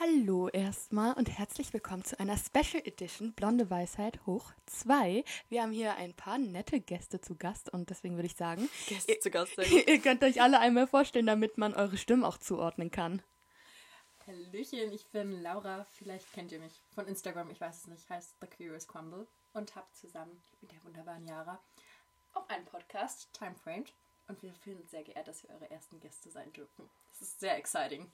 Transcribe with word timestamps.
Hallo 0.00 0.48
erstmal 0.48 1.14
und 1.14 1.28
herzlich 1.28 1.72
willkommen 1.72 2.04
zu 2.04 2.20
einer 2.20 2.36
Special 2.36 2.80
Edition 2.84 3.32
Blonde 3.32 3.68
Weisheit 3.68 4.24
hoch 4.26 4.52
2. 4.66 5.24
Wir 5.48 5.62
haben 5.62 5.72
hier 5.72 5.96
ein 5.96 6.14
paar 6.14 6.38
nette 6.38 6.78
Gäste 6.78 7.20
zu 7.20 7.34
Gast 7.34 7.68
und 7.72 7.90
deswegen 7.90 8.14
würde 8.14 8.26
ich 8.26 8.36
sagen, 8.36 8.70
Gäste 8.86 9.10
ihr, 9.10 9.20
zu 9.20 9.30
Gast 9.30 9.54
sein. 9.56 9.66
ihr 9.68 9.98
könnt 10.00 10.22
euch 10.22 10.40
alle 10.40 10.60
einmal 10.60 10.86
vorstellen, 10.86 11.26
damit 11.26 11.58
man 11.58 11.74
eure 11.74 11.96
Stimmen 11.96 12.22
auch 12.24 12.38
zuordnen 12.38 12.92
kann. 12.92 13.22
Hallöchen, 14.24 14.92
ich 14.92 15.04
bin 15.08 15.42
Laura. 15.42 15.84
Vielleicht 15.96 16.32
kennt 16.32 16.52
ihr 16.52 16.60
mich 16.60 16.80
von 16.94 17.08
Instagram, 17.08 17.50
ich 17.50 17.60
weiß 17.60 17.78
es 17.78 17.86
nicht, 17.88 18.08
heißt 18.08 18.36
The 18.40 18.46
Curious 18.46 18.86
Crumble 18.86 19.26
und 19.52 19.74
habe 19.74 19.88
zusammen 19.94 20.40
mit 20.60 20.70
der 20.70 20.84
wunderbaren 20.84 21.26
Yara 21.26 21.58
auch 22.34 22.48
einen 22.48 22.66
Podcast, 22.66 23.30
Time 23.32 23.56
Framed. 23.56 23.92
Und 24.28 24.42
wir 24.42 24.52
fühlen 24.52 24.78
uns 24.78 24.90
sehr 24.92 25.02
geehrt, 25.02 25.26
dass 25.26 25.42
wir 25.42 25.50
eure 25.50 25.70
ersten 25.70 25.98
Gäste 25.98 26.30
sein 26.30 26.52
dürfen. 26.52 26.88
Das 27.10 27.22
ist 27.22 27.40
sehr 27.40 27.56
exciting. 27.56 28.12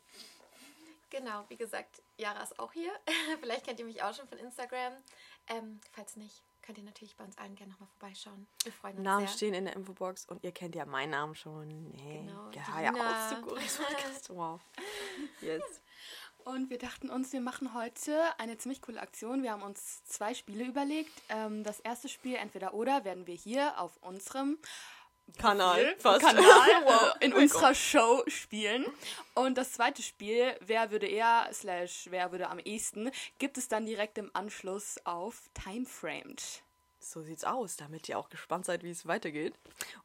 Genau, 1.14 1.44
wie 1.48 1.56
gesagt, 1.56 2.02
Jara 2.16 2.42
ist 2.42 2.58
auch 2.58 2.72
hier. 2.72 2.90
Vielleicht 3.40 3.64
kennt 3.64 3.78
ihr 3.78 3.84
mich 3.84 4.02
auch 4.02 4.12
schon 4.12 4.26
von 4.26 4.36
Instagram. 4.36 4.94
Ähm, 5.46 5.80
falls 5.92 6.16
nicht, 6.16 6.42
könnt 6.60 6.76
ihr 6.76 6.82
natürlich 6.82 7.14
bei 7.16 7.22
uns 7.22 7.38
allen 7.38 7.54
gerne 7.54 7.70
nochmal 7.70 7.88
vorbeischauen. 7.98 8.48
Wir 8.64 8.72
freuen 8.72 8.96
uns 8.96 9.04
Namen 9.04 9.26
sehr. 9.28 9.36
stehen 9.36 9.54
in 9.54 9.66
der 9.66 9.76
Infobox 9.76 10.26
und 10.26 10.42
ihr 10.42 10.50
kennt 10.50 10.74
ja 10.74 10.84
meinen 10.86 11.10
Namen 11.10 11.36
schon. 11.36 11.92
Hey. 11.96 12.24
Genau, 12.26 12.50
ja, 12.50 12.80
ja, 12.80 12.90
auch 12.90 14.20
zu. 14.22 14.34
Wow. 14.34 14.60
Yes. 15.40 15.62
Und 16.38 16.68
wir 16.68 16.78
dachten 16.78 17.08
uns, 17.10 17.32
wir 17.32 17.40
machen 17.40 17.74
heute 17.74 18.20
eine 18.38 18.58
ziemlich 18.58 18.82
coole 18.82 19.00
Aktion. 19.00 19.44
Wir 19.44 19.52
haben 19.52 19.62
uns 19.62 20.04
zwei 20.04 20.34
Spiele 20.34 20.64
überlegt. 20.64 21.12
Ähm, 21.28 21.62
das 21.62 21.78
erste 21.78 22.08
Spiel, 22.08 22.34
entweder 22.34 22.74
oder, 22.74 23.04
werden 23.04 23.28
wir 23.28 23.36
hier 23.36 23.78
auf 23.78 23.96
unserem 24.02 24.58
Kanal. 25.38 25.94
Fast. 25.98 26.20
Kanal 26.20 26.44
äh, 27.20 27.24
in 27.24 27.32
unserer 27.32 27.74
Show 27.74 28.22
spielen. 28.28 28.86
Und 29.34 29.58
das 29.58 29.72
zweite 29.72 30.02
Spiel, 30.02 30.56
wer 30.60 30.90
würde 30.90 31.06
eher, 31.06 31.48
slash 31.52 32.06
wer 32.10 32.30
würde 32.32 32.48
am 32.48 32.58
ehesten, 32.58 33.10
gibt 33.38 33.58
es 33.58 33.68
dann 33.68 33.86
direkt 33.86 34.18
im 34.18 34.30
Anschluss 34.32 34.98
auf 35.04 35.42
Timeframed. 35.54 36.62
So 37.00 37.22
sieht's 37.22 37.44
aus, 37.44 37.76
damit 37.76 38.08
ihr 38.08 38.18
auch 38.18 38.30
gespannt 38.30 38.64
seid, 38.64 38.82
wie 38.82 38.90
es 38.90 39.06
weitergeht. 39.06 39.54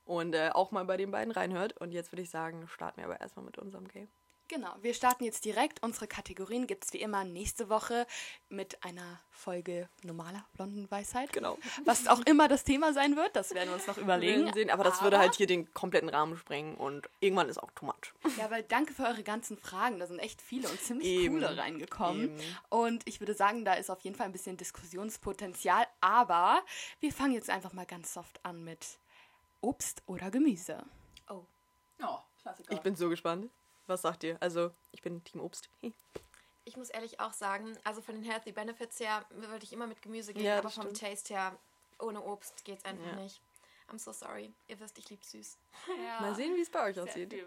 Und 0.03 0.35
äh, 0.35 0.49
auch 0.53 0.71
mal 0.71 0.83
bei 0.85 0.97
den 0.97 1.11
beiden 1.11 1.31
reinhört. 1.31 1.77
Und 1.77 1.91
jetzt 1.91 2.11
würde 2.11 2.23
ich 2.23 2.29
sagen, 2.29 2.67
starten 2.67 2.97
wir 2.97 3.05
aber 3.05 3.21
erstmal 3.21 3.45
mit 3.45 3.57
unserem 3.57 3.87
Game. 3.87 4.09
Genau, 4.49 4.75
wir 4.81 4.95
starten 4.95 5.23
jetzt 5.25 5.45
direkt. 5.45 5.83
Unsere 5.83 6.07
Kategorien 6.07 6.65
gibt 6.65 6.83
es 6.83 6.91
wie 6.93 6.97
immer 7.01 7.23
nächste 7.23 7.69
Woche 7.69 8.07
mit 8.49 8.83
einer 8.83 9.21
Folge 9.29 9.87
normaler 10.01 10.43
blonden 10.53 10.89
Weisheit. 10.89 11.31
Genau. 11.31 11.57
Was 11.85 12.07
auch 12.07 12.21
immer 12.21 12.47
das 12.47 12.63
Thema 12.63 12.91
sein 12.91 13.15
wird, 13.15 13.35
das 13.35 13.53
werden 13.53 13.69
wir 13.69 13.75
uns 13.75 13.85
noch 13.85 13.99
überlegen. 13.99 14.51
sehen, 14.53 14.71
aber 14.71 14.83
das 14.83 15.03
würde 15.03 15.19
halt 15.19 15.35
hier 15.35 15.45
den 15.45 15.71
kompletten 15.75 16.09
Rahmen 16.09 16.35
sprengen 16.35 16.75
und 16.75 17.07
irgendwann 17.19 17.47
ist 17.47 17.59
auch 17.59 17.69
too 17.71 17.85
much. 17.85 18.13
Ja, 18.37 18.49
weil 18.49 18.63
danke 18.63 18.93
für 18.93 19.03
eure 19.03 19.21
ganzen 19.21 19.55
Fragen. 19.55 19.99
Da 19.99 20.07
sind 20.07 20.17
echt 20.17 20.41
viele 20.41 20.67
und 20.67 20.81
ziemlich 20.81 21.07
Eben. 21.07 21.35
coole 21.35 21.55
reingekommen. 21.55 22.23
Eben. 22.39 22.57
Und 22.69 23.07
ich 23.07 23.19
würde 23.21 23.35
sagen, 23.35 23.65
da 23.65 23.75
ist 23.75 23.91
auf 23.91 24.01
jeden 24.01 24.15
Fall 24.15 24.25
ein 24.25 24.31
bisschen 24.31 24.57
Diskussionspotenzial. 24.57 25.85
Aber 26.01 26.63
wir 26.99 27.13
fangen 27.13 27.33
jetzt 27.33 27.51
einfach 27.51 27.73
mal 27.73 27.85
ganz 27.85 28.13
soft 28.15 28.43
an 28.43 28.63
mit 28.63 28.97
Obst 29.61 30.01
oder 30.07 30.31
Gemüse. 30.31 30.83
Oh, 31.29 31.45
Oh, 32.01 32.17
Klassiker. 32.41 32.73
Ich 32.73 32.79
bin 32.81 32.95
so 32.95 33.09
gespannt. 33.09 33.51
Was 33.89 34.03
sagt 34.03 34.23
ihr? 34.23 34.37
Also, 34.39 34.71
ich 34.91 35.01
bin 35.01 35.23
Team 35.23 35.41
Obst. 35.41 35.69
Ich 36.65 36.77
muss 36.77 36.89
ehrlich 36.91 37.19
auch 37.19 37.33
sagen, 37.33 37.75
also 37.83 37.99
von 37.99 38.13
den 38.13 38.23
Healthy 38.23 38.51
Benefits 38.51 38.99
her 38.99 39.25
würde 39.31 39.63
ich 39.63 39.73
immer 39.73 39.87
mit 39.87 40.03
Gemüse 40.03 40.35
gehen, 40.35 40.43
Ja, 40.45 40.59
aber 40.59 40.69
vom 40.69 40.83
stimmt. 40.83 40.99
Taste 40.99 41.33
her, 41.33 41.57
ohne 41.97 42.21
Obst 42.21 42.63
geht's 42.63 42.85
einfach 42.85 43.07
Ja. 43.07 43.15
nicht. 43.15 43.41
I'm 43.87 43.97
so 43.97 44.11
sorry. 44.11 44.53
Ihr 44.67 44.79
wisst, 44.79 44.95
ich 44.99 45.09
liebe 45.09 45.25
süß. 45.25 45.57
Ja, 46.05 46.19
Mal 46.21 46.35
sehen, 46.35 46.55
wie 46.55 46.61
es 46.61 46.69
bei 46.69 46.83
euch 46.83 46.93
sehr 46.93 47.05
aussieht. 47.05 47.33
Ich, 47.33 47.43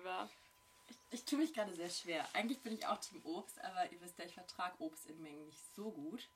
ich 1.13 1.25
tue 1.25 1.39
mich 1.39 1.55
gerade 1.55 1.73
sehr 1.73 1.89
schwer. 1.91 2.27
Eigentlich 2.33 2.59
bin 2.63 2.73
ich 2.73 2.85
auch 2.85 2.99
Team 2.99 3.21
Obst, 3.25 3.61
aber 3.63 3.93
ihr 3.93 4.01
wisst 4.01 4.19
ja, 4.19 4.25
ich 4.25 4.35
vertrage 4.35 4.75
Obst 4.81 5.07
in 5.07 5.23
Mengen 5.23 5.47
nicht 5.47 5.61
so 5.77 5.93
gut. 5.93 6.29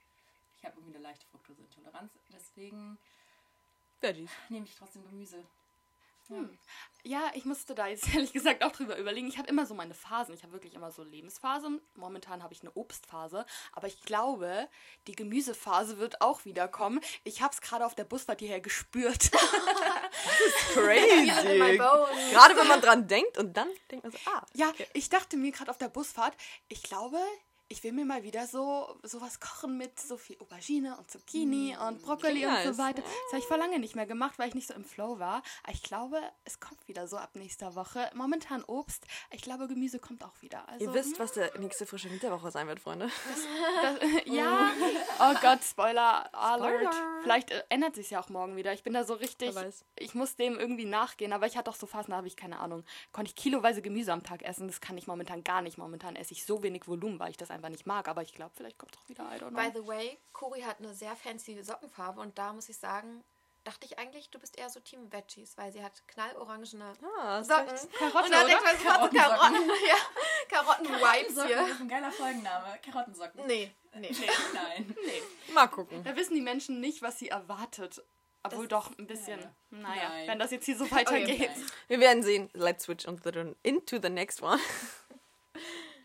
Ich 0.58 0.64
habe 0.64 0.76
irgendwie 0.76 0.94
eine 0.94 1.02
leichte 1.02 1.26
Fructoseintoleranz. 1.32 2.12
Deswegen 2.32 2.98
Veggies. 4.00 4.30
nehme 4.48 4.66
ich 4.66 4.76
trotzdem 4.76 5.04
Gemüse. 5.08 5.42
Ja, 7.02 7.30
ich 7.34 7.44
musste 7.44 7.74
da 7.74 7.86
jetzt 7.86 8.08
ehrlich 8.14 8.32
gesagt 8.32 8.64
auch 8.64 8.72
drüber 8.72 8.98
überlegen. 8.98 9.28
Ich 9.28 9.38
habe 9.38 9.48
immer 9.48 9.66
so 9.66 9.74
meine 9.74 9.94
Phasen. 9.94 10.34
Ich 10.34 10.42
habe 10.42 10.52
wirklich 10.52 10.74
immer 10.74 10.90
so 10.90 11.02
Lebensphasen. 11.02 11.80
Momentan 11.94 12.42
habe 12.42 12.52
ich 12.52 12.62
eine 12.62 12.72
Obstphase. 12.76 13.46
Aber 13.72 13.86
ich 13.86 14.02
glaube, 14.02 14.68
die 15.06 15.14
Gemüsephase 15.14 15.98
wird 15.98 16.20
auch 16.20 16.44
wieder 16.44 16.68
kommen. 16.68 17.00
Ich 17.24 17.42
habe 17.42 17.54
es 17.54 17.60
gerade 17.60 17.86
auf 17.86 17.94
der 17.94 18.04
Busfahrt 18.04 18.40
hierher 18.40 18.60
gespürt. 18.60 19.30
In 20.76 21.58
my 21.58 21.76
Crazy. 21.78 21.78
Gerade 22.32 22.56
wenn 22.56 22.68
man 22.68 22.80
dran 22.80 23.06
denkt 23.06 23.38
und 23.38 23.56
dann 23.56 23.68
denkt 23.90 24.04
man 24.04 24.12
so, 24.12 24.18
ah. 24.26 24.44
Ja, 24.54 24.72
ich 24.92 25.08
dachte 25.08 25.36
mir 25.36 25.52
gerade 25.52 25.70
auf 25.70 25.78
der 25.78 25.88
Busfahrt, 25.88 26.36
ich 26.68 26.82
glaube, 26.82 27.18
ich 27.68 27.82
will 27.82 27.92
mir 27.92 28.04
mal 28.04 28.22
wieder 28.22 28.46
so 28.46 28.96
sowas 29.02 29.40
kochen 29.40 29.76
mit 29.76 29.98
so 29.98 30.16
viel 30.16 30.36
Aubergine 30.40 30.96
und 30.98 31.10
Zucchini 31.10 31.76
und 31.76 32.00
Brokkoli 32.02 32.46
und 32.46 32.62
so 32.62 32.78
weiter. 32.78 33.02
Das 33.02 33.32
habe 33.32 33.38
ich 33.38 33.46
vor 33.46 33.56
lange 33.56 33.78
nicht 33.80 33.96
mehr 33.96 34.06
gemacht, 34.06 34.38
weil 34.38 34.48
ich 34.48 34.54
nicht 34.54 34.68
so 34.68 34.74
im 34.74 34.84
Flow 34.84 35.18
war. 35.18 35.42
Aber 35.64 35.72
ich 35.72 35.82
glaube, 35.82 36.20
es 36.44 36.60
kommt 36.60 36.86
wieder 36.86 37.08
so 37.08 37.16
ab 37.16 37.30
nächster 37.34 37.74
Woche. 37.74 38.08
Momentan 38.14 38.62
Obst. 38.64 39.06
Ich 39.32 39.42
glaube, 39.42 39.66
Gemüse 39.66 39.98
kommt 39.98 40.22
auch 40.24 40.40
wieder. 40.42 40.68
Also, 40.68 40.84
Ihr 40.84 40.94
wisst, 40.94 41.18
was 41.18 41.32
der 41.32 41.58
nächste 41.58 41.86
frische 41.86 42.10
Winterwoche 42.10 42.50
sein 42.50 42.68
wird, 42.68 42.78
Freunde. 42.78 43.10
das, 43.82 43.98
ja. 44.26 44.70
Oh 45.18 45.34
Gott, 45.40 45.62
Spoiler 45.64 46.32
Alert. 46.34 46.94
Spoiler. 46.94 47.20
Vielleicht 47.22 47.50
äh, 47.50 47.64
ändert 47.68 47.96
sich 47.96 48.10
ja 48.10 48.20
auch 48.20 48.28
morgen 48.28 48.54
wieder. 48.56 48.72
Ich 48.74 48.84
bin 48.84 48.92
da 48.92 49.02
so 49.02 49.14
richtig. 49.14 49.54
Ich 49.96 50.14
muss 50.14 50.36
dem 50.36 50.58
irgendwie 50.58 50.84
nachgehen. 50.84 51.32
Aber 51.32 51.46
ich 51.46 51.56
hatte 51.56 51.70
auch 51.70 51.76
so 51.76 51.86
Phasen, 51.86 52.12
da 52.12 52.18
habe 52.18 52.28
ich 52.28 52.36
keine 52.36 52.60
Ahnung. 52.60 52.84
Konnte 53.10 53.30
ich 53.30 53.34
kiloweise 53.34 53.82
Gemüse 53.82 54.12
am 54.12 54.22
Tag 54.22 54.42
essen. 54.42 54.68
Das 54.68 54.80
kann 54.80 54.96
ich 54.96 55.08
momentan 55.08 55.42
gar 55.42 55.62
nicht. 55.62 55.78
Momentan 55.78 56.14
esse 56.14 56.32
ich 56.32 56.44
so 56.44 56.62
wenig 56.62 56.86
Volumen, 56.86 57.18
weil 57.18 57.30
ich 57.30 57.36
das 57.36 57.50
einfach 57.56 57.68
nicht 57.70 57.86
mag. 57.86 58.06
Aber 58.08 58.22
ich 58.22 58.32
glaube, 58.34 58.52
vielleicht 58.56 58.78
kommt 58.78 58.92
es 58.94 58.98
auch 59.00 59.08
wieder. 59.08 59.24
I 59.24 59.38
don't 59.40 59.50
know. 59.50 59.60
By 59.60 59.70
the 59.74 59.86
way, 59.86 60.18
Cori 60.32 60.60
hat 60.62 60.78
eine 60.78 60.94
sehr 60.94 61.16
fancy 61.16 61.60
Sockenfarbe 61.62 62.20
und 62.20 62.38
da 62.38 62.52
muss 62.52 62.68
ich 62.68 62.76
sagen, 62.78 63.24
dachte 63.64 63.84
ich 63.86 63.98
eigentlich, 63.98 64.30
du 64.30 64.38
bist 64.38 64.56
eher 64.56 64.70
so 64.70 64.78
Team 64.78 65.10
Veggies, 65.12 65.56
weil 65.58 65.72
sie 65.72 65.82
hat 65.82 66.06
knallorangene 66.06 66.92
Ah, 67.18 67.42
Socken. 67.42 67.68
recht. 67.68 67.92
Karotte, 67.98 68.24
und 68.26 68.30
da 68.30 68.38
oder? 68.38 68.46
denkt 68.46 68.64
man 68.64 68.76
sofort 68.78 69.12
so 69.12 69.18
Karotten. 69.18 69.68
ja, 69.88 69.96
Karotten-Vibes 70.48 71.00
Karottensocken 71.34 71.46
hier. 71.48 71.72
ist 71.74 71.80
ein 71.80 71.88
geiler 71.88 72.12
Folgenname. 72.12 72.78
Karottensocken. 72.84 73.46
Nee, 73.46 73.72
nee. 73.94 74.10
Nee, 74.12 74.28
nein. 74.54 74.96
Mal 75.52 75.66
gucken. 75.66 76.04
Da 76.04 76.14
wissen 76.14 76.34
die 76.34 76.40
Menschen 76.42 76.80
nicht, 76.80 77.02
was 77.02 77.18
sie 77.18 77.28
erwartet. 77.28 78.02
Obwohl 78.44 78.68
Das- 78.68 78.84
doch 78.84 78.96
ein 78.98 79.08
bisschen. 79.08 79.40
Ja. 79.40 79.50
Naja, 79.70 80.08
Nein. 80.10 80.28
wenn 80.28 80.38
das 80.38 80.52
jetzt 80.52 80.66
hier 80.66 80.76
so 80.76 80.88
weitergeht. 80.92 81.50
Nein. 81.50 81.66
Wir 81.88 81.98
werden 81.98 82.22
sehen. 82.22 82.48
Let's 82.52 82.84
switch 82.84 83.04
the, 83.24 83.54
into 83.64 83.98
the 84.00 84.08
next 84.10 84.40
one. 84.42 84.60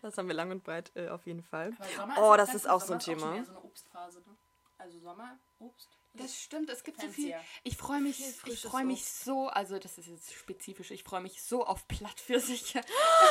Das 0.02 0.18
haben 0.18 0.28
wir 0.28 0.34
lang 0.34 0.50
und 0.50 0.64
breit 0.64 0.92
äh, 0.96 1.08
auf 1.08 1.26
jeden 1.26 1.42
Fall. 1.42 1.72
Oh, 2.20 2.34
das 2.36 2.54
ist 2.54 2.68
auch 2.68 2.80
so 2.80 2.92
ein 2.94 3.00
schon 3.00 3.18
Thema. 3.18 3.36
eher 3.36 3.44
so 3.44 3.52
eine 3.52 3.62
Obstphase, 3.64 4.18
ne? 4.20 4.36
Also 4.78 4.98
Sommer, 4.98 5.38
Obst. 5.60 5.88
Das 6.14 6.36
stimmt, 6.36 6.68
es 6.68 6.82
gibt 6.84 7.00
so 7.00 7.08
viel. 7.08 7.34
Ich 7.62 7.76
freue 7.78 8.00
mich, 8.00 8.20
ich 8.46 8.60
freue 8.60 8.84
mich 8.84 8.98
Obst. 9.00 9.24
so, 9.24 9.46
also 9.46 9.78
das 9.78 9.96
ist 9.96 10.08
jetzt 10.08 10.34
spezifisch, 10.34 10.90
ich 10.90 11.04
freue 11.04 11.20
mich 11.22 11.42
so 11.42 11.64
auf 11.64 11.86
Plattpfirsiche. 11.88 12.80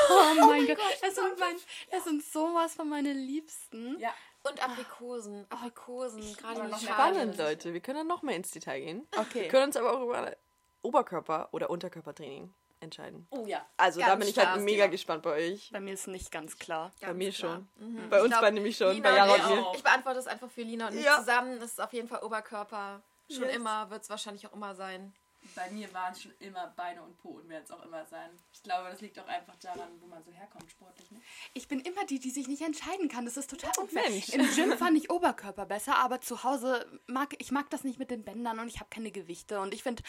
Oh 0.10 0.46
mein 0.48 0.66
Gott, 0.66 0.78
das 1.02 1.14
sind, 1.16 1.38
mein, 1.40 1.56
das 1.92 2.04
sind 2.06 2.24
sowas 2.24 2.74
von 2.74 2.90
meine 2.90 3.14
Liebsten. 3.14 4.00
Ja, 4.00 4.14
Und 4.44 4.64
Aprikosen. 4.64 5.46
Aprikosen, 5.50 6.22
gerade 6.38 6.62
aber 6.62 6.66
die 6.66 6.72
noch. 6.72 6.80
Spannend, 6.94 7.38
Leute. 7.38 7.74
Wir 7.74 7.82
können 7.82 7.98
dann 8.00 8.08
noch 8.08 8.24
mehr 8.24 8.36
ins 8.36 8.52
Detail 8.52 8.80
gehen. 8.80 9.08
Wir 9.12 9.20
Okay. 9.22 9.48
können 9.50 9.66
uns 9.66 9.78
aber 9.78 9.94
auch 9.98 10.02
über 10.04 10.36
Oberkörper- 10.84 11.50
oder 11.52 11.70
Unterkörpertraining 11.70 12.52
entscheiden. 12.82 13.28
oh 13.32 13.46
ja. 13.46 13.66
Also 13.78 14.00
da 14.00 14.08
Ganz 14.08 14.20
bin 14.20 14.30
ich 14.30 14.38
halt 14.38 14.62
mega 14.62 14.84
Thema. 14.84 14.92
gespannt 14.92 15.24
bei 15.24 15.32
euch. 15.32 15.70
Bei 15.72 15.80
mir 15.80 15.94
ist 15.94 16.08
nicht 16.08 16.32
ganz 16.32 16.58
klar. 16.58 16.92
bei 17.00 17.08
Ganz 17.08 17.18
mir 17.18 17.32
klar. 17.32 17.64
schon. 17.80 18.10
Bei 18.10 18.20
uns 18.22 18.30
glaub, 18.30 18.42
beiden 18.42 18.56
nämlich 18.56 18.78
schon. 18.78 18.94
Lina 18.94 19.10
bei 19.10 19.16
Jara 19.16 19.34
und 19.34 19.56
mir. 19.56 19.66
auch. 19.68 19.76
Ich 19.76 19.84
beantworte 19.84 20.18
das 20.18 20.28
einfach 20.28 20.50
für 20.50 20.62
Lina 20.64 20.88
und 20.88 20.96
mich 20.96 21.06
Ja. 21.06 21.20
zusammen. 21.20 21.60
Das 21.60 21.72
ist 21.72 21.82
auf 21.82 21.94
jeden 21.94 22.08
Fall 22.08 22.24
Oberkörper. 22.24 23.02
Schon 23.32 23.44
Yes. 23.44 23.56
immer, 23.56 23.90
wird 23.90 24.02
es 24.04 24.10
wahrscheinlich 24.10 24.46
auch 24.48 24.54
immer 24.54 24.76
sein. 24.76 25.14
Bei 25.56 25.70
mir 25.72 25.92
waren 25.94 26.14
es 26.14 26.22
schon 26.22 26.34
immer 26.40 26.68
Beine 26.76 27.02
und 27.02 27.18
Po 27.18 27.30
und 27.30 27.50
werden 27.50 27.64
es 27.64 27.72
auch 27.72 27.84
immer 27.84 28.06
sein. 28.06 28.30
Ich 28.54 28.64
glaube, 28.64 28.90
das 28.90 29.02
liegt 29.02 29.20
auch 29.20 29.28
einfach 29.28 29.56
daran, 29.58 29.90
wo 30.00 30.08
man 30.08 30.24
so 30.24 30.32
herkommt 30.32 30.70
sportlich. 30.70 31.10
Ne? 31.12 31.20
Ich 31.54 31.68
bin 31.68 31.80
immer 31.82 32.06
die, 32.06 32.20
die 32.20 32.30
sich 32.30 32.48
nicht 32.48 32.62
entscheiden 32.62 33.10
kann. 33.10 33.26
Das 33.26 33.38
ist 33.38 33.50
total 33.50 33.72
unfair. 33.80 34.10
Mensch. 34.10 34.30
Im 34.30 34.48
Gym 34.56 34.78
fand 34.78 34.98
ich 34.98 35.10
Oberkörper 35.10 35.66
besser, 35.66 35.98
aber 35.98 36.22
zu 36.22 36.44
Hause 36.44 36.86
mag 37.08 37.36
ich 37.40 37.52
mag 37.52 37.70
das 37.70 37.84
nicht 37.84 38.00
mit 38.00 38.12
den 38.12 38.24
Bändern 38.24 38.60
und 38.60 38.68
ich 38.68 38.80
habe 38.80 38.90
keine 38.90 39.12
Gewichte. 39.12 39.60
Und 39.60 39.74
ich 39.74 39.84
finde, 39.84 40.04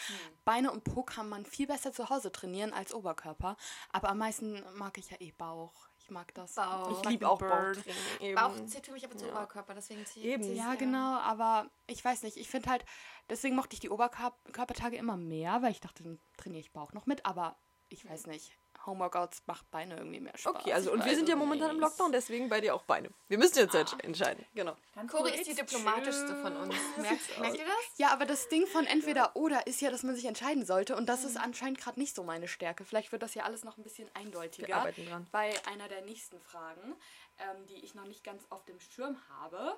Beine 0.45 0.71
und 0.71 0.83
Po 0.83 1.03
kann 1.03 1.27
man 1.27 1.45
viel 1.45 1.67
besser 1.67 1.91
zu 1.91 2.09
Hause 2.09 2.31
trainieren 2.31 2.73
als 2.73 2.93
Oberkörper. 2.93 3.57
Aber 3.91 4.09
am 4.09 4.19
meisten 4.19 4.63
mag 4.75 4.97
ich 4.97 5.09
ja 5.09 5.19
eh 5.19 5.31
Bauch. 5.31 5.92
Ich 6.03 6.11
mag 6.11 6.33
das. 6.33 6.55
Bauch. 6.55 7.01
Ich 7.01 7.09
liebe 7.09 7.29
auch 7.29 7.39
Bird. 7.39 7.77
Bauchtraining. 7.77 8.01
Eben. 8.19 8.35
Bauch 8.35 8.65
zählt 8.65 8.85
für 8.85 8.91
mich 8.91 9.05
aber 9.05 9.15
zum 9.15 9.29
Oberkörper, 9.29 9.73
deswegen 9.73 10.05
zählt 10.05 10.25
Eben. 10.25 10.43
zählt's 10.43 10.59
Ja, 10.59 10.75
genau, 10.75 11.17
aber 11.19 11.71
ich 11.87 12.03
weiß 12.03 12.23
nicht, 12.23 12.35
ich 12.35 12.49
finde 12.49 12.69
halt, 12.69 12.83
deswegen 13.29 13.55
mochte 13.55 13.73
ich 13.73 13.79
die 13.79 13.89
Oberkörpertage 13.89 14.97
immer 14.97 15.15
mehr, 15.15 15.61
weil 15.61 15.71
ich 15.71 15.79
dachte, 15.79 16.03
dann 16.03 16.19
trainiere 16.35 16.59
ich 16.59 16.73
Bauch 16.73 16.91
noch 16.91 17.05
mit, 17.05 17.25
aber 17.25 17.57
ich 17.87 18.07
weiß 18.07 18.27
nicht. 18.27 18.59
Homeworkouts 18.85 19.43
macht 19.45 19.69
Beine 19.71 19.97
irgendwie 19.97 20.19
mehr 20.19 20.37
Spaß. 20.37 20.55
Okay, 20.55 20.73
also 20.73 20.91
und 20.91 21.05
wir 21.05 21.15
sind 21.15 21.29
ja 21.29 21.35
momentan 21.35 21.71
im. 21.71 21.79
Lockdown, 21.79 22.11
deswem 22.11 22.49
bei 22.49 22.61
dir 22.61 22.75
auch 22.75 22.83
Beine. 22.83 23.09
Wir 23.27 23.37
müssen 23.37 23.57
jetzt 23.57 23.73
halt 23.73 23.95
entscheiden. 24.03 24.45
Genau. 24.53 24.75
Dann 24.95 25.07
Cori 25.07 25.31
ist 25.31 25.47
die 25.47 25.55
diplomatischste 25.55 26.35
von 26.41 26.55
uns. 26.57 26.75
Merkt, 26.97 27.39
merkt 27.39 27.57
ihr 27.57 27.65
das? 27.65 27.97
Ja, 27.97 28.09
aber 28.11 28.25
das 28.25 28.47
Ding 28.49 28.67
von 28.67 28.85
entweder 28.85 29.35
oder 29.35 29.65
ist 29.67 29.81
ja, 29.81 29.89
dass 29.89 30.03
man 30.03 30.15
sich 30.15 30.25
entscheiden 30.25 30.65
sollte 30.65 30.95
und 30.95 31.07
das 31.07 31.23
ist 31.23 31.37
anscheinend 31.37 31.79
gerade 31.79 31.99
nicht 31.99 32.15
so 32.15 32.23
meine 32.23 32.47
Stärke. 32.47 32.85
Vielleicht 32.85 33.11
wird 33.11 33.23
das 33.23 33.33
ja 33.33 33.43
alles 33.43 33.63
noch 33.63 33.77
ein 33.77 33.83
bisschen 33.83 34.09
eindeutiger 34.13 34.67
Wir 34.67 34.77
arbeiten 34.77 35.05
dran. 35.05 35.27
bei 35.31 35.53
einer 35.67 35.87
der 35.87 36.01
nächsten 36.01 36.39
Fragen, 36.39 36.95
ähm, 37.39 37.65
die 37.67 37.83
ich 37.83 37.95
noch 37.95 38.05
nicht 38.05 38.23
ganz 38.23 38.43
auf 38.49 38.63
dem 38.65 38.79
Schirm 38.79 39.17
habe. 39.39 39.77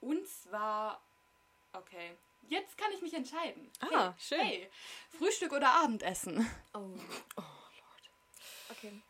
Und 0.00 0.26
zwar, 0.28 1.00
okay, 1.72 2.16
jetzt 2.48 2.76
kann 2.76 2.90
ich 2.92 3.02
mich 3.02 3.14
entscheiden. 3.14 3.70
Ah, 3.80 3.86
hey, 3.90 4.12
schön. 4.18 4.40
Hey, 4.40 4.70
Frühstück 5.18 5.52
oder 5.52 5.70
Abendessen? 5.70 6.48
Oh. 6.74 6.80
Okay. 8.86 9.02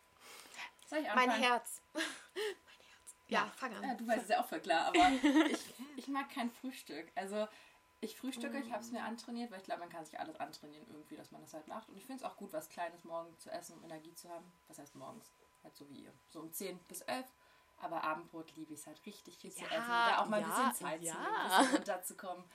Soll 0.87 0.99
ich 0.99 1.05
Mein 1.15 1.29
anfangen? 1.29 1.43
Herz. 1.43 1.81
mein 1.93 2.03
Herz. 2.03 3.15
Ja, 3.27 3.51
fang 3.55 3.71
Ja, 3.71 3.79
an. 3.91 3.97
du 3.97 4.07
weißt 4.07 4.23
es 4.23 4.29
ja 4.29 4.41
auch 4.41 4.47
voll 4.47 4.59
klar, 4.59 4.85
aber 4.87 5.09
ich, 5.49 5.59
ich 5.95 6.07
mag 6.07 6.29
kein 6.29 6.49
Frühstück. 6.51 7.11
Also 7.15 7.47
ich 8.01 8.17
frühstücke, 8.17 8.59
ich 8.59 8.71
habe 8.71 8.83
es 8.83 8.91
mir 8.91 9.03
antrainiert, 9.03 9.51
weil 9.51 9.59
ich 9.59 9.65
glaube, 9.65 9.79
man 9.81 9.89
kann 9.89 10.05
sich 10.05 10.19
alles 10.19 10.39
antrainieren 10.39 10.85
irgendwie, 10.89 11.15
dass 11.15 11.31
man 11.31 11.41
das 11.41 11.53
halt 11.53 11.67
macht. 11.67 11.89
Und 11.89 11.97
ich 11.97 12.05
finde 12.05 12.23
es 12.23 12.29
auch 12.29 12.37
gut, 12.37 12.53
was 12.53 12.69
Kleines 12.69 13.03
morgens 13.03 13.39
zu 13.39 13.49
essen, 13.51 13.77
um 13.77 13.83
Energie 13.83 14.13
zu 14.13 14.29
haben. 14.29 14.45
Was 14.67 14.77
heißt 14.77 14.95
morgens? 14.95 15.31
Halt 15.63 15.75
so 15.75 15.89
wie 15.89 16.03
ihr. 16.03 16.13
So 16.29 16.41
um 16.41 16.51
10 16.51 16.77
bis 16.87 17.01
11. 17.01 17.25
Aber 17.79 18.03
Abendbrot 18.03 18.55
liebe 18.55 18.73
ich 18.73 18.79
es 18.81 18.87
halt 18.87 19.03
richtig 19.05 19.37
viel 19.37 19.51
zu 19.51 19.61
Ja, 19.63 19.67
essen. 19.71 19.87
Da 19.89 20.19
auch 20.19 20.27
mal 20.27 20.37
ein 20.37 20.49
ja, 20.49 20.69
bisschen 20.69 20.87
Zeit 20.87 20.99
zu 21.01 21.05
ja. 21.07 21.13
nehmen, 21.15 21.35
ein 21.35 21.49
bisschen 21.59 21.75
runterzukommen 21.77 22.45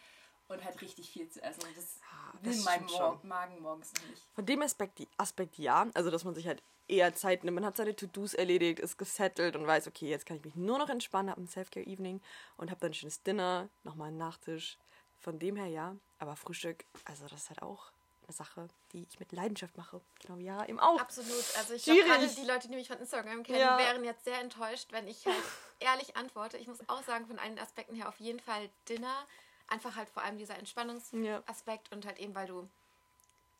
und 0.48 0.64
halt 0.64 0.80
richtig 0.80 1.10
viel 1.10 1.28
zu 1.28 1.42
essen. 1.42 1.62
Und 1.64 1.76
das 1.76 1.98
will 2.42 2.52
das 2.54 2.64
mein 2.64 2.74
stimmt 2.88 2.90
Mor 2.92 3.18
schon. 3.20 3.28
Magen 3.28 3.60
morgens 3.60 3.92
nicht. 4.08 4.22
Von 4.34 4.46
dem 4.46 4.62
Aspekt, 4.62 5.02
Aspekt 5.16 5.58
ja, 5.58 5.86
also 5.94 6.10
dass 6.10 6.24
man 6.24 6.34
sich 6.34 6.46
halt 6.46 6.62
eher 6.90 7.14
Zeit 7.14 7.44
nimmt. 7.44 7.54
Man 7.54 7.64
hat 7.64 7.76
seine 7.76 7.94
To-Dos 7.94 8.34
erledigt, 8.34 8.78
ist 8.80 8.98
gesettelt 8.98 9.56
und 9.56 9.66
weiß, 9.66 9.86
okay, 9.88 10.08
jetzt 10.10 10.26
kann 10.26 10.36
ich 10.36 10.44
mich 10.44 10.56
nur 10.56 10.78
noch 10.78 10.88
entspannen, 10.88 11.30
habe 11.30 11.40
ein 11.40 11.48
Self-Care-Evening 11.48 12.20
und 12.56 12.70
habe 12.70 12.80
dann 12.80 12.90
ein 12.90 12.94
schönes 12.94 13.22
Dinner, 13.22 13.68
nochmal 13.84 14.08
einen 14.08 14.18
Nachtisch. 14.18 14.76
Von 15.18 15.38
dem 15.38 15.56
her 15.56 15.66
ja, 15.66 15.96
aber 16.18 16.34
Frühstück, 16.36 16.84
also 17.04 17.26
das 17.28 17.42
ist 17.42 17.48
halt 17.50 17.62
auch 17.62 17.92
eine 18.26 18.32
Sache, 18.34 18.68
die 18.92 19.06
ich 19.10 19.20
mit 19.20 19.32
Leidenschaft 19.32 19.76
mache. 19.76 20.00
Genau 20.22 20.38
wie 20.38 20.44
ja 20.44 20.64
eben 20.66 20.80
auch. 20.80 20.98
Absolut. 21.00 21.44
Also 21.58 21.74
ich 21.74 21.84
glaube, 21.84 22.04
gerade 22.04 22.26
die 22.26 22.44
Leute, 22.46 22.68
die 22.68 22.74
mich 22.76 22.88
von 22.88 22.98
Instagram 22.98 23.42
kennen, 23.42 23.58
Ja. 23.60 23.76
wären 23.78 24.02
jetzt 24.04 24.24
sehr 24.24 24.40
enttäuscht, 24.40 24.92
wenn 24.92 25.06
ich 25.08 25.26
halt 25.26 25.36
ehrlich 25.80 26.16
antworte. 26.16 26.56
Ich 26.56 26.68
muss 26.68 26.78
auch 26.88 27.02
sagen, 27.02 27.26
von 27.26 27.38
allen 27.38 27.58
Aspekten 27.58 27.94
her 27.94 28.08
auf 28.08 28.18
jeden 28.18 28.40
Fall 28.40 28.70
Dinner. 28.88 29.26
Einfach 29.68 29.94
halt 29.96 30.08
vor 30.08 30.22
allem 30.22 30.38
dieser 30.38 30.56
Entspannungsaspekt 30.58 31.92
und 31.92 32.06
halt 32.06 32.18
eben, 32.18 32.34
weil 32.34 32.46
du 32.46 32.68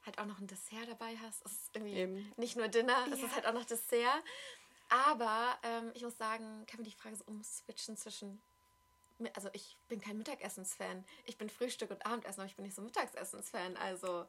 halt 0.07 0.19
auch 0.19 0.27
noch 0.27 0.39
ein 0.39 0.47
Dessert 0.47 0.89
dabei 0.89 1.17
hast. 1.23 1.45
Es 1.45 1.53
ist 1.53 1.71
irgendwie 1.75 1.95
Eben. 1.97 2.33
nicht 2.37 2.57
nur 2.57 2.69
Dinner, 2.69 3.07
es 3.13 3.21
Ja. 3.21 3.27
ist 3.27 3.35
halt 3.35 3.47
auch 3.47 3.53
noch 3.53 3.65
Dessert. 3.65 4.23
Aber 4.89 5.57
ähm, 5.63 5.93
ich 5.95 6.03
muss 6.03 6.17
sagen, 6.19 6.65
kann 6.67 6.81
man 6.81 6.85
die 6.85 6.91
Frage 6.97 7.17
so 7.17 7.25
umswitchen 7.27 7.97
zwischen. 7.97 8.41
Also 9.35 9.51
ich 9.53 9.77
bin 9.89 10.01
kein 10.01 10.17
Mittagessensfan. 10.19 11.05
Ich 11.27 11.37
bin 11.37 11.51
Frühstück 11.51 11.91
und 11.91 12.05
Abendessen, 12.07 12.41
aber 12.41 12.49
ich 12.49 12.57
bin 12.57 12.65
nicht 12.65 12.75
so 12.75 12.83
Mittagessensfan. 12.83 13.77
Also. 13.77 14.27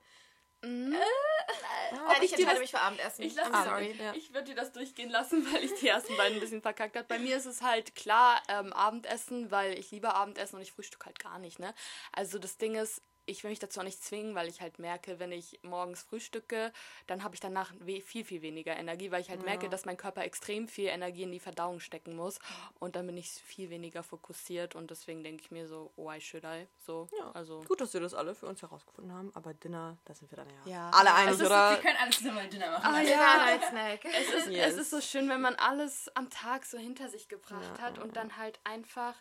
Mhm. 0.63 0.93
Äh, 0.93 1.95
Nein, 1.95 2.17
ich 2.17 2.23
ich 2.25 2.33
entscheide 2.33 2.51
das- 2.51 2.59
mich 2.59 2.69
für 2.71 2.79
Abendessen. 2.81 3.23
Ich, 3.23 3.33
lass 3.33 3.47
I'm 3.47 3.63
dir- 3.63 3.69
sorry. 3.69 3.91
Ja. 3.97 4.13
ich 4.13 4.31
würde 4.33 4.45
dir 4.49 4.55
das 4.55 4.71
durchgehen 4.71 5.09
lassen, 5.09 5.43
weil 5.51 5.63
ich 5.63 5.73
die 5.79 5.87
ersten 5.87 6.15
beiden 6.17 6.37
ein 6.37 6.39
bisschen 6.41 6.61
verkackt 6.61 6.95
habe. 6.95 7.07
Bei 7.07 7.17
mir 7.17 7.35
ist 7.37 7.45
es 7.47 7.61
halt 7.63 7.95
klar 7.95 8.39
ähm, 8.47 8.71
Abendessen, 8.73 9.49
weil 9.49 9.79
ich 9.79 9.89
liebe 9.89 10.13
Abendessen 10.13 10.57
und 10.57 10.61
ich 10.61 10.71
frühstück 10.71 11.05
halt 11.05 11.17
gar 11.17 11.39
nicht. 11.39 11.57
Ne? 11.57 11.73
Also 12.11 12.37
das 12.37 12.57
Ding 12.57 12.75
ist, 12.75 13.01
ich 13.25 13.43
will 13.43 13.51
mich 13.51 13.59
dazu 13.59 13.79
auch 13.79 13.83
nicht 13.83 14.03
zwingen, 14.03 14.35
weil 14.35 14.47
ich 14.49 14.61
halt 14.61 14.79
merke, 14.79 15.19
wenn 15.19 15.31
ich 15.31 15.59
morgens 15.63 16.01
frühstücke, 16.03 16.71
dann 17.07 17.23
habe 17.23 17.35
ich 17.35 17.39
danach 17.39 17.71
viel, 18.03 18.25
viel 18.25 18.41
weniger 18.41 18.75
Energie, 18.75 19.11
weil 19.11 19.21
ich 19.21 19.29
halt 19.29 19.43
merke, 19.43 19.69
dass 19.69 19.85
mein 19.85 19.95
Körper 19.97 20.23
extrem 20.23 20.67
viel 20.67 20.87
Energie 20.87 21.23
in 21.23 21.31
die 21.31 21.39
Verdauung 21.39 21.79
stecken 21.79 22.15
muss 22.15 22.39
und 22.79 22.95
dann 22.95 23.05
bin 23.05 23.17
ich 23.17 23.29
viel 23.29 23.69
weniger 23.69 24.03
fokussiert 24.03 24.75
und 24.75 24.91
deswegen 24.91 25.23
denke 25.23 25.43
ich 25.43 25.51
mir 25.51 25.67
so, 25.67 25.91
why 25.95 26.19
should 26.19 26.43
I? 26.43 26.67
So, 26.77 27.07
Ja. 27.17 27.31
also... 27.31 27.61
Gut, 27.67 27.79
dass 27.81 27.93
wir 27.93 28.01
das 28.01 28.13
alle 28.13 28.33
für 28.35 28.47
uns 28.47 28.61
herausgefunden 28.61 29.13
haben, 29.13 29.31
aber 29.35 29.53
Dinner, 29.53 29.97
da 30.05 30.13
sind 30.13 30.31
wir 30.31 30.37
dann 30.37 30.49
ja, 30.65 30.71
Ja. 30.71 30.89
alle 30.91 31.09
Ja, 31.09 31.15
einig, 31.15 31.27
Also 31.29 31.45
oder? 31.45 31.71
wir 31.71 31.77
können 31.77 31.97
alles 32.01 32.17
zusammen 32.17 32.49
Dinner 32.49 32.71
machen. 32.71 32.85
Also, 32.95 33.11
ja. 33.11 33.55
Dinner 33.55 33.67
Snack. 33.69 34.05
Es 34.05 34.33
ist, 34.33 34.47
Yes. 34.49 34.73
es 34.73 34.77
ist 34.81 34.89
so 34.89 35.01
schön, 35.01 35.29
wenn 35.29 35.41
man 35.41 35.55
alles 35.55 36.09
am 36.15 36.29
Tag 36.29 36.65
so 36.65 36.77
hinter 36.77 37.07
sich 37.09 37.29
gebracht 37.29 37.77
Ja. 37.77 37.83
hat 37.83 37.99
und 37.99 38.15
dann 38.15 38.37
halt 38.37 38.59
einfach 38.63 39.15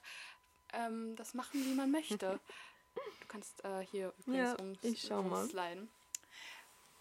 ähm, 0.72 1.16
das 1.16 1.34
machen, 1.34 1.64
wie 1.64 1.74
man 1.74 1.90
möchte. 1.90 2.38
Du 2.94 3.26
kannst 3.28 3.64
äh, 3.64 3.80
hier 3.90 4.12
übrigens 4.18 4.50
Ja, 4.50 4.58
ums, 4.60 4.78
ich 4.82 5.02
schau 5.02 5.22
mal. 5.22 5.40
rumsliden. 5.40 5.88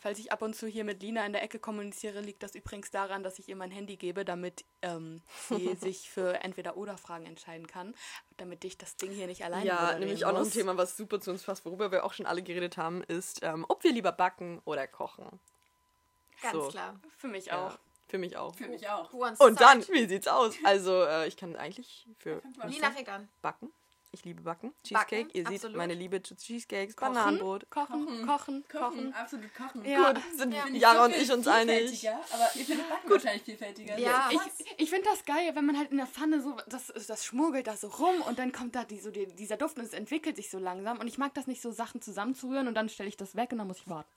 Falls 0.02 0.18
ich 0.18 0.32
ab 0.32 0.42
und 0.42 0.56
zu 0.56 0.66
hier 0.68 0.86
mit 0.86 1.02
Lina 1.02 1.26
in 1.26 1.34
der 1.34 1.44
Ecke 1.44 1.60
kommuniziere, 1.60 2.22
liegt 2.22 2.42
das 2.42 2.56
übrigens 2.56 2.90
daran, 2.90 3.22
dass 3.22 3.38
ich 3.38 3.50
ihr 3.50 3.58
mein 3.58 3.70
Handy 3.72 3.98
gebe, 3.98 4.24
damit 4.24 4.64
ähm, 4.82 5.22
sie 5.50 5.76
sich 5.76 6.10
für 6.10 6.42
entweder 6.42 6.78
oder 6.78 6.98
Fragen 6.98 7.26
entscheiden 7.26 7.68
kann, 7.68 7.94
damit 8.38 8.64
ich 8.64 8.78
das 8.78 8.96
Ding 8.96 9.12
hier 9.12 9.28
nicht 9.28 9.44
alleine 9.44 9.66
Ja, 9.66 10.00
nämlich 10.00 10.24
auch 10.24 10.32
noch 10.32 10.40
ein. 10.42 10.52
Thema, 10.52 10.78
was 10.78 10.96
super 10.96 11.20
zu 11.20 11.32
uns 11.32 11.44
passt, 11.44 11.66
worüber 11.66 11.92
wir 11.92 12.06
auch 12.06 12.14
schon 12.14 12.26
alle 12.26 12.42
geredet 12.42 12.78
haben, 12.78 13.04
ist, 13.04 13.42
ähm, 13.44 13.66
ob 13.68 13.84
wir 13.84 13.92
lieber 13.92 14.14
backen 14.14 14.62
oder 14.64 14.88
kochen. 14.88 15.28
Ganz 16.42 16.54
So. 16.54 16.68
klar. 16.70 16.98
Für 17.18 17.28
mich 17.28 17.48
Ja, 17.48 17.68
auch. 17.68 17.80
für 18.08 18.18
mich 18.20 18.38
auch. 18.38 18.56
Für 18.56 18.70
mich 18.70 18.88
auch. 18.88 19.12
Und 19.12 19.60
dann, 19.60 19.86
wie 19.90 20.06
sieht's 20.08 20.30
aus? 20.30 20.56
Also, 20.64 21.04
äh, 21.04 21.28
ich 21.28 21.36
kann 21.36 21.58
eigentlich 21.58 22.08
für 22.20 22.42
Lina 22.68 22.92
fängt 22.92 23.10
an. 23.10 23.28
backen. 23.42 23.74
Ich 24.12 24.26
liebe 24.26 24.42
Backen. 24.42 24.74
Cheesecake. 24.84 25.26
Backen, 25.26 25.38
Ihr 25.38 25.44
seht 25.46 25.56
absolut. 25.58 25.78
meine 25.78 25.94
Liebe 25.94 26.22
zu 26.24 26.36
Cheesecakes, 26.36 26.96
Kochen, 26.96 27.14
Bananenbrot. 27.14 27.70
Kochen, 27.70 28.26
kochen, 28.26 28.28
kochen, 28.28 28.64
Kochen, 28.68 29.14
absolut 29.14 29.54
kochen. 29.54 29.86
Ja. 29.86 30.12
Gut, 30.12 30.22
sind 30.38 30.52
Ja. 30.52 30.62
Finde 30.64 30.78
ich 30.78 30.82
Jara 30.82 30.98
so 30.98 31.04
und 31.04 31.16
ich 31.22 31.32
uns 31.32 31.48
einig. 31.48 31.78
vielfältiger, 31.78 32.20
Aber 32.32 32.50
ihr 32.56 32.66
findet 32.66 32.90
Backen 32.90 33.10
wahrscheinlich 33.12 33.44
vielfältiger. 33.44 34.00
Ja. 34.00 34.30
Ich, 34.32 34.40
ich 34.78 34.90
finde 34.90 35.06
das 35.10 35.24
geil, 35.26 35.52
wenn 35.54 35.66
man 35.66 35.78
halt 35.78 35.92
in 35.92 35.98
der 35.98 36.08
Pfanne 36.08 36.42
so, 36.42 36.58
das, 36.68 36.88
das 37.08 37.24
schmurgelt 37.26 37.68
da 37.68 37.78
so 37.78 37.88
rum 37.88 38.22
und 38.28 38.40
dann 38.40 38.52
kommt 38.52 38.76
da 38.76 38.84
die, 38.84 39.00
so 39.00 39.12
die, 39.12 39.28
dieser 39.28 39.58
Duft 39.58 39.78
und 39.78 39.86
es 39.86 39.94
entwickelt 39.94 40.38
sich 40.38 40.50
so 40.50 40.58
langsam. 40.58 41.00
Und 41.00 41.08
ich 41.08 41.20
mag 41.20 41.34
das 41.36 41.46
nicht 41.46 41.62
so, 41.62 41.72
Sachen 41.72 42.02
zusammenzurühren 42.02 42.68
und 42.68 42.74
dann 42.74 42.90
stelle 42.90 43.10
ich 43.10 43.18
das 43.18 43.36
weg 43.36 43.52
und 43.52 43.60
dann 43.60 43.68
muss 43.68 43.78
ich 43.78 43.90
warten. 43.90 44.10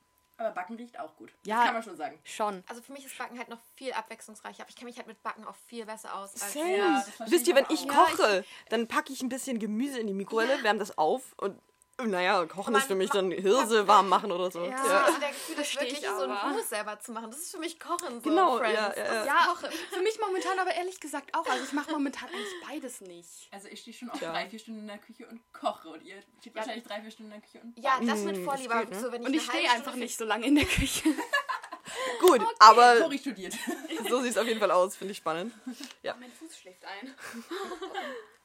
Aber 0.44 0.54
Backen 0.54 0.76
riecht 0.76 0.98
auch 0.98 1.14
gut. 1.16 1.32
Ja. 1.44 1.56
Das 1.56 1.64
kann 1.66 1.74
man 1.74 1.82
schon 1.82 1.96
sagen. 1.96 2.18
Schon. 2.24 2.64
Also 2.68 2.82
für 2.82 2.92
mich 2.92 3.04
ist 3.04 3.16
Backen 3.16 3.38
halt 3.38 3.48
noch 3.48 3.60
viel 3.74 3.92
abwechslungsreicher. 3.92 4.62
Aber 4.62 4.70
ich 4.70 4.76
kenne 4.76 4.88
mich 4.88 4.96
halt 4.98 5.06
mit 5.06 5.22
Backen 5.22 5.44
auch 5.44 5.54
viel 5.66 5.86
besser 5.86 6.14
aus. 6.16 6.32
Als 6.40 6.52
Same. 6.52 6.76
Ja, 6.76 7.04
Wisst 7.26 7.46
ihr, 7.46 7.56
ich 7.56 7.68
wenn 7.68 7.74
ich 7.74 7.90
auch. 7.90 8.10
koche, 8.10 8.44
dann 8.70 8.88
packe 8.88 9.12
ich 9.12 9.22
ein 9.22 9.28
bisschen 9.28 9.58
Gemüse 9.58 9.98
in 10.00 10.06
die 10.06 10.14
Mikrowelle, 10.14 10.62
wärme 10.62 10.78
das 10.80 10.98
auf 10.98 11.34
und 11.36 11.58
naja, 12.06 12.44
kochen 12.46 12.72
Man- 12.72 12.81
ist 12.82 12.88
für 12.88 12.94
mich 12.94 13.10
dann 13.10 13.31
Hirse 13.31 13.87
warm 13.88 14.08
machen 14.08 14.31
oder 14.32 14.50
so. 14.50 14.64
Ja, 14.64 14.70
Ja. 14.70 15.04
also 15.04 15.19
der 15.19 15.28
Gefühl 15.31 15.60
ich 15.60 15.81
wirklich 15.81 16.00
so 16.00 16.22
ein 16.25 16.31
aber. 16.31 16.50
Hummus 16.50 16.69
selber 16.69 16.99
zu 17.00 17.12
machen. 17.12 17.31
Das 17.31 17.40
ist 17.40 17.50
für 17.52 17.58
mich 17.58 17.78
Kochen. 17.81 18.14
So, 18.22 18.31
Genau, 18.31 18.58
Friends. 18.58 18.75
ja, 18.75 18.82
ja, 18.96 19.04
Das 19.04 19.26
ja. 19.26 19.26
Ja, 19.26 19.54
für 19.93 20.02
mich 20.02 20.19
momentan 20.20 20.58
aber 20.58 20.72
ehrlich 20.75 21.00
gesagt 21.00 21.34
auch. 21.34 21.46
Also 21.49 21.64
ich 21.64 21.72
mache 21.72 21.90
momentan 21.93 22.28
eigentlich 22.28 22.54
beides 22.69 23.00
nicht. 23.02 23.49
Also 23.50 23.69
ich 23.69 23.81
stehe 23.81 23.96
schon 23.96 24.10
auch 24.10 24.19
Tja. 24.19 24.32
drei, 24.32 24.49
vier 24.49 24.58
Stunden 24.58 24.81
in 24.81 24.87
der 24.88 24.99
Küche 24.99 25.26
und 25.26 25.40
koche. 25.52 25.88
Und 25.88 26.02
ihr 26.02 26.22
steht 26.40 26.54
wahrscheinlich 26.54 26.84
drei, 26.84 27.00
vier 27.02 27.10
Stunden 27.10 27.32
in 27.32 27.40
der 27.40 27.49
Küche 27.49 27.60
und 27.64 27.78
Ja, 27.78 27.99
das 28.00 28.20
mit 28.20 28.37
Mm, 28.38 28.44
Vorliebe. 28.44 28.69
das 28.75 28.81
geht, 28.82 28.90
ne? 28.90 29.00
so, 29.00 29.12
wenn 29.12 29.22
ich 29.22 29.28
Und 29.28 29.34
ich 29.34 29.44
stehe 29.44 29.70
einfach 29.70 29.94
nicht 29.94 30.16
so 30.16 30.25
lange 30.25 30.46
in 30.46 30.55
der 30.56 30.64
Küche. 30.66 31.08
Gut, 32.20 32.40
aber 32.58 33.00
Cori 33.00 33.19
studiert. 33.19 33.55
so 34.08 34.20
sieht 34.22 34.31
es 34.32 34.38
auf 34.38 34.46
jeden 34.46 34.60
Fall 34.60 34.70
aus, 34.70 34.96
finde 34.96 35.12
ich 35.12 35.19
spannend. 35.19 35.52
Ja. 36.02 36.14
Mein 36.19 36.32
Fuß 36.32 36.56
schläft 36.58 36.84
ein. 36.84 37.14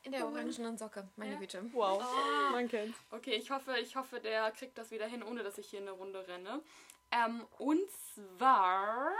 In 0.07 0.13
der 0.13 0.25
orangenen 0.25 0.77
Socke, 0.77 1.05
meine 1.17 1.35
Güte. 1.35 1.61
Wow, 1.73 2.01
man 2.53 2.69
kennt's. 2.69 2.97
Okay, 3.11 3.35
ich 3.35 3.51
hoffe, 3.51 3.77
ich 3.77 3.97
hoffe, 3.97 4.21
der 4.21 4.49
kriegt 4.51 4.77
das 4.77 4.89
wieder 4.89 5.05
hin, 5.05 5.21
ohne 5.21 5.43
dass 5.43 5.57
ich 5.57 5.69
hier 5.69 5.81
eine 5.81 5.91
Runde 5.91 6.25
renne. 6.25 6.61
Ähm, 7.11 7.45
und 7.57 7.81
zwar. 8.13 9.11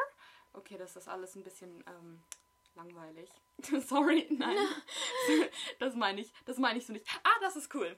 Okay, 0.54 0.78
das 0.78 0.96
ist 0.96 1.10
alles 1.10 1.36
ein 1.36 1.44
bisschen 1.44 1.84
ähm, 1.88 2.22
langweilig. 2.76 3.30
Sorry, 3.86 4.28
nein. 4.30 4.56
das 5.80 5.94
meine 5.94 6.22
ich. 6.22 6.32
Das 6.46 6.58
meine 6.58 6.80
ich 6.80 6.86
so 6.86 6.94
nicht. 6.94 7.06
Ah, 7.22 7.38
das 7.42 7.58
ist 7.58 7.76
cool. 7.76 7.98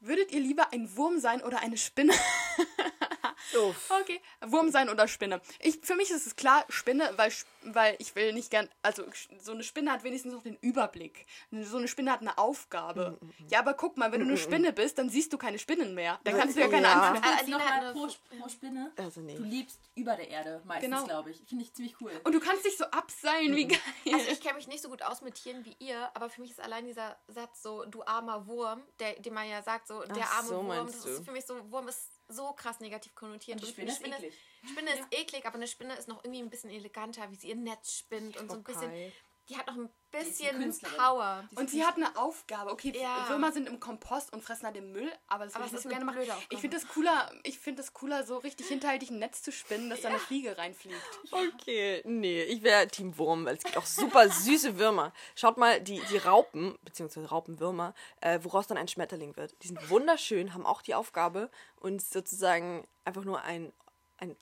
Würdet 0.00 0.30
ihr 0.30 0.40
lieber 0.40 0.74
ein 0.74 0.94
Wurm 0.98 1.20
sein 1.20 1.42
oder 1.42 1.60
eine 1.60 1.78
Spinne? 1.78 2.12
Okay, 4.00 4.20
Wurm 4.46 4.70
sein 4.70 4.88
oder 4.88 5.08
Spinne. 5.08 5.40
Ich, 5.60 5.80
für 5.82 5.94
mich 5.96 6.10
ist 6.10 6.26
es 6.26 6.36
klar, 6.36 6.64
Spinne, 6.68 7.10
weil, 7.16 7.32
weil 7.64 7.96
ich 7.98 8.14
will 8.14 8.32
nicht 8.32 8.50
gern, 8.50 8.68
also 8.82 9.04
so 9.40 9.52
eine 9.52 9.62
Spinne 9.62 9.92
hat 9.92 10.04
wenigstens 10.04 10.32
noch 10.32 10.42
den 10.42 10.56
Überblick. 10.60 11.26
So 11.50 11.76
eine 11.78 11.88
Spinne 11.88 12.12
hat 12.12 12.20
eine 12.20 12.38
Aufgabe. 12.38 13.18
Ja, 13.48 13.58
aber 13.60 13.74
guck 13.74 13.96
mal, 13.96 14.12
wenn 14.12 14.20
du 14.20 14.26
eine 14.26 14.36
Spinne 14.36 14.72
bist, 14.72 14.98
dann 14.98 15.08
siehst 15.10 15.32
du 15.32 15.38
keine 15.38 15.58
Spinnen 15.58 15.94
mehr. 15.94 16.18
Dann 16.24 16.36
kannst 16.36 16.56
du 16.56 16.60
ja 16.60 16.68
keine 16.68 16.86
Ja. 16.86 17.02
Angst 17.10 17.22
mehr. 17.22 17.30
Ah, 17.30 17.36
Jetzt 17.40 17.42
Alina 17.54 17.92
pro, 17.92 18.08
pro 18.38 18.48
Spinne. 18.48 18.92
Also 18.96 19.20
nee. 19.20 19.36
Du 19.36 19.42
lebst 19.42 19.80
über 19.94 20.16
der 20.16 20.28
Erde 20.28 20.62
meistens, 20.64 20.90
Genau. 20.90 21.04
glaube 21.06 21.30
ich. 21.30 21.42
Finde 21.46 21.64
ich 21.64 21.72
ziemlich 21.74 22.00
cool. 22.00 22.12
Und 22.24 22.32
du 22.32 22.40
kannst 22.40 22.64
dich 22.64 22.76
so 22.76 22.84
abseilen, 22.84 23.54
wie 23.56 23.66
geil. 23.68 23.78
Also 24.12 24.30
ich 24.30 24.40
kenne 24.40 24.54
mich 24.56 24.68
nicht 24.68 24.82
so 24.82 24.88
gut 24.88 25.02
aus 25.02 25.20
mit 25.22 25.34
Tieren 25.34 25.64
wie 25.64 25.76
ihr, 25.78 26.10
aber 26.14 26.30
für 26.30 26.40
mich 26.40 26.50
ist 26.52 26.60
allein 26.60 26.86
dieser 26.86 27.18
Satz 27.28 27.62
so, 27.62 27.84
du 27.84 28.02
armer 28.04 28.46
Wurm, 28.46 28.82
der, 28.98 29.14
den 29.20 29.34
man 29.34 29.48
ja 29.48 29.62
sagt, 29.62 29.86
so, 29.88 30.02
der 30.02 30.24
Ach 30.24 30.38
arme 30.38 30.48
so, 30.48 30.64
Wurm, 30.64 30.86
das 30.86 31.02
du. 31.02 31.08
ist 31.08 31.24
für 31.24 31.32
mich 31.32 31.44
so, 31.46 31.70
Wurm 31.70 31.88
ist 31.88 32.08
so 32.30 32.52
krass 32.52 32.80
negativ 32.80 33.14
konnotiert. 33.14 33.60
Und 33.60 33.76
die 33.76 33.82
Und 33.82 33.90
Spinne 33.90 34.16
ist 34.16 34.24
eklig. 34.24 34.34
Spinne 34.70 34.90
ist 34.90 35.06
eklig, 35.10 35.46
aber 35.46 35.56
eine 35.56 35.66
Spinne 35.66 35.94
ist 35.96 36.08
noch 36.08 36.24
irgendwie 36.24 36.42
ein 36.42 36.50
bisschen 36.50 36.70
eleganter, 36.70 37.30
wie 37.30 37.36
sie 37.36 37.48
ihr 37.48 37.56
Netz 37.56 37.92
spinnt 37.98 38.36
und 38.36 38.50
so 38.50 38.56
ein 38.56 38.64
bisschen. 38.64 39.12
Die 39.50 39.56
hat 39.56 39.66
noch 39.66 39.76
ein 39.76 39.90
bisschen. 40.12 40.72
Power. 40.96 41.44
Die 41.50 41.54
ist 41.54 41.60
Und 41.60 41.70
sie 41.70 41.84
hat 41.84 41.96
eine 41.96 42.16
Aufgabe. 42.16 42.70
Okay, 42.70 42.92
Ja. 42.96 43.28
Würmer 43.28 43.52
sind 43.52 43.68
im 43.68 43.80
Kompost 43.80 44.32
und 44.32 44.42
fressen 44.42 44.64
halt 44.64 44.76
den 44.76 44.92
Müll, 44.92 45.10
aber 45.26 45.44
das 45.44 45.54
Aber 45.54 45.64
würde 45.64 45.66
ich 45.66 45.72
nicht 45.72 45.78
ist 45.78 45.82
so 45.82 45.88
gerne 45.88 46.04
machen. 46.04 46.46
Ich 46.50 46.58
finde 46.60 46.76
das 46.76 46.88
cooler, 46.88 47.32
ich 47.42 47.58
finde 47.58 47.82
das 47.82 47.92
cooler, 47.92 48.24
so 48.24 48.38
richtig 48.38 48.68
hinterhältig 48.68 49.10
ein 49.10 49.18
Netz 49.18 49.42
zu 49.42 49.52
spinnen, 49.52 49.90
dass 49.90 50.02
da 50.02 50.08
eine 50.08 50.18
Fliege 50.18 50.56
reinfliegt. 50.56 51.00
Okay, 51.30 52.02
nee, 52.04 52.42
ich 52.44 52.62
wäre 52.62 52.86
Team 52.88 53.18
Wurm, 53.18 53.44
weil 53.44 53.56
es 53.56 53.64
gibt 53.64 53.76
auch 53.76 53.86
super 53.86 54.28
süße 54.28 54.78
Würmer. 54.78 55.12
Schaut 55.34 55.56
mal, 55.56 55.80
die, 55.80 56.00
die 56.10 56.18
Raupen, 56.18 56.78
beziehungsweise 56.82 57.28
Raupenwürmer, 57.28 57.94
äh, 58.20 58.38
woraus 58.42 58.66
dann 58.66 58.78
ein 58.78 58.88
Schmetterling 58.88 59.36
wird. 59.36 59.54
Die 59.62 59.68
sind 59.68 59.90
wunderschön, 59.90 60.54
haben 60.54 60.66
auch 60.66 60.82
die 60.82 60.94
Aufgabe, 60.94 61.50
uns 61.76 62.10
sozusagen 62.10 62.86
einfach 63.04 63.24
nur 63.24 63.42
ein, 63.42 63.72
ein 63.89 63.89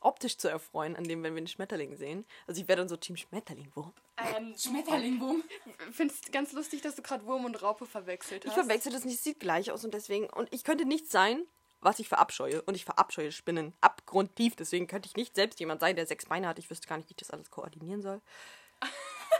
optisch 0.00 0.36
zu 0.38 0.48
erfreuen, 0.48 0.96
an 0.96 1.04
dem, 1.04 1.22
wenn 1.22 1.34
wir 1.34 1.38
einen 1.38 1.46
Schmetterling 1.46 1.96
sehen. 1.96 2.24
Also 2.46 2.60
ich 2.60 2.68
wäre 2.68 2.78
dann 2.78 2.88
so 2.88 2.96
Team 2.96 3.16
Schmetterling-Wurm. 3.16 3.92
Ähm, 4.36 4.54
Schmetterlingboom. 4.56 5.42
ich 5.88 5.94
finde 5.94 6.14
es 6.14 6.32
ganz 6.32 6.52
lustig, 6.52 6.82
dass 6.82 6.96
du 6.96 7.02
gerade 7.02 7.24
Wurm 7.26 7.44
und 7.44 7.62
Raupe 7.62 7.86
verwechselt 7.86 8.44
Ich 8.44 8.50
hast. 8.50 8.58
verwechsel 8.66 8.92
das 8.92 9.04
nicht, 9.04 9.16
es 9.16 9.24
sieht 9.24 9.40
gleich 9.40 9.70
aus 9.70 9.84
und 9.84 9.94
deswegen, 9.94 10.28
und 10.30 10.52
ich 10.52 10.64
könnte 10.64 10.84
nicht 10.84 11.10
sein, 11.10 11.44
was 11.80 11.98
ich 11.98 12.08
verabscheue. 12.08 12.62
Und 12.62 12.74
ich 12.74 12.84
verabscheue 12.84 13.30
Spinnen 13.32 13.72
abgrundtief. 13.80 14.56
Deswegen 14.56 14.86
könnte 14.86 15.06
ich 15.06 15.16
nicht 15.16 15.36
selbst 15.36 15.60
jemand 15.60 15.80
sein, 15.80 15.96
der 15.96 16.06
sechs 16.06 16.26
Beine 16.26 16.48
hat. 16.48 16.58
Ich 16.58 16.70
wüsste 16.70 16.88
gar 16.88 16.96
nicht, 16.96 17.08
wie 17.08 17.12
ich 17.12 17.18
das 17.18 17.30
alles 17.30 17.50
koordinieren 17.50 18.02
soll. 18.02 18.20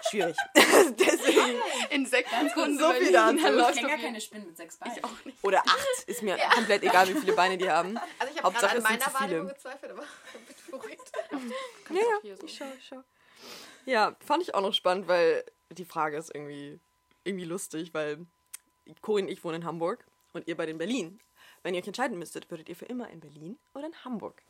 Schwierig. 0.02 0.37
deswegen. 0.55 1.61
Insektenkunde. 1.90 2.78
so 2.78 2.93
viel 2.93 3.12
dazu. 3.12 3.37
da 3.37 3.71
Ich 3.71 3.76
kenne 3.76 3.88
gar 3.88 3.99
keine 3.99 4.21
Spinnen 4.21 4.47
mit 4.47 4.57
sechs 4.57 4.76
Beinen. 4.76 4.97
Ich 4.97 5.05
auch 5.05 5.25
nicht. 5.25 5.38
Oder 5.43 5.61
acht. 5.61 6.05
Ist 6.07 6.23
mir 6.23 6.37
komplett 6.55 6.83
egal, 6.83 7.09
wie 7.09 7.14
viele 7.14 7.33
Beine 7.33 7.59
die 7.59 7.71
haben. 7.71 7.99
Also 8.19 8.33
ich 8.35 8.43
habe 8.43 8.55
gerade 8.55 8.76
an 8.76 8.83
meiner 8.83 9.00
zu 9.00 9.14
Wahrnehmung 9.14 9.47
viele. 9.47 9.55
gezweifelt, 9.55 9.93
aber 9.93 10.02
bitte 10.47 10.71
beruhigt. 10.71 11.12
Ja, 11.90 12.02
ja, 12.23 12.37
so. 12.37 12.47
ich 12.47 12.57
schau, 12.57 12.67
ich 12.78 12.87
schau. 12.87 13.02
Ja, 13.87 14.17
fand 14.25 14.43
ich 14.43 14.55
auch 14.55 14.61
noch 14.61 14.75
spannend, 14.75 15.09
weil 15.09 15.45
die 15.71 15.85
Frage 15.85 16.17
ist 16.17 16.35
irgendwie, 16.35 16.78
irgendwie 17.25 17.47
lustig, 17.47 17.95
weil 17.95 18.26
Corinne 19.00 19.28
und 19.28 19.33
ich 19.33 19.45
wohnen 19.45 19.62
in 19.62 19.67
Hamburg 19.67 20.05
und 20.33 20.47
ihr 20.49 20.57
beide 20.57 20.73
in 20.73 20.78
Berlin. 20.78 21.21
Wenn 21.62 21.75
ihr 21.75 21.81
euch 21.81 21.87
entscheiden 21.87 22.19
müsstet, 22.19 22.50
würdet 22.50 22.69
ihr 22.69 22.76
für 22.76 22.87
immer 22.87 23.09
in 23.11 23.21
Berlin 23.21 23.59
oder 23.75 23.87
in 23.87 24.05
Hamburg 24.05 24.43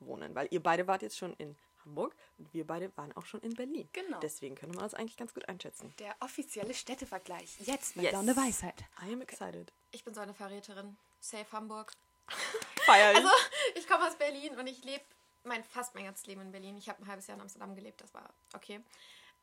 wohnen? 0.00 0.34
Weil 0.34 0.48
ihr 0.50 0.62
beide 0.62 0.86
wart 0.86 1.02
jetzt 1.02 1.18
schon 1.18 1.34
in 1.34 1.56
Hamburg 1.86 2.14
und 2.38 2.52
wir 2.52 2.66
beide 2.66 2.94
waren 2.96 3.12
auch 3.16 3.24
schon 3.24 3.40
in 3.40 3.54
Berlin. 3.54 3.88
Genau. 3.92 4.18
Deswegen 4.20 4.54
könnte 4.56 4.74
man 4.74 4.84
das 4.84 4.94
eigentlich 4.94 5.16
ganz 5.16 5.32
gut 5.32 5.48
einschätzen. 5.48 5.94
Der 5.98 6.14
offizielle 6.20 6.74
Städtevergleich. 6.74 7.58
Jetzt 7.60 7.94
bei 7.94 8.02
Yes. 8.02 8.10
Blonde 8.10 8.36
Weisheit. 8.36 8.84
I 9.08 9.12
am 9.12 9.20
excited. 9.22 9.72
Ich 9.92 10.04
bin 10.04 10.12
so 10.14 10.20
eine 10.20 10.34
Verräterin. 10.34 10.96
Safe 11.20 11.46
Hamburg. 11.52 11.92
Feierlich. 12.84 13.24
Also, 13.24 13.30
ich 13.74 13.86
komme 13.88 14.06
aus 14.06 14.16
Berlin 14.16 14.58
und 14.58 14.66
ich 14.66 14.84
lebe 14.84 15.04
mein 15.44 15.62
fast 15.64 15.94
mein 15.94 16.04
ganzes 16.04 16.26
Leben 16.26 16.40
in 16.42 16.52
Berlin. 16.52 16.76
Ich 16.76 16.88
habe 16.88 17.00
ein 17.02 17.06
halbes 17.06 17.26
Jahr 17.28 17.36
in 17.36 17.42
Amsterdam 17.42 17.74
gelebt, 17.76 18.00
das 18.00 18.12
war 18.12 18.28
okay. 18.54 18.80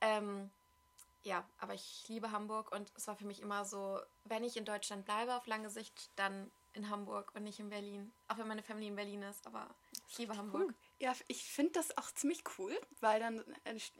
Ähm, 0.02 0.52
ja, 1.24 1.46
aber 1.60 1.74
ich 1.74 2.04
liebe 2.10 2.32
Hamburg 2.32 2.74
und 2.74 2.92
es 2.98 3.08
war 3.08 3.16
für 3.16 3.26
mich 3.26 3.42
immer 3.42 3.64
so, 3.64 4.00
wenn 4.26 4.44
ich 4.44 4.58
in 4.58 4.66
Deutschland 4.66 5.06
bleibe 5.06 5.36
auf 5.36 5.48
lange 5.48 5.70
Sicht, 5.70 6.10
dann 6.18 6.52
in 6.74 6.90
Hamburg 6.90 7.32
und 7.36 7.44
nicht 7.44 7.60
in 7.60 7.70
Berlin. 7.70 8.12
Auch 8.28 8.38
wenn 8.38 8.48
meine 8.48 8.64
Familie 8.64 8.90
in 8.90 8.96
Berlin 8.98 9.22
ist, 9.24 9.48
aber 9.48 9.70
ich 10.10 10.18
liebe 10.18 10.36
Hamburg. 10.36 10.74
Ja, 11.00 11.14
ich 11.28 11.44
finde 11.44 11.74
das 11.74 11.98
auch 11.98 12.12
ziemlich 12.12 12.44
cool, 12.58 12.72
weil 13.02 13.20
dann 13.20 13.44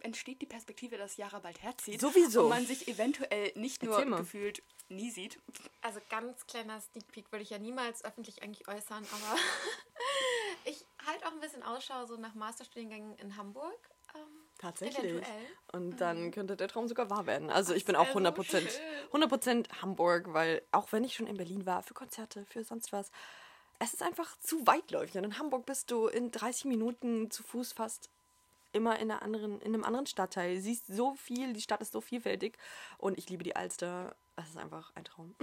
entsteht 0.02 0.42
die 0.42 0.46
Perspektive, 0.46 0.98
dass 0.98 1.18
Jara 1.18 1.40
bald 1.40 1.62
herzieht. 1.62 2.00
Sowieso. 2.00 2.44
Und 2.44 2.50
man 2.50 2.66
sich 2.66 2.88
eventuell 2.88 3.52
nicht 3.56 3.84
nur 3.84 4.06
gefühlt 4.06 4.64
nie 4.90 5.12
sieht. 5.12 5.40
Also 5.82 6.00
ganz 6.10 6.46
kleiner 6.48 6.80
Sneak 6.80 7.08
Peek 7.12 7.32
würde 7.32 7.44
ich 7.44 7.50
ja 7.50 7.58
niemals 7.58 8.06
öffentlich 8.06 8.42
eigentlich 8.44 8.68
äußern, 8.68 9.06
aber 9.12 9.40
ich 10.66 10.86
halte 11.06 11.28
auch 11.28 11.32
ein 11.32 11.40
bisschen 11.40 11.64
Ausschau 11.64 12.06
so 12.06 12.16
nach 12.18 12.36
Masterstudiengängen 12.36 13.16
in 13.18 13.36
Hamburg. 13.38 13.90
Ähm, 14.16 14.44
Tatsächlich. 14.60 15.04
Eventuell. 15.04 15.48
Und 15.74 16.00
dann 16.00 16.32
könnte 16.32 16.56
der 16.56 16.68
Traum 16.68 16.88
sogar 16.88 17.10
wahr 17.10 17.26
werden. 17.26 17.50
Also 17.50 17.74
ich 17.74 17.86
bin 17.86 17.96
auch 17.96 18.06
wär 18.06 18.14
so 18.14 18.20
100%, 18.20 18.70
schön. 18.70 19.24
100% 19.24 19.82
Hamburg, 19.82 20.34
weil 20.34 20.62
auch 20.72 20.92
wenn 20.92 21.04
ich 21.04 21.16
schon 21.16 21.28
in 21.28 21.38
Berlin 21.38 21.66
war, 21.66 21.84
für 21.84 21.94
Konzerte, 21.94 22.46
für 22.46 22.64
sonst 22.64 22.94
was, 22.94 23.12
es 23.84 23.94
ist 23.94 24.04
einfach 24.04 24.38
zu 24.40 24.66
weitläufig. 24.66 25.16
Und 25.18 25.24
in 25.26 25.38
Hamburg 25.40 25.66
bist 25.66 25.92
du 25.92 26.08
in 26.08 26.32
30 26.32 26.66
Minuten 26.66 27.30
zu 27.32 27.44
Fuß 27.44 27.74
fast 27.74 28.10
immer 28.72 28.98
in, 29.00 29.12
einer 29.12 29.22
anderen, 29.22 29.62
in 29.62 29.74
einem 29.74 29.84
anderen 29.84 30.08
Stadtteil. 30.08 30.60
Siehst 30.60 30.88
so 30.88 31.14
viel, 31.16 31.54
die 31.54 31.62
Stadt 31.62 31.82
ist 31.82 31.92
so 31.94 32.02
vielfältig. 32.02 32.58
Und 32.98 33.18
ich 33.18 33.30
liebe 33.30 33.44
die 33.44 33.56
Alster. 33.56 34.16
Es 34.36 34.50
ist 34.50 34.58
einfach 34.58 34.92
ein 34.96 35.04
Traum. 35.04 35.36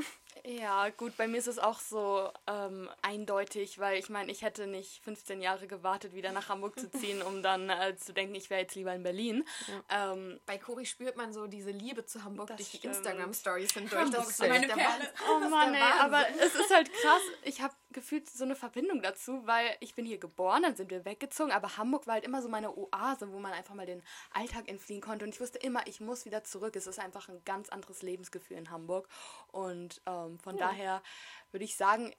Ja, 0.44 0.88
gut, 0.88 1.16
bei 1.16 1.28
mir 1.28 1.36
ist 1.36 1.46
es 1.46 1.60
auch 1.60 1.78
so 1.78 2.28
ähm, 2.48 2.88
eindeutig, 3.02 3.78
weil 3.78 4.00
ich 4.00 4.08
meine, 4.08 4.32
ich 4.32 4.42
hätte 4.42 4.66
nicht 4.66 5.04
15 5.04 5.40
Jahre 5.40 5.68
gewartet, 5.68 6.12
wieder 6.12 6.32
nach 6.32 6.48
Hamburg 6.48 6.76
zu 6.80 6.90
ziehen, 6.90 7.22
um 7.22 7.40
dann 7.40 7.70
äh, 7.70 7.94
zu 7.96 8.12
denken, 8.12 8.34
ich 8.34 8.50
wäre 8.50 8.62
jetzt 8.62 8.74
lieber 8.74 8.92
in 8.92 9.04
Berlin. 9.04 9.44
Ähm, 9.90 10.40
Bei 10.44 10.58
Cori 10.58 10.86
spürt 10.86 11.16
man 11.16 11.32
so 11.32 11.46
diese 11.46 11.70
Liebe 11.70 12.04
zu 12.04 12.24
Hamburg 12.24 12.48
Das 12.48 12.56
durch 12.56 12.80
die. 12.80 12.86
Instagram-Stories 12.88 13.72
hindurch. 13.74 14.00
Hamburg 14.00 14.20
Das 14.24 14.30
ist 14.30 14.40
meine 14.40 14.66
Perle. 14.66 15.12
Oh 15.30 15.48
Mann, 15.48 15.72
ey, 15.74 15.82
aber 16.00 16.26
es 16.40 16.54
ist 16.56 16.74
halt 16.74 16.92
krass. 16.92 17.22
Ich 17.44 17.60
habe 17.60 17.74
gefühlt 17.92 18.28
so 18.28 18.44
eine 18.44 18.54
Verbindung 18.54 19.02
dazu, 19.02 19.46
weil 19.46 19.76
ich 19.80 19.94
bin 19.94 20.04
hier 20.04 20.18
geboren, 20.18 20.62
dann 20.62 20.76
sind 20.76 20.90
wir 20.90 21.04
weggezogen, 21.04 21.52
aber 21.52 21.76
Hamburg 21.76 22.06
war 22.06 22.14
halt 22.14 22.24
immer 22.24 22.42
so 22.42 22.48
meine 22.48 22.76
Oase, 22.76 23.32
wo 23.32 23.38
man 23.38 23.52
einfach 23.52 23.74
mal 23.74 23.86
den 23.86 24.02
Alltag 24.32 24.68
entfliehen 24.68 25.00
konnte. 25.00 25.24
Und 25.24 25.34
ich 25.34 25.40
wusste 25.40 25.58
immer, 25.58 25.86
ich 25.86 26.00
muss 26.00 26.24
wieder 26.24 26.44
zurück. 26.44 26.76
Es 26.76 26.86
ist 26.86 26.98
einfach 26.98 27.28
ein 27.28 27.42
ganz 27.44 27.68
anderes 27.68 28.02
Lebensgefühl 28.02 28.56
in 28.56 28.70
Hamburg. 28.70 29.08
Und 29.52 30.00
ähm, 30.06 30.38
von 30.38 30.56
daher 30.56 31.02
würde 31.50 31.64
ich 31.64 31.76
sagen, 31.76 32.14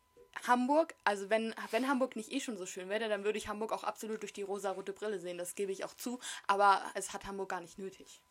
Hamburg, 0.47 0.95
also 1.03 1.29
wenn, 1.29 1.53
wenn 1.71 1.87
Hamburg 1.87 2.15
nicht 2.15 2.31
eh 2.31 2.39
schon 2.39 2.57
so 2.57 2.65
schön 2.65 2.89
wäre, 2.89 3.09
dann 3.09 3.23
würde 3.23 3.37
ich 3.37 3.47
Hamburg 3.47 3.73
auch 3.73 3.83
absolut 3.83 4.21
durch 4.21 4.33
die 4.33 4.43
rosa-rote 4.43 4.93
Brille 4.93 5.19
sehen. 5.19 5.37
Das 5.37 5.55
gebe 5.55 5.71
ich 5.71 5.83
auch 5.83 5.93
zu. 5.93 6.19
Aber 6.47 6.81
es 6.95 7.13
hat 7.13 7.25
Hamburg 7.25 7.49
gar 7.49 7.61
nicht 7.61 7.77
nötig. 7.77 8.21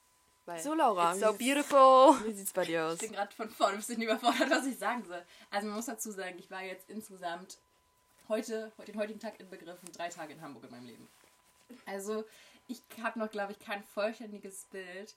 Weil 0.51 0.59
So, 0.61 0.75
Laura, 0.75 1.13
It's 1.13 1.21
so 1.21 1.33
beautiful. 1.33 2.19
Wie 2.27 2.33
sieht's 2.33 2.53
bei 2.53 2.65
dir 2.65 2.87
aus? 2.87 2.95
Ich 2.95 3.03
bin 3.03 3.13
gerade 3.13 3.33
von 3.33 3.49
vorne 3.49 3.75
ein 3.75 3.79
bisschen 3.79 4.03
überfordert, 4.03 4.51
was 4.51 4.67
ich 4.67 4.77
sagen 4.77 5.05
soll. 5.07 5.23
Also 5.49 5.69
man 5.69 5.77
muss 5.77 5.87
dazu 5.87 6.11
sagen, 6.11 6.37
ich 6.41 6.51
war 6.51 6.63
jetzt 6.63 6.91
insgesamt 6.91 7.59
heute, 8.29 8.73
den 8.85 8.97
heutigen 8.97 9.21
Tag 9.21 9.39
inbegriffen, 9.39 9.93
drei 9.93 10.09
Tage 10.09 10.33
in 10.33 10.41
Hamburg 10.41 10.65
in 10.65 10.71
meinem 10.73 10.87
Leben. 10.87 11.09
Also 11.87 12.25
ich 12.67 12.83
habe 13.01 13.21
noch, 13.21 13.31
glaube 13.31 13.53
ich, 13.53 13.61
kein 13.61 13.85
vollständiges 13.85 14.65
Bild. 14.73 15.15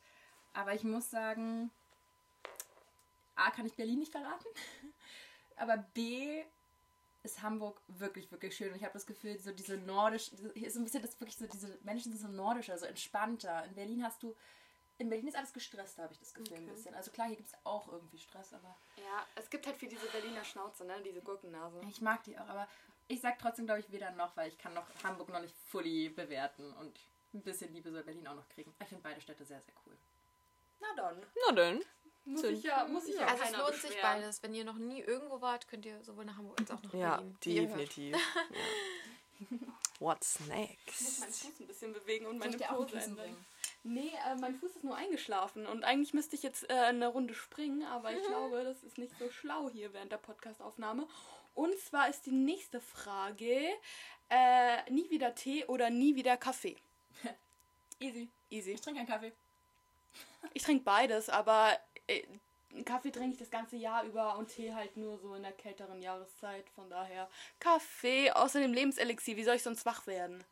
Aber 0.54 0.75
ich 0.75 0.84
muss 0.84 1.10
sagen, 1.10 1.72
A, 3.36 3.50
kann 3.50 3.66
ich 3.66 3.74
Berlin 3.74 4.00
nicht 4.00 4.12
verraten. 4.12 4.46
Aber 5.56 5.78
B, 5.96 6.44
ist 7.24 7.42
Hamburg 7.42 7.82
wirklich, 7.88 8.30
wirklich 8.32 8.56
schön. 8.56 8.70
Und 8.70 8.75
ich 8.75 8.84
habe 8.84 8.94
das 8.94 9.08
Gefühl, 9.08 9.40
so 9.40 9.52
diese 9.52 9.78
nordisch, 9.78 10.30
hier 10.54 10.68
ist 10.68 10.75
so 10.75 10.80
ein 10.80 10.84
bisschen 10.84 11.02
das 11.02 11.20
wirklich 11.20 11.38
so, 11.38 11.48
diese 11.48 11.75
Menschen 11.84 12.12
sind 12.12 12.22
so 12.22 12.28
nordischer, 12.28 12.78
so 12.78 12.86
entspannter. 12.86 13.66
In 13.66 13.74
Berlin 13.74 14.04
hast 14.04 14.22
du, 14.22 14.36
in 15.00 15.09
Berlin 15.09 15.27
ist 15.27 15.35
alles 15.35 15.51
gestresster, 15.53 16.03
habe 16.03 16.13
ich 16.13 16.19
das 16.19 16.33
Gefühl 16.33 16.57
ein 16.57 16.63
Okay. 16.63 16.71
bisschen. 16.73 16.95
Also 16.95 17.12
klar, 17.12 17.27
hier 17.27 17.35
gibt 17.38 17.50
es 17.50 17.55
auch 17.63 17.91
irgendwie 17.91 18.17
Stress, 18.19 18.53
aber 18.53 18.75
Ja, 18.97 19.25
es 19.35 19.50
gibt 19.50 19.65
halt 19.67 19.77
für 19.77 19.88
diese 19.88 20.05
Berliner 20.07 20.43
Schnauze, 20.45 20.85
ne? 20.85 21.01
Diese 21.03 21.21
Gurkennase. 21.21 21.81
ich 21.89 22.01
mag 22.01 22.23
die 22.23 22.38
auch. 22.38 22.47
Aber 22.47 22.67
ich 23.07 23.19
sag 23.21 23.38
trotzdem, 23.39 23.65
glaube 23.65 23.81
ich, 23.81 23.91
weder 23.91 24.12
noch, 24.12 24.35
weil 24.38 24.50
ich 24.50 24.57
kann 24.57 24.73
noch 24.73 24.85
Hamburg 25.03 25.29
noch 25.29 25.41
nicht 25.41 25.55
fully 25.69 26.09
bewerten 26.09 26.71
und 26.73 27.00
ein 27.33 27.41
bisschen 27.41 27.73
Liebe 27.73 27.91
soll 27.91 28.03
Berlin 28.03 28.27
auch 28.27 28.35
noch 28.35 28.47
kriegen. 28.50 28.73
Ich 28.81 28.88
finde 28.88 29.03
beide 29.03 29.19
Städte 29.19 29.43
sehr, 29.43 29.59
sehr 29.62 29.73
cool. 29.85 29.97
Na 30.79 30.88
dann. 30.95 31.23
Na 31.47 31.55
dann. 31.55 31.81
Muss 32.25 32.43
ich 32.43 32.63
ja, 32.63 32.85
muss 32.88 33.05
ich 33.05 33.15
ja, 33.15 33.25
Also 33.27 33.43
es 33.43 33.51
lohnt 33.57 33.73
sich 33.73 33.81
beschweren. 33.81 34.21
beides. 34.21 34.41
Wenn 34.43 34.53
ihr 34.55 34.63
noch 34.63 34.77
nie 34.77 35.01
irgendwo 35.01 35.41
wart, 35.41 35.67
könnt 35.67 35.85
ihr 35.85 36.01
sowohl 36.03 36.23
nach 36.23 36.38
Hamburg 36.38 36.57
als 36.62 36.71
auch 36.71 36.81
nach 36.83 36.93
Ja, 36.93 37.15
Berlin. 37.17 37.33
hört. 37.33 37.45
definitiv. 37.89 38.15
Ja. 38.15 38.19
What's 40.00 40.35
Ich 40.35 40.39
muss 40.41 40.50
meinen 40.50 40.62
next? 40.62 41.41
Fuß 41.41 41.59
ein 41.59 41.67
bisschen 41.67 41.93
bewegen 41.93 42.25
und 42.27 42.38
meine 42.38 42.53
ein 42.55 42.75
Pose 42.75 42.97
ändern. 42.97 43.45
Nee, 43.84 44.12
äh, 44.25 44.36
mein 44.36 44.56
Fuß 44.56 44.78
ist 44.78 44.84
nur 44.84 44.96
eingeschlafen 44.96 45.66
und 45.68 45.84
eigentlich 45.84 46.13
müsste 46.13 46.38
ich 46.38 46.44
jetzt 46.44 46.70
äh, 46.70 46.74
eine 46.74 47.08
Runde 47.08 47.34
springen, 47.34 47.84
aber 47.84 48.13
ich 48.13 48.24
glaube, 48.28 48.63
das 48.63 48.82
ist 48.84 48.98
nicht 48.98 49.18
so 49.20 49.30
schlau 49.30 49.70
hier 49.70 49.94
während 49.94 50.12
der 50.12 50.18
Podcastaufnahme. 50.18 51.08
Und 51.54 51.78
zwar 51.80 52.10
ist 52.10 52.25
die 52.25 52.32
nächste 52.32 52.80
Frage, 52.80 53.70
äh, 54.30 54.90
nie 54.90 55.10
wieder 55.10 55.36
Tee 55.36 55.66
oder 55.66 55.90
nie 55.90 56.16
wieder 56.16 56.38
Kaffee? 56.38 56.78
Easy. 58.00 58.30
Easy. 58.50 58.72
Ich 58.72 58.82
trinke 58.82 59.00
keinen 59.00 59.10
Kaffee. 59.10 59.34
Ich 60.54 60.63
trinke 60.63 60.84
beides, 60.84 61.30
aber 61.30 61.78
äh, 62.08 62.24
Kaffee 62.86 63.12
trinke 63.12 63.34
ich 63.34 63.38
das 63.38 63.52
ganze 63.52 63.75
Jahr 63.75 64.04
über 64.06 64.38
und 64.38 64.48
Tee 64.48 64.74
halt 64.74 64.96
nur 64.98 65.20
so 65.20 65.36
in 65.36 65.44
der 65.44 65.52
kälteren 65.52 66.02
Jahreszeit. 66.02 66.70
Von 66.70 66.90
daher 66.90 67.30
Kaffee, 67.60 68.32
außerdem 68.32 68.74
Lebenselixier. 68.74 69.36
Wie 69.36 69.44
soll 69.44 69.58
ich 69.58 69.63
sonst 69.63 69.86
wach 69.86 70.08
werden? 70.08 70.44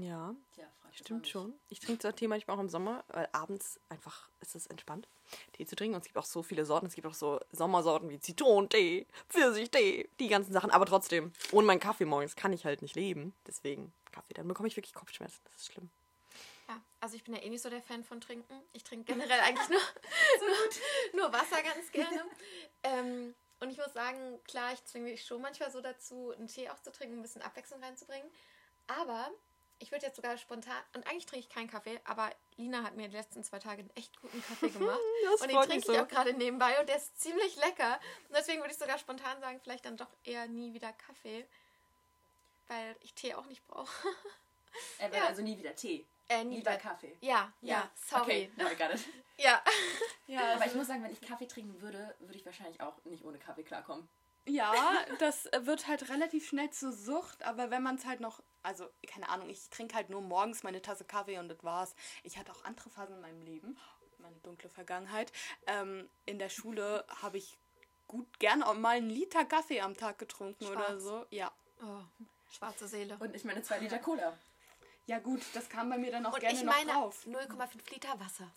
Ja, 0.00 0.34
Tja, 0.54 0.64
stimmt 0.92 1.28
schon. 1.28 1.54
Ich 1.68 1.80
trinke 1.80 2.00
zwar 2.00 2.14
Tee 2.14 2.28
manchmal 2.28 2.56
auch 2.56 2.60
im 2.60 2.68
Sommer, 2.68 3.04
weil 3.08 3.28
abends 3.32 3.80
einfach 3.88 4.28
ist 4.40 4.54
es 4.54 4.66
entspannt, 4.66 5.08
Tee 5.52 5.66
zu 5.66 5.76
trinken. 5.76 5.94
Und 5.94 6.02
es 6.02 6.06
gibt 6.06 6.18
auch 6.18 6.24
so 6.24 6.42
viele 6.42 6.64
Sorten. 6.64 6.86
Es 6.86 6.94
gibt 6.94 7.06
auch 7.06 7.14
so 7.14 7.40
Sommersorten 7.50 8.08
wie 8.08 8.20
Zitronentee, 8.20 9.06
Pfirsichtee, 9.28 10.08
die 10.20 10.28
ganzen 10.28 10.52
Sachen. 10.52 10.70
Aber 10.70 10.86
trotzdem, 10.86 11.32
ohne 11.50 11.66
meinen 11.66 11.80
Kaffee 11.80 12.04
morgens 12.04 12.36
kann 12.36 12.52
ich 12.52 12.64
halt 12.64 12.82
nicht 12.82 12.94
leben. 12.94 13.34
Deswegen 13.46 13.92
Kaffee, 14.12 14.34
dann 14.34 14.48
bekomme 14.48 14.68
ich 14.68 14.76
wirklich 14.76 14.94
Kopfschmerzen. 14.94 15.40
Das 15.44 15.56
ist 15.56 15.72
schlimm. 15.72 15.90
Ja, 16.68 16.80
also 17.00 17.16
ich 17.16 17.24
bin 17.24 17.34
ja 17.34 17.42
eh 17.42 17.50
nicht 17.50 17.62
so 17.62 17.68
der 17.68 17.82
Fan 17.82 18.04
von 18.04 18.20
Trinken. 18.20 18.54
Ich 18.72 18.84
trinke 18.84 19.12
generell 19.12 19.40
eigentlich 19.40 19.68
nur, 19.68 19.80
nur, 21.12 21.22
nur 21.22 21.32
Wasser 21.32 21.62
ganz 21.62 21.90
gerne. 21.90 22.24
ähm, 22.84 23.34
und 23.60 23.70
ich 23.70 23.78
muss 23.78 23.92
sagen, 23.92 24.40
klar, 24.44 24.72
ich 24.72 24.84
zwinge 24.84 25.10
mich 25.10 25.24
schon 25.24 25.40
manchmal 25.40 25.70
so 25.70 25.80
dazu, 25.80 26.32
einen 26.32 26.48
Tee 26.48 26.68
auch 26.68 26.80
zu 26.80 26.90
trinken, 26.90 27.18
ein 27.18 27.22
bisschen 27.22 27.42
Abwechslung 27.42 27.82
reinzubringen. 27.82 28.28
Aber 28.88 29.30
ich 29.82 29.90
würde 29.92 30.06
jetzt 30.06 30.16
sogar 30.16 30.36
spontan, 30.38 30.76
und 30.94 31.06
eigentlich 31.06 31.26
trinke 31.26 31.46
ich 31.46 31.52
keinen 31.52 31.68
Kaffee, 31.70 32.00
aber 32.04 32.30
Lina 32.56 32.82
hat 32.84 32.94
mir 32.96 33.08
die 33.08 33.16
letzten 33.16 33.42
zwei 33.44 33.58
Tage 33.58 33.80
einen 33.80 33.90
echt 33.96 34.18
guten 34.20 34.42
Kaffee 34.42 34.68
gemacht. 34.78 34.98
Das 35.24 35.40
und 35.40 35.48
den 35.50 35.56
trinke 35.58 35.68
mich 35.74 35.78
ich 35.78 35.84
so. 35.84 35.98
auch 36.00 36.08
gerade 36.08 36.32
nebenbei 36.34 36.78
und 36.80 36.88
der 36.88 36.96
ist 36.96 37.20
ziemlich 37.20 37.56
lecker. 37.56 38.00
Und 38.28 38.36
deswegen 38.36 38.60
würde 38.60 38.72
ich 38.72 38.78
sogar 38.78 38.98
spontan 38.98 39.40
sagen, 39.40 39.60
vielleicht 39.62 39.84
dann 39.84 39.96
doch 39.96 40.10
eher 40.24 40.46
nie 40.46 40.72
wieder 40.72 40.92
Kaffee. 40.92 41.46
Weil 42.68 42.96
ich 43.00 43.12
Tee 43.14 43.34
auch 43.34 43.46
nicht 43.46 43.66
brauche. 43.66 43.90
Er 44.98 45.10
will 45.12 45.18
Ja. 45.18 45.26
also 45.26 45.42
nie 45.42 45.58
wieder 45.58 45.74
Tee. 45.76 46.06
Äh, 46.30 46.44
nie 46.44 46.56
wieder. 46.60 46.78
Kaffee. 46.78 47.14
Ja, 47.20 47.52
ja, 47.60 47.90
sorry. 48.06 48.22
Okay, 48.22 48.50
no, 48.56 48.64
I 48.70 48.74
got 48.76 48.94
it. 48.94 49.04
Ja. 49.36 49.62
Ja, 50.28 50.54
Aber 50.54 50.64
ich 50.64 50.74
muss 50.74 50.86
sagen, 50.86 51.02
wenn 51.04 51.12
ich 51.12 51.20
Kaffee 51.20 51.46
trinken 51.46 51.78
würde, 51.82 52.14
würde 52.20 52.38
ich 52.38 52.46
wahrscheinlich 52.46 52.80
auch 52.80 53.04
nicht 53.04 53.22
ohne 53.22 53.38
Kaffee 53.38 53.64
klarkommen. 53.64 54.08
Ja, 54.46 54.74
das 55.18 55.46
äh, 55.46 55.66
wird 55.66 55.86
halt 55.86 56.08
relativ 56.08 56.48
schnell 56.48 56.70
zur 56.70 56.92
Sucht, 56.92 57.42
aber 57.44 57.70
wenn 57.70 57.82
man 57.82 57.96
es 57.96 58.06
halt 58.06 58.20
noch, 58.20 58.42
also 58.62 58.88
keine 59.06 59.28
Ahnung, 59.28 59.48
ich 59.48 59.68
trinke 59.70 59.94
halt 59.94 60.10
nur 60.10 60.20
morgens 60.20 60.62
meine 60.62 60.82
Tasse 60.82 61.04
Kaffee 61.04 61.38
und 61.38 61.48
das 61.48 61.62
war's. 61.62 61.94
Ich 62.24 62.38
hatte 62.38 62.52
auch 62.52 62.64
andere 62.64 62.90
Phasen 62.90 63.16
in 63.16 63.20
meinem 63.20 63.42
Leben, 63.42 63.78
meine 64.18 64.36
dunkle 64.42 64.68
Vergangenheit. 64.68 65.32
Ähm, 65.66 66.08
in 66.26 66.38
der 66.38 66.48
Schule 66.48 67.04
habe 67.22 67.38
ich 67.38 67.56
gut 68.08 68.38
gern 68.40 68.62
auch 68.62 68.74
mal 68.74 68.96
einen 68.96 69.10
Liter 69.10 69.44
Kaffee 69.44 69.80
am 69.80 69.96
Tag 69.96 70.18
getrunken 70.18 70.66
oder 70.66 70.86
Schwarz. 70.86 71.02
so. 71.02 71.26
Ja. 71.30 71.52
Oh, 71.80 72.00
schwarze 72.50 72.88
Seele. 72.88 73.16
Und 73.20 73.34
ich 73.34 73.44
meine 73.44 73.62
zwei 73.62 73.78
Liter 73.78 73.98
Cola. 73.98 74.36
Ja 75.06 75.18
gut, 75.18 75.40
das 75.54 75.68
kam 75.68 75.90
bei 75.90 75.98
mir 75.98 76.12
dann 76.12 76.24
auch 76.26 76.32
Und 76.32 76.40
gerne 76.40 76.56
ich 76.56 76.62
noch 76.64 76.72
meine 76.74 76.92
drauf. 76.92 77.26
0,5 77.26 77.92
Liter 77.92 78.20
Wasser. 78.20 78.48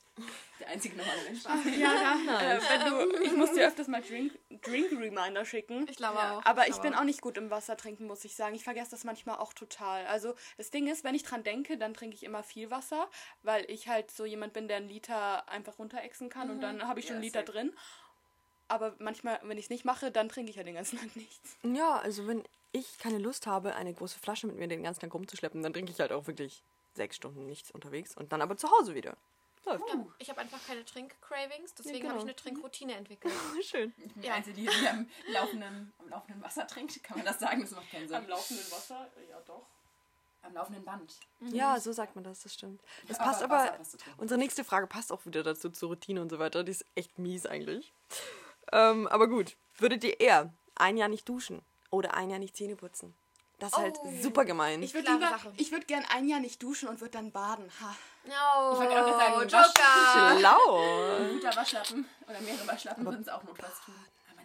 Der 0.60 0.68
einzige 0.68 0.96
normale 0.96 1.22
Mensch. 1.24 1.44
Ja, 1.44 2.16
äh, 2.40 2.60
wenn 2.70 2.86
du, 2.86 3.24
ich 3.24 3.34
muss 3.34 3.52
dir 3.54 3.68
öfters 3.68 3.88
mal 3.88 4.02
Drink, 4.02 4.32
Drink 4.62 4.92
Reminder 4.92 5.44
schicken. 5.44 5.88
Ich 5.90 5.98
glaube 5.98 6.20
Ja, 6.20 6.38
auch. 6.38 6.46
Aber 6.46 6.68
ich 6.68 6.74
glaube 6.76 6.90
bin 6.90 6.94
auch 6.96 7.04
nicht 7.04 7.22
gut 7.22 7.38
im 7.38 7.50
Wasser 7.50 7.76
trinken, 7.76 8.06
muss 8.06 8.24
ich 8.26 8.36
sagen. 8.36 8.54
Ich 8.56 8.64
vergesse 8.64 8.92
das 8.92 9.04
manchmal 9.04 9.38
auch 9.38 9.54
total. 9.54 10.06
Also 10.06 10.36
das 10.58 10.70
Ding 10.70 10.88
ist, 10.88 11.04
wenn 11.04 11.16
ich 11.16 11.24
dran 11.24 11.44
denke, 11.44 11.78
dann 11.78 11.96
trinke 11.96 12.16
ich 12.16 12.24
immer 12.24 12.44
viel 12.44 12.70
Wasser, 12.70 13.10
weil 13.42 13.70
ich 13.70 13.88
halt 13.88 14.12
so 14.12 14.24
jemand 14.24 14.54
bin, 14.54 14.68
der 14.68 14.78
einen 14.78 14.88
Liter 14.88 15.50
einfach 15.50 15.80
runterexen 15.80 16.30
kann 16.30 16.52
und 16.52 16.62
dann 16.62 16.88
habe 16.88 17.00
ich 17.00 17.08
schon 17.08 17.16
Ja, 17.16 17.18
einen 17.18 17.24
Liter 17.24 17.44
drin. 17.44 17.76
Aber 18.68 18.96
manchmal, 19.00 19.40
wenn 19.44 19.58
ich 19.58 19.66
es 19.66 19.70
nicht 19.70 19.86
mache, 19.86 20.12
dann 20.12 20.30
trinke 20.30 20.50
ich 20.50 20.56
ja 20.58 20.64
den 20.64 20.76
ganzen 20.76 20.98
Tag 21.00 21.16
nichts. 21.16 21.58
Ja, 21.64 21.98
also 22.00 22.28
wenn 22.28 22.44
ich 22.72 22.98
keine 23.00 23.20
Lust 23.20 23.48
habe, 23.48 23.76
eine 23.76 23.94
große 23.94 24.20
Flasche 24.20 24.48
mit 24.48 24.58
mir 24.58 24.68
den 24.68 24.84
ganzen 24.84 25.02
Tag 25.02 25.14
rumzuschleppen, 25.14 25.62
dann 25.64 25.74
trinke 25.74 25.92
ich 25.92 26.00
halt 26.00 26.12
auch 26.12 26.28
wirklich 26.28 26.64
sechs 26.94 27.16
Stunden 27.16 27.46
nichts 27.46 27.72
unterwegs 27.72 28.16
und 28.16 28.32
dann 28.32 28.42
aber 28.42 28.58
zu 28.58 28.70
Hause 28.72 28.96
wieder. 28.96 29.18
Läuft. 29.66 29.84
Ja, 29.90 30.06
ich 30.20 30.30
habe 30.30 30.42
einfach 30.42 30.60
keine 30.68 30.86
Trink-Cravings, 30.86 31.74
deswegen 31.74 32.00
genau. 32.02 32.10
habe 32.10 32.20
ich 32.20 32.26
eine 32.26 32.36
Trinkroutine 32.36 32.94
entwickelt. 32.94 33.34
Schön. 33.64 33.94
Ich 33.98 34.14
bin 34.14 34.22
die 34.22 34.28
Ja. 34.28 34.36
Einzige, 34.36 34.62
die 34.62 34.88
am 34.88 35.10
laufenden, 35.28 35.92
am 35.98 36.10
laufenden 36.10 36.44
Wasser 36.44 36.68
trinkt. 36.68 37.04
Kann 37.04 37.18
man 37.18 37.26
das 37.26 37.40
sagen? 37.40 37.62
Das 37.62 37.72
macht 37.72 37.90
keinen 37.90 38.08
Sinn. 38.08 38.28
laufenden 38.28 38.72
Wasser, 38.72 39.10
ja 39.30 39.40
doch. 39.48 39.66
Am 40.44 40.54
laufenden 40.54 40.84
Band. 40.86 41.16
Ja, 41.52 41.80
so 41.80 41.92
sagt 41.92 42.14
man 42.14 42.24
das, 42.24 42.42
das 42.42 42.54
stimmt. 42.54 42.80
Das 43.08 43.18
Ja, 43.18 43.24
passt 43.24 43.42
aber 43.42 43.64
aber. 43.74 43.80
Unsere 44.18 44.38
nächste 44.40 44.64
Frage 44.64 44.86
passt 44.86 45.12
auch 45.12 45.26
wieder 45.26 45.42
dazu 45.42 45.72
zur 45.72 45.90
Routine 45.90 46.22
und 46.22 46.30
so 46.30 46.38
weiter. 46.38 46.64
Die 46.64 46.72
ist 46.72 46.86
echt 46.94 47.18
mies 47.18 47.48
eigentlich. 47.48 47.92
Ähm, 48.72 49.08
aber 49.08 49.28
gut. 49.28 49.56
Würdet 49.78 50.04
ihr 50.04 50.20
eher 50.20 50.54
ein 50.76 50.98
Jahr 50.98 51.10
nicht 51.10 51.28
duschen 51.28 51.62
oder 51.90 52.14
ein 52.14 52.30
Jahr 52.30 52.40
nicht 52.40 52.56
Zähne 52.56 52.76
putzen? 52.76 53.14
Das 53.60 53.72
ist 53.72 53.78
halt 53.78 53.98
Oh. 54.04 54.12
super 54.22 54.44
gemein. 54.44 54.84
Ich 54.84 54.94
würde 54.94 55.10
lieber, 55.12 55.30
Sache. 55.30 55.54
ich 55.56 55.72
würde 55.72 55.86
gern 55.86 56.04
ein 56.14 56.28
Jahr 56.28 56.40
nicht 56.42 56.62
duschen 56.62 56.90
und 56.90 57.00
würde 57.00 57.12
dann 57.12 57.32
baden. 57.32 57.72
Ha. 57.82 57.96
No, 58.26 58.74
Ich 58.74 58.90
sagen, 58.90 59.42
Joker! 59.50 60.40
Schlau. 60.40 61.18
Ein 61.20 61.30
guter 61.36 61.56
Waschlappen 61.56 62.06
oder 62.28 62.42
mehrere 62.42 62.68
Waschlappen 62.68 63.06
würden 63.06 63.22
es 63.22 63.30
auch 63.30 63.44
notfalls 63.44 63.80
tun. 63.86 63.96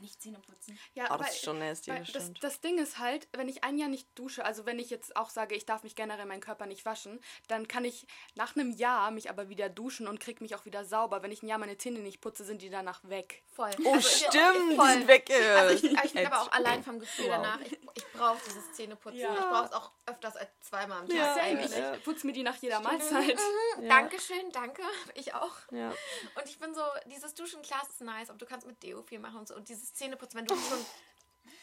Aber 0.01 0.07
nicht 0.07 0.23
Zähne 0.23 0.39
putzen. 0.39 0.79
Ja, 0.95 1.15
Oh, 1.15 1.19
das 1.19 1.31
ist 1.37 1.45
schon 1.45 1.59
nasty, 1.59 1.91
weil 1.91 2.01
das 2.01 2.13
das, 2.13 2.23
stimmt. 2.23 2.43
das 2.43 2.61
Ding 2.63 2.79
ist 2.79 2.99
halt, 2.99 3.29
wenn 3.33 3.49
ich 3.49 3.65
ein 3.65 3.77
Jahr 3.79 3.89
nicht 3.91 4.09
dusche, 4.19 4.45
also 4.45 4.65
wenn 4.65 4.79
ich 4.79 4.89
jetzt 4.89 5.15
auch 5.15 5.29
sage, 5.29 5.55
ich 5.55 5.67
darf 5.67 5.83
mich 5.83 5.95
generell 5.95 6.25
meinen 6.27 6.41
Körper 6.41 6.65
nicht 6.67 6.85
waschen, 6.87 7.21
dann 7.49 7.69
kann 7.69 7.85
ich 7.85 8.07
nach 8.35 8.57
einem 8.57 8.71
Jahr 8.71 9.11
mich 9.11 9.29
aber 9.29 9.49
wieder 9.51 9.69
duschen 9.69 10.09
und 10.09 10.19
krieg 10.21 10.41
mich 10.41 10.55
auch 10.55 10.65
wieder 10.65 10.85
sauber. 10.85 11.23
Wenn 11.23 11.33
ich 11.33 11.43
ein 11.43 11.49
Jahr 11.49 11.59
meine 11.59 11.77
Zähne 11.77 11.99
nicht 12.01 12.21
putze, 12.21 12.45
sind 12.45 12.63
die 12.63 12.71
danach 12.71 13.01
weg. 13.05 13.43
Voll. 13.55 13.71
Oh, 13.85 13.93
Also, 13.95 14.09
ich- 14.09 14.17
stimmt. 14.17 14.73
Die 14.73 14.77
voll. 14.77 14.89
sind 14.93 15.09
weg. 15.09 15.29
äh, 15.31 15.49
Also 15.51 15.87
ich, 15.87 15.97
aber 15.97 16.05
ich 16.07 16.13
bin 16.15 16.27
aber 16.27 16.41
auch 16.43 16.53
allein 16.53 16.83
vom 16.83 16.99
Gefühl 16.99 17.27
Wow. 17.27 17.33
danach. 17.33 17.61
Ich, 17.61 17.73
ich 17.95 18.07
brauche 18.13 18.39
dieses 18.47 18.73
Zähneputzen. 18.73 19.21
Ja. 19.21 19.35
Ich 19.35 19.41
brauche 19.41 19.67
es 19.67 19.73
auch 19.73 19.91
öfters 20.07 20.37
als 20.37 20.51
zweimal 20.61 21.01
am 21.01 21.09
Tag. 21.09 21.17
Ja, 21.17 21.35
eigentlich. 21.37 21.73
ich 21.97 22.05
putze 22.05 22.27
mir 22.27 22.33
die 22.33 22.43
nach 22.43 22.57
jeder 22.57 22.81
Mahlzeit. 22.81 23.37
Mhm, 23.79 23.89
Dankeschön, 23.89 24.51
danke. 24.53 24.83
Ich 25.15 25.35
auch. 25.35 25.57
Ja. 25.71 25.91
Und 25.91 26.45
ich 26.47 26.59
bin 26.59 26.75
so, 26.75 26.83
dieses 27.07 27.35
Duschen, 27.35 27.61
klar, 27.63 27.83
ist 27.89 28.01
nice, 28.01 28.31
aber 28.31 28.39
du 28.39 28.47
kannst 28.47 28.67
mit 28.67 28.83
Deo 28.83 29.03
viel 29.03 29.19
machen 29.19 29.39
und 29.41 29.49
so. 29.49 29.55
Und 29.55 29.69
dieses 29.69 29.90
Zähneputzen, 29.95 30.39
wenn 30.41 30.47
du 30.47 30.55
schon 30.69 30.79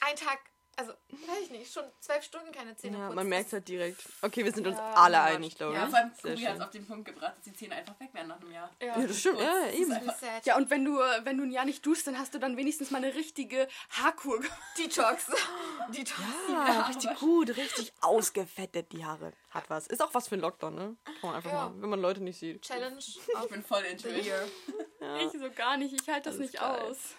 einen 0.01 0.17
Tag, 0.17 0.39
also, 0.79 0.91
weiß 1.09 1.39
ich 1.45 1.49
nicht, 1.49 1.73
schon 1.73 1.85
zwölf 2.01 2.23
Stunden 2.23 2.51
keine 2.51 2.75
Zähne 2.75 2.99
ja, 2.99 3.05
putzt. 3.05 3.15
man 3.15 3.27
merkt 3.27 3.51
halt 3.51 3.67
direkt. 3.67 3.99
Okay, 4.21 4.45
wir 4.45 4.51
sind 4.53 4.67
uns 4.67 4.77
Ja, 4.77 4.93
alle 4.93 5.13
ja. 5.15 5.23
einig, 5.23 5.57
glaube 5.57 5.73
ich. 5.73 5.79
Ja, 5.79 5.87
vor 5.87 5.97
allem 5.97 6.11
Sehr 6.21 6.33
Kubi 6.35 6.43
hat 6.43 6.51
es 6.51 6.55
schön. 6.57 6.61
auf 6.65 6.69
den 6.69 6.85
Punkt 6.85 7.05
gebracht, 7.05 7.33
dass 7.35 7.43
die 7.45 7.53
Zähne 7.53 7.73
einfach 7.75 7.99
weg 7.99 8.09
wären 8.13 8.27
nach 8.27 8.39
einem 8.39 8.51
Jahr. 8.51 8.69
Ja. 8.79 8.99
Ja, 8.99 9.07
das 9.07 9.19
stimmt. 9.19 9.39
Ja, 9.39 9.53
Das 9.65 9.73
ist 9.73 9.79
eben. 9.79 9.91
Sad. 9.91 10.45
Ja, 10.45 10.55
und 10.55 10.69
wenn 10.69 10.85
du, 10.85 10.99
äh, 11.01 11.25
wenn 11.25 11.37
du 11.39 11.45
ein 11.45 11.51
Jahr 11.51 11.65
nicht 11.65 11.83
duschst, 11.83 12.05
dann 12.05 12.19
hast 12.19 12.35
du 12.35 12.37
dann 12.39 12.57
wenigstens 12.57 12.91
mal 12.91 12.99
eine 13.03 13.15
richtige 13.15 13.67
Haarkur. 13.89 14.39
Detox. 14.77 15.25
Detox. 15.89 16.21
Ja, 16.49 16.81
richtig 16.83 17.15
gut, 17.17 17.57
richtig 17.57 17.91
ausgefettet 18.01 18.91
die 18.91 19.03
Haare. 19.03 19.33
Hat 19.49 19.67
was. 19.71 19.87
Ist 19.87 20.03
auch 20.03 20.13
was 20.13 20.27
für 20.27 20.35
ein 20.35 20.41
Lockdown, 20.41 20.75
ne? 20.75 20.95
Kann 21.05 21.15
man 21.23 21.35
einfach 21.37 21.51
Ja. 21.51 21.69
mal, 21.69 21.81
wenn 21.81 21.89
man 21.89 22.01
Leute 22.01 22.21
nicht 22.21 22.37
sieht. 22.37 22.61
Challenge 22.61 22.99
Ich 22.99 23.49
bin 23.49 23.63
voll 23.63 23.81
into 23.81 24.09
the 24.09 24.15
it. 24.15 24.25
year. 24.27 24.47
Ich 24.99 25.31
so 25.39 25.51
gar 25.51 25.77
nicht, 25.77 25.93
ich 25.93 26.07
halte 26.09 26.29
das 26.29 26.39
Alles 26.39 26.51
nicht 26.51 26.59
geil. 26.61 26.81
aus. 26.81 27.15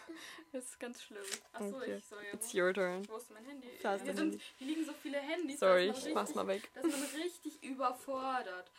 Das 0.52 0.64
ist 0.64 0.80
ganz 0.80 1.02
schlimm. 1.02 1.22
Achso, 1.52 1.76
Okay. 1.76 1.96
ich 1.98 2.04
soll 2.06 2.24
ja. 2.24 2.32
It's 2.34 2.54
your 2.54 2.72
turn. 2.74 3.06
Wo 3.08 3.16
ist 3.16 3.30
mein 3.30 3.44
Handy? 3.44 3.68
Da 3.82 3.94
ist 3.94 4.02
hier, 4.04 4.14
sind, 4.14 4.32
Handy. 4.32 4.44
hier 4.58 4.66
liegen 4.66 4.84
so 4.84 4.92
viele 5.02 5.18
Handys. 5.18 5.60
Sorry, 5.60 5.84
ich 5.84 5.88
mach's 6.14 6.30
richtig- 6.30 6.34
mal 6.34 6.46
weg. 6.46 6.70
Da 6.74 6.80
ist 6.80 6.90
man 6.90 7.22
richtig 7.22 7.62
überfordert. 7.62 8.70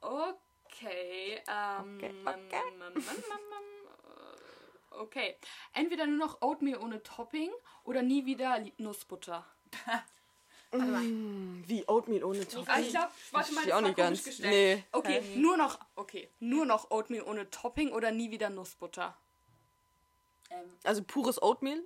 Okay. 0.00 1.42
Ähm, 1.46 1.96
Okay, 1.96 2.06
ähm, 2.10 2.26
okay. 2.26 2.62
ähm, 2.80 2.96
äh, 2.96 4.94
Okay. 4.94 5.36
Entweder 5.72 6.06
nur 6.06 6.18
noch 6.18 6.42
Oatmeal 6.42 6.80
ohne 6.80 7.02
Topping 7.02 7.50
oder 7.84 8.02
nie 8.02 8.26
wieder 8.26 8.58
Nussbutter. 8.78 9.46
Warte 10.72 10.86
mal. 10.86 11.02
Wie 11.66 11.86
Oatmeal 11.88 12.22
ohne 12.24 12.46
Topping? 12.46 12.68
Ah, 12.68 12.78
ich 12.80 12.90
glaube, 12.90 13.08
warte 13.32 13.52
mal, 13.54 13.64
das 13.64 13.72
auch 13.74 13.80
nicht 13.80 13.96
ganz. 13.96 14.24
gestellt. 14.24 14.50
Nee. 14.50 14.84
Okay, 14.92 15.20
nur 15.36 15.56
noch, 15.56 15.78
okay, 15.96 16.28
nur 16.38 16.64
noch 16.64 16.90
Oatmeal 16.90 17.24
ohne 17.24 17.50
Topping 17.50 17.90
oder 17.92 18.10
nie 18.12 18.30
wieder 18.30 18.50
Nussbutter. 18.50 19.16
Ähm, 20.50 20.70
Also 20.84 21.02
pures 21.02 21.42
Oatmeal 21.42 21.80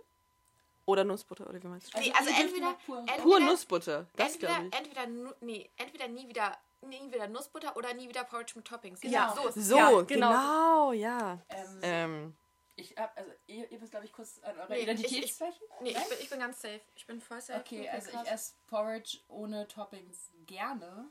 oder 0.87 1.05
Nussbutter, 1.05 1.49
oder 1.49 1.62
wie 1.62 1.66
meinst 1.66 1.94
du? 1.94 1.99
Nee, 1.99 2.12
also 2.12 2.25
dürft 2.29 2.40
entweder, 2.40 2.77
pur- 2.87 2.99
entweder, 2.99 3.23
Pur 3.23 3.40
Nussbutter, 3.40 4.07
das 4.16 4.33
entweder, 4.35 4.55
glaube 4.55 4.68
ich. 4.68 4.75
entweder, 4.79 5.35
nee, 5.40 5.70
entweder 5.79 6.09
nie 6.09 6.29
wieder, 6.29 6.59
nie 6.83 7.11
wieder 7.11 7.27
Nussbutter 7.29 7.75
oder 7.77 7.94
nie 7.94 8.07
wieder 8.09 8.25
Porridge 8.25 8.53
mit 8.57 8.66
Toppings. 8.66 9.01
Ja. 9.03 9.35
so 9.35 9.49
ist 9.49 9.57
es. 9.57 9.68
So, 9.68 9.77
Ja, 9.77 9.88
genau. 10.03 10.05
genau. 10.05 10.92
ja. 10.92 11.38
ähm, 11.49 11.79
Ähm, 11.83 12.35
ich 12.76 12.96
hab, 12.96 13.16
also 13.16 13.30
ihr, 13.46 13.70
ihr 13.70 13.78
müsst, 13.78 13.90
glaube 13.92 14.06
ich, 14.06 14.12
kurz 14.12 14.38
an 14.42 14.58
eurer 14.58 14.68
Nee, 14.68 14.82
Identität 14.82 15.12
ich- 15.12 15.24
ich- 15.24 15.32
sprechen. 15.34 15.62
Nee, 15.80 15.90
ich 15.90 16.08
bin, 16.08 16.18
ich 16.20 16.30
bin 16.30 16.38
ganz 16.40 16.60
safe. 16.60 16.80
Ich 16.96 17.06
bin 17.06 17.20
voll 17.20 17.40
safe. 17.40 17.60
Okay, 17.60 17.88
also 17.88 18.10
ich 18.10 18.30
esse 18.30 18.54
Porridge 18.68 19.18
ohne 19.28 19.66
Toppings 19.68 20.30
gerne. 20.46 21.08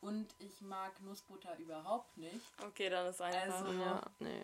Und 0.00 0.34
ich 0.40 0.60
mag 0.60 1.00
Nussbutter 1.02 1.56
überhaupt 1.58 2.16
nicht. 2.16 2.40
Okay, 2.66 2.88
dann 2.90 3.06
ist 3.06 3.20
einfach. 3.20 3.64
Also- 3.64 3.72
ja, 3.80 4.00
nee. 4.18 4.42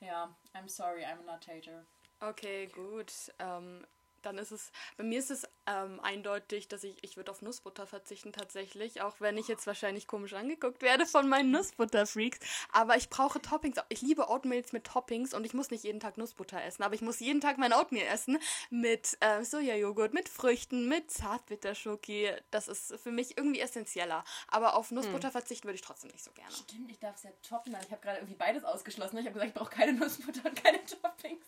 Ja, 0.00 0.34
I'm 0.54 0.68
sorry, 0.68 1.04
I'm 1.04 1.20
a 1.28 1.32
Nuttater. 1.34 1.84
Okay, 2.20 2.66
gut. 2.66 3.12
Ähm, 3.38 3.86
dann 4.26 4.38
ist 4.38 4.50
es, 4.50 4.72
bei 4.96 5.04
mir 5.04 5.18
ist 5.18 5.30
es 5.30 5.48
ähm, 5.66 6.00
eindeutig, 6.00 6.68
dass 6.68 6.84
ich, 6.84 7.02
ich 7.02 7.16
würde 7.16 7.30
auf 7.30 7.42
Nussbutter 7.42 7.86
verzichten 7.86 8.32
tatsächlich, 8.32 9.00
auch 9.00 9.20
wenn 9.20 9.38
ich 9.38 9.48
jetzt 9.48 9.66
wahrscheinlich 9.66 10.06
komisch 10.06 10.34
angeguckt 10.34 10.82
werde 10.82 11.06
von 11.06 11.28
meinen 11.28 11.50
Nussbutterfreaks. 11.52 12.40
Aber 12.72 12.96
ich 12.96 13.08
brauche 13.08 13.40
Toppings. 13.40 13.78
Ich 13.88 14.02
liebe 14.02 14.28
Oatmeals 14.28 14.72
mit 14.72 14.84
Toppings 14.84 15.32
und 15.32 15.44
ich 15.44 15.54
muss 15.54 15.70
nicht 15.70 15.84
jeden 15.84 16.00
Tag 16.00 16.18
Nussbutter 16.18 16.62
essen, 16.62 16.82
aber 16.82 16.94
ich 16.94 17.02
muss 17.02 17.20
jeden 17.20 17.40
Tag 17.40 17.56
mein 17.58 17.72
Oatmeal 17.72 18.06
essen 18.06 18.38
mit 18.70 19.16
äh, 19.20 19.44
Sojajoghurt, 19.44 20.12
mit 20.12 20.28
Früchten, 20.28 20.88
mit 20.88 21.10
Zartbitterschoki. 21.10 22.30
Das 22.50 22.68
ist 22.68 22.98
für 23.00 23.12
mich 23.12 23.38
irgendwie 23.38 23.60
essentieller. 23.60 24.24
Aber 24.48 24.74
auf 24.74 24.90
Nussbutter 24.90 25.30
verzichten 25.30 25.68
würde 25.68 25.76
ich 25.76 25.82
trotzdem 25.82 26.10
nicht 26.10 26.24
so 26.24 26.32
gerne. 26.32 26.52
Stimmt, 26.52 26.90
ich 26.90 26.98
darf 26.98 27.16
es 27.16 27.22
ja 27.22 27.30
toppen. 27.48 27.76
Ich 27.84 27.90
habe 27.92 28.02
gerade 28.02 28.18
irgendwie 28.18 28.36
beides 28.36 28.64
ausgeschlossen. 28.64 29.18
Ich 29.18 29.26
habe 29.26 29.34
gesagt, 29.34 29.50
ich 29.50 29.54
brauche 29.54 29.70
keine 29.70 29.92
Nussbutter 29.92 30.48
und 30.48 30.62
keine 30.62 30.84
Toppings. 30.84 31.46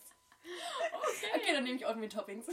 Okay, 1.35 1.53
dann 1.53 1.63
nehme 1.63 1.77
ich 1.77 1.85
Oatmeal 1.85 2.09
Toppings. 2.09 2.47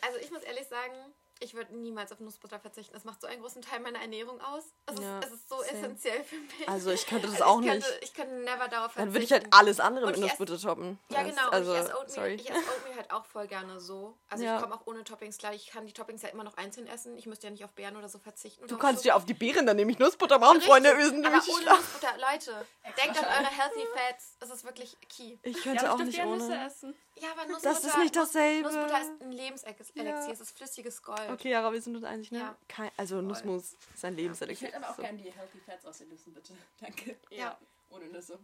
Also 0.00 0.18
ich 0.18 0.30
muss 0.30 0.42
ehrlich 0.42 0.66
sagen, 0.66 0.94
ich 1.40 1.54
würde 1.54 1.74
niemals 1.74 2.12
auf 2.12 2.20
Nussbutter 2.20 2.60
verzichten. 2.60 2.92
Das 2.92 3.04
macht 3.04 3.20
so 3.20 3.26
einen 3.26 3.40
großen 3.40 3.62
Teil 3.62 3.80
meiner 3.80 4.00
Ernährung 4.00 4.40
aus. 4.40 4.64
Es, 4.86 5.00
Ja, 5.00 5.18
ist, 5.18 5.26
es 5.28 5.32
ist 5.32 5.48
so 5.48 5.56
same. 5.58 5.70
essentiell 5.78 6.22
für 6.24 6.36
mich. 6.36 6.68
Also 6.68 6.90
ich 6.90 7.06
könnte 7.06 7.26
das 7.28 7.40
Also 7.40 7.44
auch 7.44 7.60
ich 7.60 7.66
könnte, 7.66 7.88
nicht. 7.88 7.98
Ich 8.04 8.14
könnte 8.14 8.34
never 8.36 8.68
darauf 8.68 8.92
verzichten. 8.92 8.98
Dann 9.00 9.12
würde 9.14 9.24
ich 9.24 9.32
halt 9.32 9.46
alles 9.50 9.80
andere 9.80 10.06
Und 10.06 10.10
mit 10.12 10.18
ich 10.20 10.24
esse- 10.32 10.42
Nussbutter 10.42 10.60
toppen. 10.68 10.98
Ja, 11.08 11.22
Das- 11.24 11.30
genau. 11.34 11.48
Also, 11.50 11.70
und 11.72 11.76
ich 11.78 11.82
esse 11.84 11.94
Oatmeal, 11.96 12.10
sorry. 12.10 12.34
ich 12.34 12.50
esse 12.50 12.58
Oatmeal 12.70 12.96
halt 12.96 13.10
auch 13.10 13.24
voll 13.26 13.46
gerne 13.46 13.80
so. 13.80 14.16
Also 14.28 14.44
Ja. 14.44 14.56
ich 14.56 14.62
komme 14.62 14.74
auch 14.74 14.86
ohne 14.86 15.02
Toppings 15.04 15.38
klar. 15.38 15.52
Ich 15.54 15.66
kann 15.70 15.86
die 15.86 15.92
Toppings 15.92 16.22
ja 16.22 16.28
immer 16.28 16.44
noch 16.44 16.56
einzeln 16.56 16.86
essen. 16.86 17.16
Ich 17.16 17.26
müsste 17.26 17.46
ja 17.46 17.50
nicht 17.50 17.64
auf 17.64 17.72
Beeren 17.72 17.96
oder 17.96 18.08
so 18.08 18.18
verzichten. 18.18 18.66
Du 18.68 18.76
kannst 18.78 19.04
ja 19.04 19.14
auf 19.14 19.24
die 19.24 19.34
Beeren, 19.34 19.66
dann 19.66 19.76
nehme 19.76 19.90
ich 19.92 19.98
Nussbutter 19.98 20.38
machen, 20.38 20.60
Freunde. 20.60 20.96
Wir 20.96 21.06
sind 21.06 21.20
nämlich 21.20 21.48
ohne. 21.48 21.64
Nussbutter. 21.64 22.14
Leute, 22.18 22.66
denkt 23.02 23.18
an 23.18 23.24
eure 23.24 23.50
Healthy 23.50 23.86
Fats. 23.94 24.36
Es 24.40 24.50
ist 24.50 24.64
wirklich 24.64 24.96
key. 25.08 25.38
Ich 25.42 25.56
Ja, 25.56 25.62
könnte 25.62 25.84
aber 25.86 25.94
auch 25.94 25.98
ich 26.00 26.06
nicht 26.06 26.18
ja 26.18 26.26
ohne. 26.26 26.66
essen. 26.66 26.94
Ja, 27.20 27.32
aber 27.32 27.46
Nussbutter... 27.46 27.74
Das 27.74 27.84
ist 27.84 27.98
nicht 27.98 28.16
dasselbe. 28.16 28.62
Nussbutter 28.72 29.00
ist 29.00 29.22
ein 29.22 29.32
Lebenselixier. 29.32 30.02
Ja. 30.04 30.30
Es 30.30 30.40
ist 30.40 30.56
flüssiges 30.56 31.02
Gold. 31.02 31.28
Okay, 31.30 31.50
Jara, 31.50 31.72
wir 31.72 31.80
sind 31.82 31.96
uns 31.96 32.04
einig, 32.04 32.30
ne? 32.32 32.38
Ja. 32.40 32.56
Kein, 32.68 32.90
also 32.96 33.20
Nussmus 33.20 33.76
ist 33.94 34.04
ein 34.04 34.14
Ich 34.14 34.20
Lebenselixier. 34.20 34.68
hätte 34.68 34.78
aber 34.78 34.90
auch 34.90 34.96
So. 34.96 35.02
gerne 35.02 35.18
die 35.18 35.30
Healthy 35.30 35.58
Fats 35.60 35.84
aus 35.86 35.98
den 35.98 36.08
Nüssen, 36.08 36.32
bitte. 36.32 36.54
Danke. 36.80 37.16
Ja. 37.30 37.58
Ohne 37.90 38.06
Nüsse. 38.06 38.38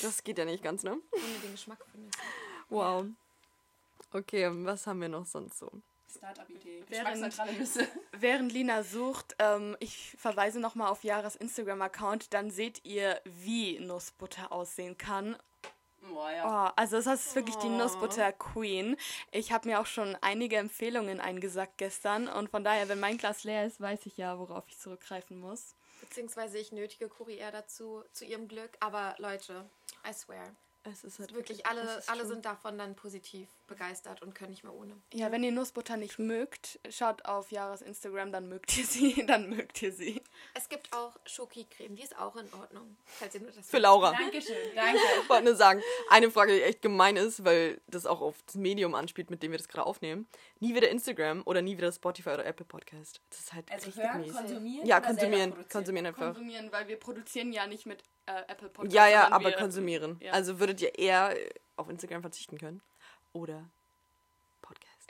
Das 0.00 0.22
geht 0.24 0.38
ja 0.38 0.44
nicht 0.44 0.62
ganz, 0.62 0.82
ne? 0.82 0.92
Ohne 1.12 1.22
den 1.42 1.52
Geschmack 1.52 1.78
von 1.90 2.00
Nüssen. 2.04 2.20
Wow. 2.68 3.06
Okay, 4.12 4.48
was 4.64 4.86
haben 4.86 5.00
wir 5.00 5.08
noch 5.08 5.26
sonst 5.26 5.58
so? 5.58 5.70
Startup-Idee. 6.14 6.84
Während- 6.88 7.08
Geschmacksneutrale 7.14 7.52
Nüsse. 7.58 7.88
Während 8.12 8.52
Lina 8.52 8.82
sucht, 8.82 9.34
ähm, 9.38 9.76
ich 9.80 10.14
verweise 10.18 10.60
nochmal 10.60 10.88
auf 10.88 11.04
Jaras 11.04 11.36
Instagram-Account, 11.36 12.32
dann 12.34 12.50
seht 12.50 12.84
ihr, 12.84 13.20
wie 13.24 13.78
Nussbutter 13.80 14.52
aussehen 14.52 14.96
kann. 14.98 15.36
Boah, 16.10 16.30
ja. 16.30 16.68
Oh, 16.68 16.72
also 16.76 16.96
das 17.00 17.26
ist 17.26 17.34
wirklich 17.34 17.56
die 17.56 17.68
Nussbutter 17.68 18.32
Queen. 18.32 18.96
Ich 19.30 19.52
habe 19.52 19.68
mir 19.68 19.80
auch 19.80 19.86
schon 19.86 20.16
einige 20.20 20.56
Empfehlungen 20.56 21.20
eingesackt 21.20 21.78
gestern 21.78 22.28
und 22.28 22.50
von 22.50 22.64
daher, 22.64 22.88
wenn 22.88 23.00
mein 23.00 23.18
Glas 23.18 23.44
leer 23.44 23.66
ist, 23.66 23.80
weiß 23.80 24.06
ich 24.06 24.16
ja, 24.16 24.38
worauf 24.38 24.64
ich 24.68 24.78
zurückgreifen 24.78 25.38
muss. 25.38 25.74
Beziehungsweise 26.00 26.58
ich 26.58 26.72
nötige 26.72 27.08
Kurier 27.08 27.52
dazu, 27.52 28.02
zu 28.12 28.24
ihrem 28.24 28.48
Glück. 28.48 28.70
Aber 28.80 29.14
Leute, 29.18 29.64
I 30.08 30.12
swear. 30.12 30.50
Es 30.84 31.04
ist 31.04 31.20
halt 31.20 31.32
Wirklich, 31.32 31.60
es 31.60 31.64
alle, 31.64 31.98
ist 31.98 32.10
alle 32.10 32.26
sind 32.26 32.44
davon 32.44 32.76
dann 32.76 32.96
positiv 32.96 33.48
begeistert 33.72 34.20
und 34.22 34.34
können 34.34 34.50
nicht 34.50 34.64
mehr 34.64 34.74
ohne. 34.74 34.94
Ja, 35.14 35.32
wenn 35.32 35.42
ihr 35.42 35.50
Nussbutter 35.50 35.96
nicht 35.96 36.18
mögt, 36.18 36.78
schaut 36.90 37.24
auf 37.24 37.50
Jaras 37.50 37.80
Instagram, 37.80 38.30
dann 38.30 38.48
mögt 38.48 38.76
ihr 38.76 38.84
sie, 38.84 39.24
dann 39.26 39.48
mögt 39.48 39.80
ihr 39.82 39.92
sie. 39.92 40.22
Es 40.54 40.68
gibt 40.68 40.92
auch 40.92 41.16
Schoki-Creme, 41.24 41.96
die 41.96 42.02
ist 42.02 42.18
auch 42.18 42.36
in 42.36 42.52
Ordnung. 42.52 42.96
Falls 43.06 43.34
ihr 43.34 43.40
nur 43.40 43.50
das 43.50 43.68
Für 43.70 43.78
Laura. 43.78 44.12
Dankeschön, 44.12 44.56
danke. 44.74 44.98
Ich 45.22 45.28
wollte 45.28 45.44
nur 45.44 45.56
sagen, 45.56 45.82
eine 46.10 46.30
Frage, 46.30 46.54
die 46.54 46.62
echt 46.62 46.82
gemein 46.82 47.16
ist, 47.16 47.44
weil 47.44 47.80
das 47.86 48.04
auch 48.04 48.20
auf 48.20 48.42
das 48.44 48.56
Medium 48.56 48.94
anspielt, 48.94 49.30
mit 49.30 49.42
dem 49.42 49.52
wir 49.52 49.58
das 49.58 49.68
gerade 49.68 49.86
aufnehmen. 49.86 50.28
Nie 50.60 50.74
wieder 50.74 50.90
Instagram 50.90 51.42
oder 51.46 51.62
nie 51.62 51.78
wieder 51.78 51.90
Spotify 51.90 52.30
oder 52.30 52.44
Apple 52.44 52.66
Podcast. 52.66 53.20
Das 53.30 53.40
ist 53.40 53.52
halt 53.54 53.70
Also 53.72 53.86
richtig 53.86 54.04
hören, 54.04 54.20
mies. 54.20 54.34
konsumieren 54.34 54.86
Ja, 54.86 55.00
konsumieren. 55.00 55.68
Konsumieren 55.70 56.06
einfach. 56.06 56.34
Konsumieren, 56.34 56.70
weil 56.72 56.88
wir 56.88 56.98
produzieren 56.98 57.52
ja 57.52 57.66
nicht 57.66 57.86
mit 57.86 58.02
äh, 58.26 58.42
Apple 58.48 58.68
Podcast. 58.68 58.94
Ja, 58.94 59.08
ja, 59.08 59.32
aber 59.32 59.52
konsumieren. 59.52 60.18
Ja. 60.20 60.32
Also 60.32 60.60
würdet 60.60 60.82
ihr 60.82 60.98
eher 60.98 61.34
auf 61.76 61.88
Instagram 61.88 62.20
verzichten 62.20 62.58
können 62.58 62.82
oder? 63.32 63.70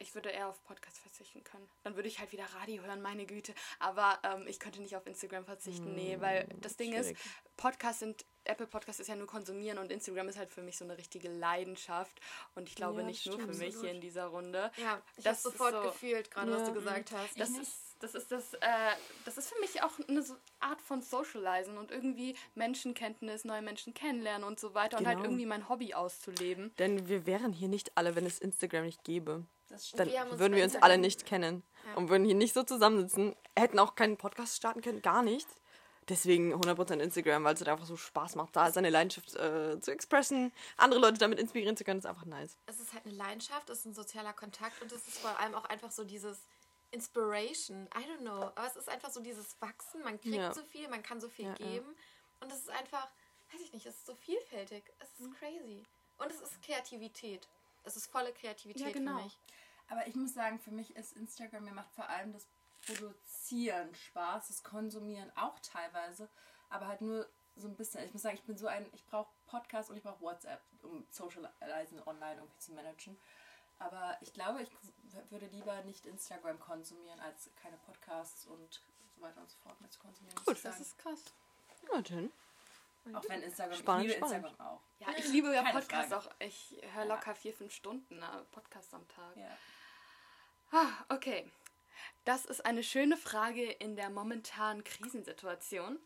Ich 0.03 0.15
würde 0.15 0.31
eher 0.31 0.49
auf 0.49 0.63
Podcast 0.65 0.99
verzichten 0.99 1.43
können. 1.45 1.69
Dann 1.85 1.95
würde 1.97 2.09
ich 2.09 2.19
halt 2.19 2.33
wieder 2.33 2.45
Radio 2.61 2.83
hören, 2.83 3.01
meine 3.03 3.25
Güte. 3.25 3.55
Aber 3.79 4.19
ähm, 4.25 4.47
ich 4.47 4.59
könnte 4.59 4.83
nicht 4.83 4.97
auf 4.97 5.07
Instagram 5.07 5.45
verzichten. 5.45 5.95
nee, 5.95 6.17
weil 6.21 6.47
das 6.61 6.77
Ding 6.77 6.91
schwierig. 6.93 7.13
ist, 7.13 7.23
Podcasts 7.57 8.01
sind, 8.01 8.25
Apple 8.45 8.67
Podcast 8.67 8.99
ist 8.99 9.07
ja 9.07 9.15
nur 9.15 9.29
konsumieren 9.29 9.79
und 9.79 9.93
Instagram 9.93 10.29
ist 10.29 10.37
halt 10.39 10.51
für 10.51 10.63
mich 10.63 10.77
so 10.77 10.85
eine 10.85 10.99
richtige 10.99 11.29
Leidenschaft. 11.29 12.21
Und 12.57 12.69
ich 12.69 12.75
glaube 12.75 13.01
Ja, 13.03 13.07
nicht 13.07 13.25
nur 13.27 13.37
stimmt. 13.37 13.55
für 13.55 13.59
mich 13.65 13.77
hier 13.81 13.91
in 13.93 14.01
dieser 14.01 14.27
Runde. 14.27 14.71
Ja, 14.77 15.01
ich 15.17 15.25
Das 15.25 15.43
sofort 15.43 15.73
so- 15.75 15.83
gefühlt, 15.83 16.31
gerade 16.31 16.51
was 16.51 16.61
Ja. 16.63 16.67
du 16.69 16.75
gesagt 16.75 17.13
hast. 17.13 17.39
Das 17.39 17.51
ist, 17.51 17.97
das 18.01 18.15
ist 18.17 18.33
das, 18.33 18.55
äh, 18.55 18.59
das 19.25 19.39
ist 19.39 19.49
für 19.53 19.61
mich 19.61 19.81
auch 19.85 19.93
eine 20.09 20.23
so 20.23 20.35
Art 20.59 20.83
von 20.83 21.03
Socializen 21.03 21.79
und 21.79 21.93
irgendwie 21.93 22.35
Menschenkenntnis, 22.57 23.45
neue 23.45 23.63
Menschen 23.63 23.95
kennenlernen 23.95 24.43
und 24.45 24.59
so 24.59 24.75
weiter 24.75 24.99
und 24.99 25.07
halt 25.07 25.19
Genau. 25.19 25.29
irgendwie 25.29 25.47
mein 25.47 25.69
Hobby 25.69 25.95
auszuleben. 25.95 26.75
Denn 26.79 27.07
wir 27.09 27.27
wären 27.27 27.53
hier 27.53 27.69
nicht 27.69 27.97
alle, 27.97 28.17
wenn 28.17 28.27
es 28.27 28.41
Instagram 28.41 28.87
nicht 28.87 29.05
gäbe. 29.05 29.45
Dann 29.97 30.09
Wir 30.09 30.39
würden 30.39 30.55
wir 30.55 30.65
uns 30.65 30.77
alle 30.77 30.99
nicht 30.99 31.25
kennen 31.27 31.63
und 31.97 32.09
würden 32.09 32.25
hier 32.25 32.35
nicht 32.35 32.55
so 32.55 32.63
zusammensitzen, 32.63 33.35
hätten 33.59 33.79
auch 33.79 33.95
keinen 33.95 34.17
Podcast 34.17 34.57
starten 34.57 34.81
können, 34.83 35.03
gar 35.03 35.23
nicht. 35.23 35.49
Deswegen 36.09 36.53
100% 36.53 36.99
Instagram, 36.99 37.45
weil 37.45 37.55
es 37.55 37.61
halt 37.61 37.69
einfach 37.69 37.87
so 37.87 37.97
Spaß 37.97 38.35
macht, 38.35 38.57
da 38.57 38.73
seine 38.73 38.91
Leidenschaft 38.91 39.37
äh, 39.37 39.79
zu 39.81 39.93
expressen, 39.93 40.53
andere 40.77 41.01
Leute 41.01 41.19
damit 41.19 41.39
inspirieren 41.39 41.77
zu 41.77 41.85
können, 41.85 42.01
ist 42.01 42.07
einfach 42.07 42.25
nice. 42.25 42.57
Es 42.67 42.81
ist 42.81 42.93
halt 42.93 43.07
eine 43.07 43.15
Leidenschaft, 43.15 43.71
es 43.71 43.79
ist 43.81 43.85
ein 43.87 43.95
sozialer 43.95 44.33
Kontakt 44.33 44.83
und 44.83 44.91
es 44.91 45.07
ist 45.07 45.19
vor 45.19 45.39
allem 45.39 45.55
auch 45.55 45.65
einfach 45.67 45.93
so 45.93 46.03
dieses 46.03 46.39
Inspiration. 46.91 47.89
I 47.97 48.01
don't 48.05 48.19
know. 48.21 48.43
Aber 48.55 48.67
es 48.67 48.77
ist 48.77 48.89
einfach 48.89 49.11
so 49.11 49.21
dieses 49.21 49.61
Wachsen. 49.61 50.03
Man 50.03 50.21
kriegt 50.21 50.35
Ja. 50.37 50.53
so 50.53 50.63
viel, 50.65 50.89
man 50.89 51.03
kann 51.03 51.21
so 51.21 51.29
viel 51.29 51.47
Ja, 51.47 51.55
ja. 51.59 51.67
geben. 51.67 51.95
Und 52.41 52.51
es 52.53 52.59
ist 52.59 52.71
einfach, 52.71 53.09
weiß 53.53 53.61
ich 53.61 53.73
nicht, 53.73 53.87
es 53.87 53.95
ist 53.95 54.07
so 54.07 54.15
vielfältig. 54.17 54.83
Es 54.99 55.09
ist 55.21 55.29
Mhm. 55.29 55.35
crazy. 55.35 55.83
Und 56.19 56.31
es 56.31 56.41
ist 56.41 56.63
Kreativität. 56.63 57.49
Es 57.85 57.97
ist 57.97 58.07
volle 58.11 58.33
Kreativität 58.33 58.87
Ja, 58.87 58.93
genau. 58.93 59.19
für 59.19 59.25
mich. 59.25 59.39
Aber 59.93 60.07
ich 60.07 60.15
muss 60.15 60.33
sagen, 60.33 60.59
für 60.59 60.71
mich 60.71 60.97
ist 60.97 61.13
Instagram, 61.19 61.65
mir 61.65 61.75
macht 61.75 61.93
vor 61.93 62.09
allem 62.09 62.33
das 62.33 62.47
Produzieren 62.87 63.95
Spaß, 63.95 64.49
das 64.49 64.63
Konsumieren 64.63 65.31
auch 65.37 65.59
teilweise, 65.59 66.31
aber 66.71 66.87
halt 66.89 67.03
nur 67.03 67.29
so 67.57 67.69
ein 67.69 67.77
bisschen. 67.77 68.03
Ich 68.07 68.15
muss 68.15 68.23
sagen, 68.23 68.37
ich 68.37 68.43
bin 68.45 68.57
so 68.57 68.69
ein, 68.69 68.87
ich 68.95 69.05
brauche 69.05 69.31
Podcast 69.45 69.91
und 69.91 69.99
ich 69.99 70.03
brauche 70.03 70.23
WhatsApp, 70.23 70.63
um 70.83 71.07
Socializen 71.11 72.03
online 72.07 72.37
irgendwie 72.37 72.59
zu 72.59 72.73
managen. 72.73 73.19
Aber 73.81 74.17
ich 74.23 74.33
glaube, 74.33 74.63
ich 74.63 74.71
würde 75.31 75.45
lieber 75.49 75.83
nicht 75.83 76.07
Instagram 76.07 76.59
konsumieren, 76.59 77.21
als 77.21 77.51
keine 77.63 77.77
Podcasts 77.77 78.47
und 78.47 78.81
so 79.15 79.21
weiter 79.21 79.43
und 79.43 79.51
so 79.51 79.59
fort 79.59 79.79
mehr 79.83 79.91
zu 79.91 80.01
konsumieren. 80.01 80.39
Gut, 80.47 80.55
Das 80.55 80.63
sagen. 80.63 80.81
ist 80.81 80.99
krass. 80.99 81.25
Ja, 81.93 82.01
dann. 82.01 82.33
Auch 83.15 83.29
wenn 83.29 83.43
Instagram, 83.43 83.77
Spannend, 83.77 84.07
ich 84.07 84.15
liebe 84.15 84.27
spannend. 84.27 84.47
Instagram 84.47 84.67
auch. 84.75 84.81
Ja, 85.01 85.09
ich 85.19 85.29
liebe 85.33 85.55
ja 85.55 85.71
Podcasts 85.71 86.13
auch. 86.15 86.31
Ich 86.39 86.81
höre 86.95 87.05
locker 87.05 87.35
vier, 87.35 87.53
fünf 87.53 87.75
Stunden 87.75 88.23
äh, 88.23 88.43
Podcasts 88.53 88.95
am 88.95 89.07
Tag. 89.09 89.37
Ja. 89.37 89.55
Ah, 90.73 90.89
okay. 91.11 91.45
Das 92.25 92.45
ist 92.45 92.65
eine 92.65 92.83
schöne 92.83 93.17
Frage 93.17 93.65
in 93.65 93.97
der 93.97 94.09
momentanen 94.09 94.85
Krisensituation. 94.85 95.99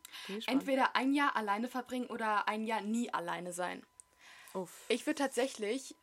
Entweder 0.46 0.96
ein 0.96 1.14
Jahr 1.14 1.36
alleine 1.36 1.68
verbringen 1.68 2.06
oder 2.06 2.48
ein 2.48 2.64
Jahr 2.64 2.80
nie 2.80 3.12
alleine 3.12 3.52
sein. 3.52 3.84
Uff. 4.54 4.70
Ich 4.88 5.06
würde 5.06 5.18
tatsächlich, 5.18 5.94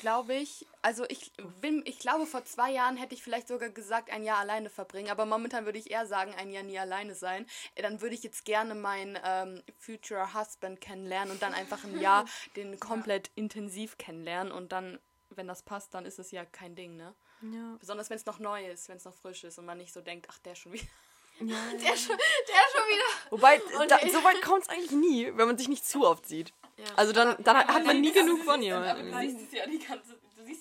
glaube 0.00 0.34
ich, 0.34 0.66
also 0.82 1.04
ich 1.08 1.32
bin, 1.60 1.82
ich 1.86 2.00
glaube, 2.00 2.26
vor 2.26 2.44
zwei 2.44 2.72
Jahren 2.72 2.96
hätte 2.96 3.14
ich 3.14 3.22
vielleicht 3.22 3.46
sogar 3.46 3.70
gesagt, 3.70 4.10
ein 4.10 4.24
Jahr 4.24 4.38
alleine 4.38 4.68
verbringen, 4.68 5.10
aber 5.10 5.26
momentan 5.26 5.64
würde 5.64 5.78
ich 5.78 5.92
eher 5.92 6.06
sagen, 6.06 6.34
ein 6.34 6.50
Jahr 6.50 6.64
nie 6.64 6.78
alleine 6.78 7.14
sein. 7.14 7.46
Dann 7.76 8.00
würde 8.00 8.16
ich 8.16 8.24
jetzt 8.24 8.44
gerne 8.44 8.74
meinen 8.74 9.16
ähm, 9.24 9.62
Future 9.78 10.34
Husband 10.34 10.80
kennenlernen 10.80 11.30
und 11.30 11.42
dann 11.42 11.54
einfach 11.54 11.84
ein 11.84 12.00
Jahr 12.00 12.24
den 12.56 12.80
komplett 12.80 13.30
intensiv 13.36 13.96
kennenlernen 13.96 14.52
und 14.52 14.72
dann, 14.72 14.98
wenn 15.30 15.46
das 15.46 15.62
passt, 15.62 15.94
dann 15.94 16.04
ist 16.04 16.18
es 16.18 16.32
ja 16.32 16.44
kein 16.44 16.74
Ding, 16.74 16.96
ne? 16.96 17.14
Ja. 17.42 17.76
Besonders 17.80 18.08
wenn 18.10 18.16
es 18.16 18.26
noch 18.26 18.38
neu 18.38 18.66
ist, 18.68 18.88
wenn 18.88 18.96
es 18.96 19.04
noch 19.04 19.14
frisch 19.14 19.44
ist 19.44 19.58
und 19.58 19.66
man 19.66 19.78
nicht 19.78 19.92
so 19.92 20.00
denkt, 20.00 20.26
ach, 20.30 20.38
der 20.38 20.54
schon 20.54 20.72
wieder. 20.72 20.84
Der 21.40 21.48
schon, 21.96 22.16
der 22.16 22.62
schon 22.70 22.86
wieder. 22.88 23.30
Wobei, 23.30 23.58
da, 23.88 23.98
so 24.08 24.22
weit 24.22 24.40
kommt 24.42 24.62
es 24.62 24.68
eigentlich 24.68 24.92
nie, 24.92 25.26
wenn 25.34 25.48
man 25.48 25.58
sich 25.58 25.66
nicht 25.68 25.84
zu 25.84 26.06
oft 26.06 26.26
sieht. 26.26 26.52
Ja. 26.76 26.84
Also 26.94 27.12
dann, 27.12 27.42
dann 27.42 27.56
hat 27.56 27.84
man 27.84 28.00
nie 28.00 28.12
genug 28.12 28.44
von 28.44 28.62
jemandem. 28.62 29.12
aber- 29.12 29.26
Du 29.26 29.28
siehst, 29.30 29.52
ja 29.52 29.64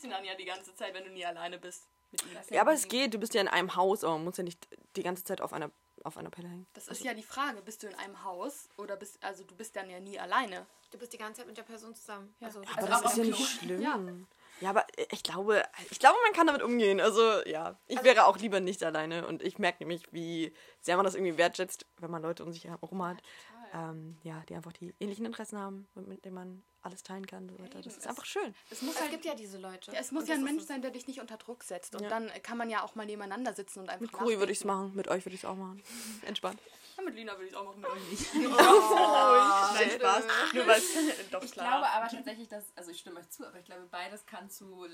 ihn 0.04 0.10
dann 0.10 0.24
ja 0.26 0.36
die 0.36 0.46
ganze 0.46 0.76
Zeit, 0.76 0.94
wenn 0.94 1.04
du 1.04 1.10
nie 1.12 1.26
alleine 1.26 1.58
bist 1.58 1.84
mit 2.12 2.24
ihm. 2.24 2.30
Ja, 2.50 2.62
aber 2.62 2.74
es 2.74 2.88
geht, 2.88 3.14
du 3.14 3.18
bist 3.18 3.34
ja 3.34 3.42
in 3.42 3.48
einem 3.48 3.76
Haus, 3.76 4.04
aber 4.04 4.14
man 4.14 4.26
muss 4.26 4.38
ja 4.38 4.44
nicht 4.44 4.68
die 4.96 5.04
ganze 5.04 5.24
Zeit 5.24 5.42
auf 5.42 5.54
einer, 5.54 5.72
auf 6.04 6.18
einer 6.18 6.30
Pelle 6.30 6.48
hängen. 6.50 6.68
Das 6.74 6.88
ist 6.88 7.04
ja 7.04 7.14
die 7.14 7.24
Frage, 7.24 7.62
bist 7.62 7.84
du 7.84 7.88
in 7.88 7.96
einem 7.96 8.24
Haus 8.24 8.70
oder 8.78 8.96
bist, 8.96 9.18
also 9.24 9.44
du 9.44 9.56
bist 9.56 9.76
dann 9.76 9.90
ja 9.90 10.00
nie 10.00 10.20
alleine. 10.20 10.66
Du 10.92 10.98
bist 10.98 11.14
die 11.14 11.18
ganze 11.18 11.40
Zeit 11.40 11.48
mit 11.48 11.58
der 11.58 11.64
Person 11.64 11.96
zusammen. 11.96 12.34
Also, 12.42 12.60
Aber 12.62 12.78
Also 12.78 12.88
das 12.88 13.12
ist 13.12 13.18
ja 13.18 13.24
nicht 13.26 13.60
schlimm. 13.60 14.28
Ja. 14.62 14.70
Aber 14.70 14.86
ich 15.12 15.24
glaube, 15.24 15.64
ich 15.90 16.00
glaube, 16.00 16.18
man 16.24 16.34
kann 16.34 16.48
damit 16.48 16.62
umgehen. 16.62 17.02
Also 17.02 17.22
ja, 17.46 17.78
ich 17.88 18.04
wäre 18.04 18.26
auch 18.26 18.38
lieber 18.38 18.60
nicht 18.60 18.84
alleine 18.84 19.28
und 19.28 19.42
ich 19.44 19.60
merke 19.60 19.80
nämlich, 19.80 20.04
wie 20.12 20.54
sehr 20.80 20.96
man 20.96 21.06
das 21.06 21.16
irgendwie 21.16 21.38
wertschätzt, 21.38 21.86
wenn 21.98 22.12
man 22.12 22.22
Leute 22.22 22.44
um 22.44 22.52
sich 22.52 22.66
herum 22.66 23.04
hat. 23.04 23.22
Ähm, 23.74 24.18
ja, 24.24 24.44
die 24.48 24.56
einfach 24.56 24.74
die 24.74 24.94
ähnlichen 25.00 25.26
Interessen 25.26 25.58
haben 25.58 25.88
mit 25.96 26.26
denen 26.26 26.36
man 26.36 26.64
alles 26.84 27.04
teilen 27.04 27.26
kann. 27.28 27.48
So 27.50 27.60
weiter. 27.60 27.82
Das 27.82 27.98
ist 27.98 28.08
einfach 28.08 28.26
schön. 28.26 28.56
Es 28.70 28.82
muss 28.82 28.96
es 28.96 29.02
halt 29.02 29.12
gibt 29.12 29.26
ja 29.26 29.36
diese 29.36 29.58
Leute. 29.58 29.92
Ja, 29.92 30.00
es 30.00 30.12
muss 30.12 30.24
Und 30.24 30.30
ja 30.30 30.36
ein 30.36 30.42
ist 30.42 30.52
Mensch 30.52 30.64
sein, 30.64 30.82
der 30.82 30.92
dich 30.92 31.08
nicht 31.08 31.20
unter 31.22 31.38
Druck 31.38 31.64
setzt. 31.64 31.96
Und 31.96 32.04
Ja. 32.04 32.10
dann 32.10 32.32
kann 32.44 32.58
man 32.58 32.70
ja 32.70 32.84
auch 32.84 32.96
mal 32.96 33.06
nebeneinander 33.06 33.54
sitzen 33.54 33.80
und 33.80 33.90
einfach 33.90 34.02
Mit 34.02 34.12
Kuri 34.12 34.40
würde 34.40 34.52
ich 34.52 34.60
es 34.60 34.66
machen, 34.66 34.94
mit 34.96 35.08
euch 35.08 35.26
würde 35.26 35.36
ich 35.36 35.42
es 35.44 35.46
auch 35.50 35.56
machen. 35.56 35.82
Entspannt. 36.26 36.60
Ja, 36.98 37.04
mit 37.04 37.16
Lina 37.16 37.34
würde 37.34 37.46
ich 37.46 37.52
es 37.52 37.58
auch 37.58 37.66
machen, 37.66 37.82
mit 37.82 37.90
euch 37.90 38.10
nicht. 38.10 38.26
Oh, 38.34 39.72
Nein, 39.74 39.92
Spaß. 39.92 40.24
Nur 40.54 40.68
weil 40.68 40.82
doch 41.32 41.44
Ich 41.44 41.52
klar. 41.52 41.68
glaube 41.68 41.88
aber 41.90 42.08
tatsächlich, 42.10 42.48
dass, 42.48 42.64
also 42.76 42.92
ich 42.92 43.00
stimme 43.00 43.20
euch 43.20 43.30
zu, 43.30 43.46
aber 43.48 43.60
ich 43.60 43.66
glaube, 43.66 43.88
beides 43.90 44.26
kann 44.26 44.50
zu 44.50 44.86
äh, 44.86 44.90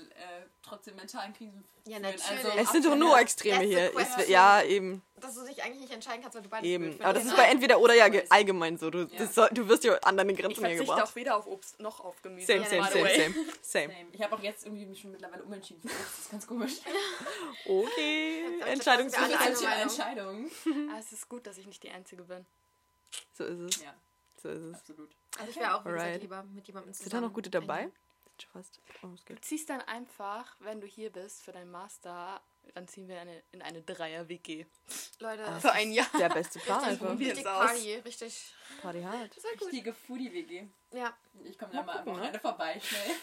trotzdem 0.62 0.96
mentalen 0.96 1.32
Krisen 1.32 1.64
Ja, 1.86 1.98
führen. 1.98 2.02
natürlich. 2.02 2.44
Also, 2.46 2.58
Es 2.58 2.72
sind 2.72 2.84
doch 2.86 2.96
nur 2.96 3.18
Extreme 3.18 3.64
hier. 3.64 3.92
Es, 3.98 4.28
ja, 4.28 4.62
eben. 4.62 5.02
Dass 5.20 5.34
du 5.34 5.44
dich 5.46 5.62
eigentlich 5.62 5.80
nicht 5.80 5.92
entscheiden 5.92 6.22
kannst, 6.22 6.34
weil 6.36 6.42
du 6.42 6.48
beides 6.48 6.66
Eben. 6.68 7.00
Aber 7.02 7.12
das 7.12 7.24
ist 7.24 7.36
bei 7.36 7.44
entweder 7.44 7.80
oder 7.80 7.94
ja 7.94 8.08
ge- 8.08 8.24
allgemein 8.30 8.76
so. 8.78 8.90
Du, 8.90 8.98
Ja. 9.00 9.06
das 9.18 9.34
soll, 9.34 9.48
du 9.52 9.68
wirst 9.68 9.84
ja 9.84 9.94
an 9.98 10.16
deine 10.16 10.32
ich 10.32 10.38
Grenzen 10.38 10.60
verzichte 10.60 10.84
gebracht. 10.84 11.02
auch 11.10 11.14
weder 11.16 11.36
auf 11.36 11.46
Obst 11.46 11.80
noch 11.80 12.00
auf 12.00 12.20
Gemüse. 12.22 12.46
Same, 12.46 12.64
same, 12.66 12.82
same, 12.90 13.08
same, 13.08 13.34
same. 13.34 13.46
Same. 13.62 13.94
Ich 14.12 14.22
habe 14.22 14.34
auch 14.36 14.40
jetzt 14.42 14.64
irgendwie 14.66 14.86
mich 14.86 15.00
schon 15.00 15.10
mittlerweile 15.12 15.42
umentschieden 15.42 15.82
für 15.88 15.94
Obst. 15.96 16.08
Das 16.12 16.18
ist 16.20 16.30
ganz 16.30 16.46
komisch. 16.46 16.72
Okay. 17.66 18.44
Entscheidungsfindung. 18.66 19.30
wir 19.30 19.40
alle 19.40 19.54
Falsche 19.56 19.64
Meinung. 19.64 19.82
Entscheidung. 19.82 20.90
Ah, 20.90 20.98
es 20.98 21.12
ist 21.12 21.28
gut, 21.28 21.46
dass 21.46 21.58
ich 21.58 21.66
nicht 21.66 21.82
die 21.82 21.90
Einzige 21.90 22.22
bin. 22.22 22.46
So 23.34 23.44
ist 23.44 23.58
es. 23.76 23.82
Ja, 23.82 23.94
So 24.42 24.48
ist 24.48 24.62
es. 24.62 24.74
absolut. 24.74 25.10
Also 25.38 25.50
ich 25.50 25.56
wäre 25.56 25.74
auch 25.74 25.84
Alright. 25.84 26.20
lieber 26.22 26.42
mit 26.54 26.66
jemandem 26.66 26.92
zusammen. 26.94 27.10
Sind 27.10 27.14
da 27.14 27.20
noch 27.26 27.32
gute 27.32 27.50
dabei? 27.50 27.90
fast. 28.52 28.80
Oh, 29.02 29.08
Du 29.26 29.40
ziehst 29.40 29.68
dann 29.68 29.80
einfach, 29.82 30.54
wenn 30.60 30.80
du 30.80 30.86
hier 30.86 31.10
bist 31.10 31.42
für 31.42 31.50
deinen 31.50 31.72
Master, 31.72 32.40
dann 32.74 32.88
ziehen 32.88 33.08
wir 33.08 33.20
eine, 33.20 33.42
in 33.52 33.62
eine 33.62 33.82
Dreier-WG. 33.82 34.66
Leute, 35.20 35.44
Ah, 35.44 35.60
Für 35.60 35.72
ein 35.72 35.92
Jahr. 35.92 36.06
Der 36.18 36.28
beste 36.28 36.58
Plan 36.58 36.84
richtig, 36.84 37.02
einfach. 37.02 37.18
richtig. 37.18 37.44
Party, 37.44 37.94
richtig. 38.04 38.54
Party 38.82 39.02
hard. 39.02 39.30
Richtige 39.60 39.92
Foodie-WG. 39.92 40.66
Ja, 40.92 41.16
Ich 41.44 41.58
komme 41.58 41.72
da 41.72 41.82
mal 41.82 41.98
am 41.98 42.04
gucken, 42.04 42.20
ne? 42.20 42.38
Vorbei, 42.40 42.80
schnell. 42.80 43.16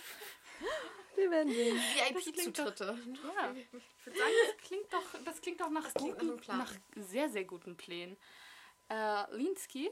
Wir 1.15 1.31
werden 1.31 1.53
sehen. 1.53 1.77
VIP-Zutritte. 1.77 2.86
Ja. 3.23 3.51
Ich 3.53 3.71
würde 3.71 4.17
sagen, 4.19 4.31
das 4.47 4.67
klingt 4.67 4.93
doch, 4.93 5.03
das 5.23 5.41
klingt 5.41 5.62
doch 5.62 5.69
nach, 5.69 5.84
nach 5.86 5.93
guten, 5.93 6.38
Plan. 6.38 6.58
nach 6.58 6.73
sehr, 6.97 7.29
sehr 7.29 7.45
guten 7.45 7.77
Plänen. 7.77 8.17
Äh, 8.89 9.36
Linsky? 9.36 9.89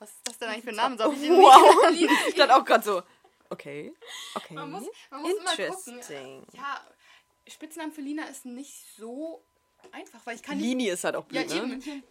Was 0.00 0.10
ist 0.10 0.26
das 0.26 0.38
denn 0.38 0.48
eigentlich 0.48 0.64
für 0.64 0.70
ein 0.70 0.76
Name? 0.76 0.96
Soll 0.98 1.14
ich 1.14 1.20
Wow. 1.30 1.90
Ich 2.28 2.34
dachte 2.34 2.56
auch 2.56 2.64
gerade 2.64 2.82
so. 2.84 3.02
Okay. 3.48 3.92
Okay. 4.34 4.54
Man 4.54 4.70
muss, 4.70 4.86
man 5.10 5.22
muss 5.22 5.32
immer 5.32 5.50
gucken. 5.50 5.94
Interesting. 5.94 6.46
Ja, 6.52 6.84
Spitznamen 7.48 7.92
für 7.92 8.00
Lina 8.00 8.24
ist 8.24 8.46
nicht 8.46 8.84
so 8.96 9.44
einfach, 9.92 10.24
weil 10.24 10.36
ich 10.36 10.42
kann 10.42 10.58
Lini 10.58 10.88
ist 10.88 11.04
halt 11.04 11.16
auch 11.16 11.24
Ja, 11.30 11.42
blöd, 11.42 11.48
ne? 11.48 11.74
eben. 11.74 12.02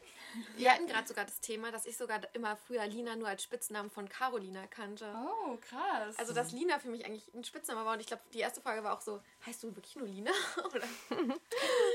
Wir 0.58 0.72
hatten 0.72 0.86
gerade 0.86 1.08
sogar 1.08 1.26
das 1.26 1.40
Thema, 1.42 1.72
dass 1.72 1.88
ich 1.88 1.98
sogar 1.98 2.22
immer 2.34 2.56
früher 2.56 2.86
Lina 2.86 3.16
nur 3.16 3.28
als 3.28 3.42
Spitznamen 3.42 3.90
von 3.90 4.08
Carolina 4.08 4.68
kannte. 4.68 5.12
Oh, 5.16 5.58
krass. 5.58 6.18
Also, 6.20 6.34
dass 6.34 6.52
Lina 6.52 6.78
für 6.78 6.90
mich 6.90 7.06
eigentlich 7.06 7.34
ein 7.34 7.44
Spitzname 7.44 7.84
war. 7.84 7.94
Und 7.94 8.00
ich 8.00 8.06
glaube, 8.08 8.22
die 8.34 8.40
erste 8.40 8.62
Frage 8.62 8.84
war 8.84 8.96
auch 8.96 9.02
so: 9.02 9.22
Heißt 9.46 9.64
du 9.64 9.76
wirklich 9.76 9.96
nur 9.96 10.08
Lina? 10.08 10.32
Oder? 10.74 10.88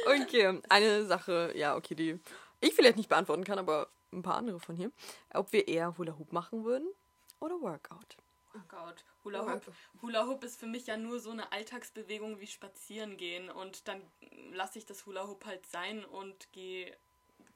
Okay, 0.07 0.61
eine 0.69 1.07
Sache, 1.07 1.53
ja, 1.55 1.77
okay, 1.77 1.95
die 1.95 2.19
ich 2.61 2.75
vielleicht 2.75 2.97
nicht 2.97 3.09
beantworten 3.09 3.45
kann, 3.45 3.59
aber 3.59 3.89
ein 4.13 4.23
paar 4.23 4.37
andere 4.37 4.61
von 4.61 4.77
hier. 4.77 4.91
Ob 5.33 5.53
wir 5.53 5.67
eher 5.69 5.97
Hula 5.97 6.19
Hoop 6.19 6.33
machen 6.33 6.65
würden 6.65 6.89
oder 7.41 7.61
Workout. 7.61 8.17
Oh 8.57 8.61
Gott, 8.69 9.05
Hula 9.25 9.41
Hoop. 9.53 9.63
Hula 10.03 10.27
Hoop 10.27 10.45
ist 10.45 10.61
für 10.61 10.67
mich 10.67 10.87
ja 10.87 10.97
nur 10.97 11.19
so 11.19 11.31
eine 11.31 11.51
Alltagsbewegung 11.53 12.41
wie 12.41 12.47
spazieren 12.47 13.17
gehen 13.17 13.51
und 13.51 13.89
dann 13.89 14.01
lasse 14.53 14.79
ich 14.79 14.87
das 14.87 15.07
Hula 15.07 15.27
Hoop 15.27 15.45
halt 15.45 15.67
sein 15.67 16.05
und 16.05 16.53
gehe 16.53 16.97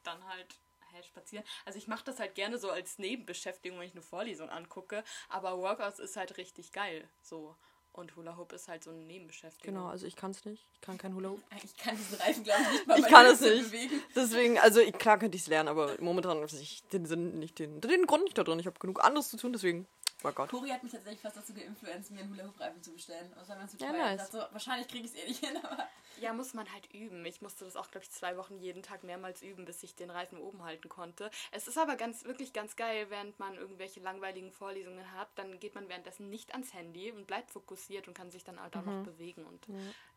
dann 0.03 0.25
halt 0.27 0.59
hä, 0.91 1.03
spazieren. 1.03 1.45
Also 1.65 1.77
ich 1.77 1.87
mache 1.87 2.03
das 2.03 2.19
halt 2.19 2.35
gerne 2.35 2.57
so 2.57 2.69
als 2.69 2.99
Nebenbeschäftigung, 2.99 3.79
wenn 3.79 3.87
ich 3.87 3.93
eine 3.93 4.01
Vorlesung 4.01 4.49
angucke, 4.49 5.03
aber 5.29 5.57
Workouts 5.57 5.99
ist 5.99 6.17
halt 6.17 6.37
richtig 6.37 6.71
geil, 6.71 7.07
so. 7.21 7.55
Und 7.91 8.15
Hula 8.15 8.37
Hoop 8.37 8.53
ist 8.53 8.67
halt 8.67 8.83
so 8.83 8.91
eine 8.91 8.99
Nebenbeschäftigung. 8.99 9.73
Genau, 9.73 9.87
also 9.87 10.05
ich 10.05 10.15
kann 10.15 10.31
es 10.31 10.45
nicht. 10.45 10.67
Ich 10.73 10.81
kann 10.81 10.97
kein 10.97 11.15
Hula 11.15 11.29
Hoop. 11.29 11.41
Ich 11.63 11.75
kann 11.75 11.97
diesen 11.97 12.17
Reifen, 12.19 12.43
glaube 12.43 12.61
ich, 12.61 12.71
nicht 12.71 12.87
mal 12.87 12.99
Ich 12.99 13.05
kann 13.07 13.25
es 13.25 13.41
nicht. 13.41 13.63
bewegen. 13.71 14.03
Deswegen, 14.15 14.59
also 14.59 14.79
ich, 14.79 14.93
klar 14.93 15.17
könnte 15.17 15.35
ich 15.35 15.41
es 15.41 15.47
lernen, 15.47 15.69
aber 15.69 15.95
momentan 15.99 16.37
habe 16.37 16.45
ich 16.45 16.83
den 16.93 17.05
Sinn 17.05 17.39
nicht, 17.39 17.57
den, 17.57 17.81
den 17.81 18.05
Grund 18.05 18.23
nicht 18.25 18.37
da 18.37 18.43
drin. 18.43 18.59
Ich 18.59 18.67
habe 18.67 18.79
genug 18.79 19.03
anderes 19.03 19.29
zu 19.29 19.37
tun, 19.37 19.53
deswegen 19.53 19.87
Workout. 20.21 20.49
Cori 20.49 20.69
hat 20.69 20.83
mich 20.83 20.91
tatsächlich 20.91 21.21
fast 21.21 21.37
dazu 21.37 21.53
geinfluenced, 21.53 22.11
mir 22.11 22.21
einen 22.21 22.31
Hula-Hoop-Reifen 22.31 22.83
zu 22.83 22.91
bestellen. 22.91 23.27
Und 23.31 23.37
das 23.41 23.49
war 23.49 23.57
mir 23.57 23.67
zu 23.67 23.77
Ja, 23.77 23.89
teuer. 23.91 23.97
nice. 23.97 24.11
Ich 24.11 24.17
dachte 24.31 24.47
so, 24.47 24.53
wahrscheinlich 24.53 24.87
kriege 24.87 25.05
ich 25.05 25.11
es 25.13 25.17
eh 25.23 25.27
nicht 25.27 25.45
hin, 25.45 25.57
aber 25.63 25.87
Ja, 26.19 26.33
muss 26.33 26.53
man 26.53 26.71
halt 26.73 26.93
üben. 26.93 27.25
Ich 27.25 27.41
musste 27.41 27.63
das 27.65 27.75
auch, 27.77 27.89
glaube 27.89 28.03
ich, 28.03 28.11
zwei 28.11 28.35
Wochen 28.35 28.57
jeden 28.59 28.83
Tag 28.83 29.03
mehrmals 29.03 29.41
üben, 29.41 29.63
bis 29.65 29.81
ich 29.83 29.95
den 29.95 30.09
Reifen 30.09 30.37
oben 30.39 30.63
halten 30.63 30.89
konnte. 30.89 31.31
Es 31.51 31.67
ist 31.67 31.77
aber 31.77 31.95
ganz, 31.95 32.25
wirklich 32.25 32.51
ganz 32.51 32.75
geil, 32.75 33.05
während 33.09 33.39
man 33.39 33.55
irgendwelche 33.55 34.01
langweiligen 34.01 34.51
Vorlesungen 34.51 35.09
hat, 35.13 35.29
dann 35.35 35.59
geht 35.59 35.75
man 35.75 35.87
währenddessen 35.87 36.29
nicht 36.29 36.51
ans 36.51 36.73
Handy 36.73 37.11
und 37.11 37.25
bleibt 37.25 37.51
fokussiert 37.51 38.07
und 38.07 38.13
kann 38.13 38.29
sich 38.31 38.43
dann 38.43 38.59
halt 38.61 38.75
auch 38.75 38.83
noch 38.83 39.03
bewegen. 39.03 39.45
Und 39.45 39.67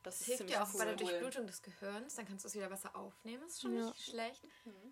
das 0.02 0.18
Das 0.18 0.26
hilft 0.26 0.50
ja 0.50 0.62
auch 0.62 0.72
bei 0.72 0.84
der 0.84 0.94
cool. 0.94 0.96
Durchblutung 0.98 1.46
des 1.46 1.62
Gehirns. 1.62 2.14
Dann 2.16 2.26
kannst 2.26 2.44
du 2.44 2.48
es 2.48 2.54
wieder 2.54 2.68
besser 2.68 2.94
aufnehmen. 2.96 3.42
Ist 3.46 3.60
schon 3.62 3.76
Ja. 3.76 3.86
nicht 3.86 4.04
schlecht. 4.04 4.42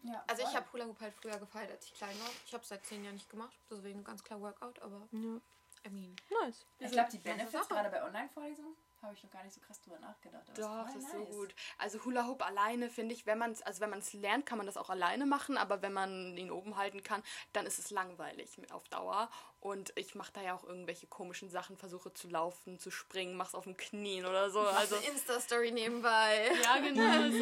ja. 0.03 0.23
Also, 0.27 0.43
ich 0.43 0.49
voll. 0.49 0.57
habe 0.57 0.73
Hula 0.73 0.85
Hoop 0.87 1.01
halt 1.01 1.15
früher 1.15 1.39
gefeiert, 1.39 1.71
als 1.71 1.87
ich 1.87 1.95
klein 1.95 2.19
war. 2.21 2.29
Ich 2.47 2.53
habe 2.53 2.63
es 2.63 2.69
seit 2.69 2.85
zehn 2.87 3.03
Jahren 3.05 3.15
nicht 3.15 3.29
gemacht. 3.29 3.59
Deswegen 3.71 4.05
ganz 4.05 4.23
klar 4.25 4.41
Workout, 4.41 4.79
aber 4.81 5.09
Ja. 5.13 5.41
I 5.87 5.89
mean. 5.91 6.15
Nice. 6.43 6.67
Ich 6.79 6.91
glaube, 6.91 7.09
die 7.11 7.19
Benefits, 7.19 7.69
gerade 7.69 7.89
bei 7.89 8.03
Online-Vorlesungen, 8.05 8.77
habe 9.01 9.15
ich 9.15 9.23
noch 9.25 9.31
gar 9.31 9.43
nicht 9.43 9.55
so 9.55 9.61
krass 9.63 9.81
drüber 9.81 9.99
nachgedacht. 9.99 10.45
aber 10.51 10.61
Doch, 10.61 10.87
das 10.93 10.97
ist 10.97 11.11
so 11.11 11.19
nice. 11.21 11.31
gut. 11.31 11.55
Also 11.79 12.05
Hula 12.05 12.27
Hoop 12.27 12.45
alleine 12.45 12.91
finde 12.91 13.15
ich, 13.15 13.25
wenn 13.25 13.39
man 13.39 13.51
es, 13.53 13.63
also 13.63 13.81
wenn 13.81 13.89
man 13.89 14.01
es 14.01 14.13
lernt, 14.13 14.45
kann 14.45 14.59
man 14.59 14.67
das 14.67 14.77
auch 14.77 14.91
alleine 14.91 15.25
machen, 15.25 15.57
aber 15.57 15.81
wenn 15.81 15.95
man 15.95 16.37
ihn 16.37 16.51
oben 16.51 16.77
halten 16.77 17.03
kann, 17.03 17.23
dann 17.55 17.65
ist 17.65 17.79
es 17.79 17.91
langweilig 17.91 18.59
mit 18.59 18.73
auf 18.73 18.87
Dauer. 18.91 19.31
Und 19.61 19.93
ich 19.95 20.15
mache 20.15 20.33
da 20.33 20.41
ja 20.41 20.55
auch 20.55 20.65
irgendwelche 20.65 21.07
komischen 21.07 21.51
Sachen, 21.51 21.77
versuche 21.77 22.15
zu 22.15 22.29
laufen, 22.29 22.79
zu 22.79 22.91
springen, 22.91 23.37
mach's 23.37 23.55
auf 23.55 23.65
dem 23.65 23.77
Knien 23.77 24.25
oder 24.25 24.51
so. 24.51 24.61
Also 24.61 24.97
Insta-Story 24.97 25.71
nebenbei. 25.71 26.51
ja, 26.65 26.79
genau. 26.79 27.01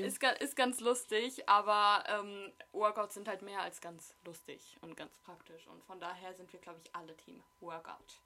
Ist, 0.00 0.22
ist, 0.22 0.40
ist 0.40 0.56
ganz 0.56 0.80
lustig, 0.80 1.48
aber 1.48 2.04
ähm, 2.08 2.52
Workouts 2.72 3.14
sind 3.14 3.28
halt 3.28 3.42
mehr 3.42 3.60
als 3.60 3.80
ganz 3.80 4.14
lustig 4.24 4.78
und 4.80 4.96
ganz 4.96 5.18
praktisch. 5.18 5.66
Und 5.66 5.84
von 5.84 6.00
daher 6.00 6.34
sind 6.34 6.50
wir, 6.52 6.60
glaube 6.60 6.80
ich, 6.82 6.94
alle 6.94 7.14
Team 7.18 7.42
Workout. 7.60 8.18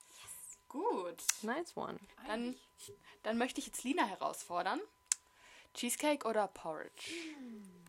Gut. 0.68 1.22
Nice 1.42 1.76
one. 1.76 1.98
Dann, 2.26 2.56
dann 3.22 3.38
möchte 3.38 3.60
ich 3.60 3.66
jetzt 3.66 3.82
Lina 3.84 4.04
herausfordern. 4.04 4.80
Cheesecake 5.74 6.26
oder 6.26 6.46
Porridge? 6.48 7.10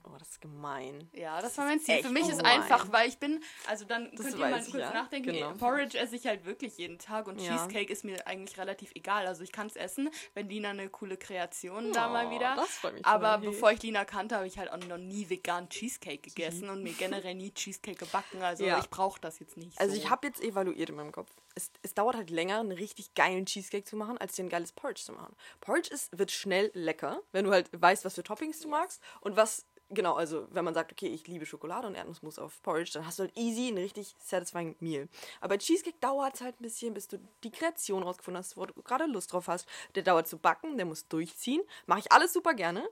Oh, 0.08 0.16
das 0.20 0.30
ist 0.30 0.42
gemein. 0.42 1.10
Ja, 1.14 1.42
das 1.42 1.58
war 1.58 1.66
mein 1.66 1.80
Ziel. 1.80 2.04
Für 2.04 2.10
mich 2.10 2.30
ist 2.30 2.38
gemein. 2.38 2.62
einfach, 2.62 2.92
weil 2.92 3.10
ich 3.10 3.18
bin, 3.18 3.42
also 3.68 3.86
dann 3.86 4.12
Das 4.16 4.22
könnt 4.26 4.38
ihr 4.40 4.48
mal 4.50 4.60
kurz 4.62 4.74
ja. 4.74 4.94
nachdenken. 4.94 5.34
Genau. 5.34 5.54
Porridge 5.54 5.98
esse 5.98 6.16
ich 6.16 6.28
halt 6.28 6.46
wirklich 6.46 6.78
jeden 6.78 7.00
Tag 7.00 7.28
und 7.28 7.42
Ja. 7.42 7.58
Cheesecake 7.58 7.92
ist 7.92 8.04
mir 8.04 8.26
eigentlich 8.28 8.58
relativ 8.60 8.92
egal. 8.94 9.26
Also 9.26 9.44
ich 9.44 9.52
kann 9.52 9.66
es 9.68 9.76
essen, 9.76 10.10
wenn 10.36 10.48
Lina 10.48 10.70
eine 10.70 10.90
coole 10.90 11.18
Kreation 11.18 11.92
da 11.92 12.08
mal 12.10 12.28
Oh, 12.28 12.32
wieder. 12.32 12.56
das 12.56 12.70
freut 12.70 12.94
mich 12.94 13.06
Aber. 13.06 13.40
Hey. 13.40 13.48
bevor 13.48 13.72
ich 13.72 13.82
Lina 13.82 14.06
kannte, 14.06 14.36
habe 14.36 14.46
ich 14.48 14.60
halt 14.60 14.72
auch 14.72 14.78
noch 14.78 14.98
nie 14.98 15.28
vegan 15.30 15.70
Cheesecake 15.70 16.20
gegessen 16.30 16.70
und 16.70 16.84
mir 16.84 16.94
generell 16.94 17.34
nie 17.34 17.52
Cheesecake 17.52 17.98
gebacken. 17.98 18.44
Also 18.44 18.64
Ja. 18.64 18.78
ich 18.80 18.90
brauche 18.90 19.20
das 19.20 19.40
jetzt 19.40 19.58
nicht. 19.58 19.80
Also 19.80 19.96
so. 19.96 20.02
ich 20.02 20.10
habe 20.10 20.28
jetzt 20.28 20.42
evaluiert 20.42 20.90
in 20.90 20.96
meinem 20.98 21.12
Kopf. 21.12 21.32
Es, 21.58 21.72
es 21.84 21.94
dauert 21.94 22.16
halt 22.18 22.30
länger, 22.30 22.60
einen 22.60 22.74
richtig 22.74 23.14
geilen 23.16 23.46
Cheesecake 23.46 23.86
zu 23.86 23.96
machen, 23.96 24.18
als 24.18 24.34
dir 24.36 24.44
ein 24.44 24.50
geiles 24.50 24.74
Porridge 24.74 25.02
zu 25.04 25.14
machen. 25.14 25.34
Porridge 25.62 25.90
ist, 25.94 26.16
wird 26.18 26.30
schnell 26.32 26.70
lecker, 26.74 27.22
wenn 27.32 27.46
du 27.46 27.52
halt 27.52 27.70
weißt, 27.72 28.04
was 28.04 28.16
für 28.16 28.24
Toppings 28.24 28.60
du 28.60 28.68
magst 28.68 29.02
und 29.22 29.38
was, 29.38 29.66
genau, 29.90 30.14
also 30.16 30.48
wenn 30.52 30.66
man 30.66 30.74
sagt, 30.74 30.92
okay, 30.92 31.08
ich 31.08 31.28
liebe 31.28 31.46
Schokolade 31.46 31.88
und 31.88 31.96
Erdnussmus 31.96 32.40
auf 32.40 32.62
Porridge, 32.62 32.92
dann 32.94 33.06
hast 33.06 33.20
du 33.20 33.24
halt 33.24 33.38
easy 33.38 33.70
ein 33.70 33.78
richtig 33.78 34.16
satisfying 34.20 34.76
Meal. 34.80 35.08
Aber 35.42 35.56
bei 35.56 35.58
Cheesecake 35.58 35.98
dauert 36.00 36.36
es 36.36 36.42
halt 36.42 36.60
ein 36.60 36.64
bisschen, 36.64 36.94
bis 36.94 37.08
du 37.08 37.20
die 37.44 37.52
Kreation 37.52 38.04
rausgefunden 38.04 38.40
hast, 38.40 38.58
wo 38.58 38.66
du 38.66 38.74
gerade 38.84 39.06
Lust 39.06 39.32
drauf 39.34 39.48
hast. 39.48 39.68
Der 39.96 40.04
dauert 40.04 40.28
zu 40.28 40.38
backen, 40.38 40.78
der 40.78 40.86
muss 40.86 41.08
durchziehen. 41.08 41.62
Mache 41.86 42.00
ich 42.00 42.12
alles 42.12 42.34
super 42.34 42.54
gerne, 42.54 42.88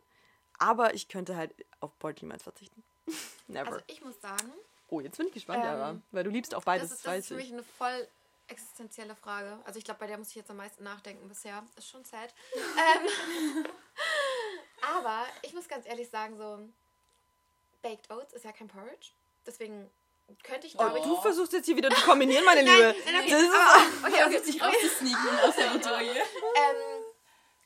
aber 0.60 0.94
ich 0.94 1.08
könnte 1.08 1.36
halt 1.36 1.54
auf 1.80 1.98
Porridge 2.00 2.26
niemals 2.26 2.44
verzichten. 2.44 2.84
Never. 3.48 3.72
Also, 3.72 3.84
ich 3.88 4.04
muss 4.04 4.20
sagen, 4.22 4.52
oh, 4.90 5.00
jetzt 5.00 5.18
bin 5.18 5.28
ich 5.28 5.34
gespannt, 5.34 5.64
Ähm, 5.64 5.70
Yara, 5.70 6.02
weil 6.12 6.24
du 6.24 6.30
liebst 6.30 6.56
auch 6.56 6.64
beides, 6.64 6.90
das 6.90 7.00
ist, 7.00 7.08
das 7.08 7.18
ist 7.18 7.28
für 7.28 7.34
ich. 7.36 7.50
mich 7.50 7.54
eine 7.54 7.64
voll 7.64 8.08
existenzielle 8.48 9.16
Frage. 9.16 9.58
Also 9.66 9.80
ich 9.80 9.86
glaube, 9.86 10.00
bei 10.00 10.08
der 10.08 10.18
muss 10.18 10.30
ich 10.30 10.36
jetzt 10.36 10.50
am 10.52 10.58
meisten 10.58 10.84
nachdenken 10.84 11.28
bisher. 11.28 11.64
Ist 11.76 11.90
schon 11.90 12.04
sad. 12.04 12.34
ähm, 12.54 13.66
aber 14.96 15.26
ich 15.42 15.54
muss 15.54 15.68
ganz 15.68 15.88
ehrlich 15.88 16.10
sagen, 16.10 16.38
so 16.38 16.60
Baked 17.84 18.10
Oats 18.10 18.34
ist 18.34 18.46
ja 18.46 18.52
kein 18.52 18.68
Porridge. 18.68 19.12
Deswegen 19.46 19.92
könnte 20.44 20.66
ich, 20.66 20.74
glaube 20.74 20.98
ich... 20.98 21.04
Du 21.04 21.22
versuchst 21.22 21.54
jetzt 21.54 21.66
hier 21.66 21.78
wieder 21.78 21.92
zu 21.92 22.02
kombinieren, 22.02 22.44
meine 22.46 22.62
Liebe. 22.64 22.96
nein, 23.06 23.16
okay, 23.22 23.30
Das 23.30 23.42
ist, 23.42 24.06
okay, 24.06 24.24
okay. 24.26 24.40
sich 24.40 24.62
rauszusneaken 24.62 25.40
aus 25.44 25.56
der 25.56 25.72
Auditorie. 25.72 26.10
Ähm, 26.10 27.04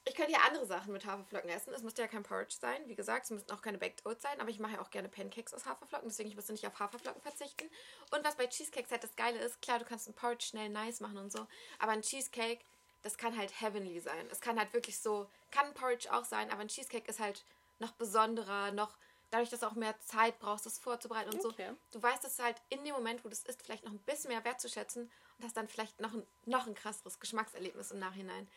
ich 0.06 0.16
könnte 0.16 0.32
ja 0.32 0.40
andere 0.48 0.66
Sachen 0.66 0.92
mit 0.94 1.06
Haferflocken 1.06 1.50
essen. 1.50 1.74
Es 1.74 1.84
müsste 1.84 2.02
ja 2.02 2.08
kein 2.08 2.24
Porridge 2.24 2.56
sein. 2.60 2.82
Wie 2.88 2.96
gesagt, 2.96 3.26
es 3.26 3.32
müssten 3.32 3.52
auch 3.52 3.62
keine 3.62 3.78
Baked 3.78 4.06
Oats 4.06 4.24
sein. 4.24 4.40
Aber 4.42 4.50
ich 4.50 4.60
mache 4.60 4.74
ja 4.74 4.82
auch 4.82 4.90
gerne 4.90 5.10
Pancakes 5.10 5.54
aus 5.54 5.66
Haferflocken. 5.66 6.10
Deswegen 6.10 6.30
ich 6.30 6.36
müsste 6.36 6.52
nicht 6.54 6.66
auf 6.66 6.80
Haferflocken 6.80 7.22
verzichten. 7.22 7.70
Und 8.12 8.24
was 8.26 8.36
bei 8.36 8.48
Cheesecakes 8.48 8.90
halt 8.90 9.04
das 9.04 9.16
Geile 9.16 9.38
ist, 9.40 9.62
klar, 9.62 9.80
du 9.80 9.86
kannst 9.86 10.08
ein 10.08 10.14
Porridge 10.14 10.46
schnell 10.46 10.70
nice 10.70 11.00
machen 11.00 11.18
und 11.18 11.32
so. 11.32 11.46
Aber 11.80 11.92
ein 11.92 12.02
Cheesecake, 12.02 12.62
das 13.04 13.18
kann 13.18 13.38
halt 13.38 13.62
heavenly 13.62 14.00
sein. 14.00 14.28
Es 14.32 14.42
kann 14.42 14.58
halt 14.58 14.74
wirklich 14.74 15.00
so, 15.00 15.30
kann 15.52 15.68
ein 15.68 15.74
Porridge 15.74 16.12
auch 16.12 16.26
sein. 16.26 16.50
Aber 16.52 16.62
ein 16.62 16.70
Cheesecake 16.70 17.08
ist 17.08 17.20
halt 17.20 17.44
noch 17.80 17.92
besonderer, 17.92 18.72
noch 18.72 18.98
dadurch, 19.30 19.50
dass 19.50 19.60
du 19.62 19.68
auch 19.68 19.74
mehr 19.76 20.00
Zeit 20.02 20.40
brauchst, 20.40 20.66
das 20.66 20.80
vorzubereiten 20.80 21.30
und 21.32 21.44
Okay. 21.46 21.70
so. 21.70 21.98
Du 22.00 22.04
weißt 22.04 22.24
es 22.26 22.40
halt 22.40 22.56
in 22.70 22.84
dem 22.84 22.94
Moment, 22.94 23.24
wo 23.24 23.30
du 23.30 23.34
es 23.34 23.44
isst, 23.44 23.62
vielleicht 23.64 23.84
noch 23.84 23.92
ein 23.92 24.00
bisschen 24.00 24.30
mehr 24.30 24.44
wertzuschätzen 24.44 25.12
und 25.38 25.46
hast 25.46 25.56
dann 25.58 25.68
vielleicht 25.68 26.00
noch 26.00 26.14
ein, 26.14 26.26
noch 26.46 26.68
ein 26.68 26.76
krasseres 26.76 27.20
Geschmackserlebnis 27.20 27.92
im 27.92 28.00
Nachhinein. 28.00 28.48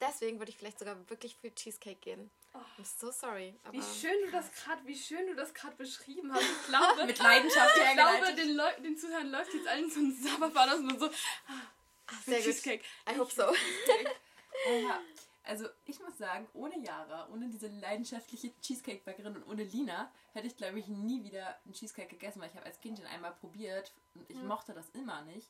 Deswegen 0.00 0.38
würde 0.38 0.50
ich 0.50 0.56
vielleicht 0.56 0.78
sogar 0.78 0.96
wirklich 1.10 1.36
für 1.36 1.54
Cheesecake 1.54 2.00
gehen. 2.00 2.30
I'm 2.54 2.84
so 2.98 3.10
sorry. 3.10 3.54
Wie 3.70 3.82
schön 3.82 4.14
du 4.24 4.30
das 4.32 4.50
gerade, 4.52 4.80
wie 4.86 4.96
schön 4.96 5.26
du 5.26 5.34
das 5.34 5.52
gerade 5.52 5.76
beschrieben 5.76 6.32
hast. 6.32 6.42
Ich 6.42 6.66
glaube, 6.68 7.04
Mit 7.06 7.18
Leidenschaft 7.18 7.76
ich 7.76 7.92
glaube, 7.92 8.34
den, 8.34 8.56
Leu 8.56 8.70
den 8.82 8.96
Zuhörern 8.96 9.30
läuft 9.30 9.52
jetzt 9.54 9.68
allen 9.68 9.90
so 9.90 10.00
ein 10.00 10.16
Sabberfahr 10.22 10.72
aus 10.72 10.80
und 10.80 10.98
so. 10.98 11.10
Ach, 12.06 12.22
sehr 12.24 12.38
gut. 12.38 12.44
Cheesecake. 12.46 12.84
I 13.08 13.18
hope 13.18 13.32
so. 13.32 13.44
Ja. 14.82 15.00
Also 15.44 15.66
ich 15.86 15.98
muss 16.00 16.18
sagen, 16.18 16.46
ohne 16.52 16.78
Yara, 16.78 17.28
ohne 17.32 17.48
diese 17.48 17.68
leidenschaftliche 17.68 18.52
Cheesecake-Bäckerin 18.60 19.36
und 19.36 19.48
ohne 19.48 19.64
Lina, 19.64 20.10
hätte 20.32 20.46
ich 20.46 20.56
glaube 20.56 20.78
ich 20.78 20.86
nie 20.88 21.24
wieder 21.24 21.56
einen 21.64 21.74
Cheesecake 21.74 22.08
gegessen, 22.08 22.40
weil 22.40 22.50
ich 22.50 22.56
habe 22.56 22.66
als 22.66 22.80
Kind 22.80 22.98
den 22.98 23.06
einmal 23.06 23.32
probiert 23.32 23.92
und 24.14 24.28
ich 24.30 24.36
mochte 24.42 24.72
das 24.74 24.90
immer 24.90 25.22
nicht. 25.22 25.48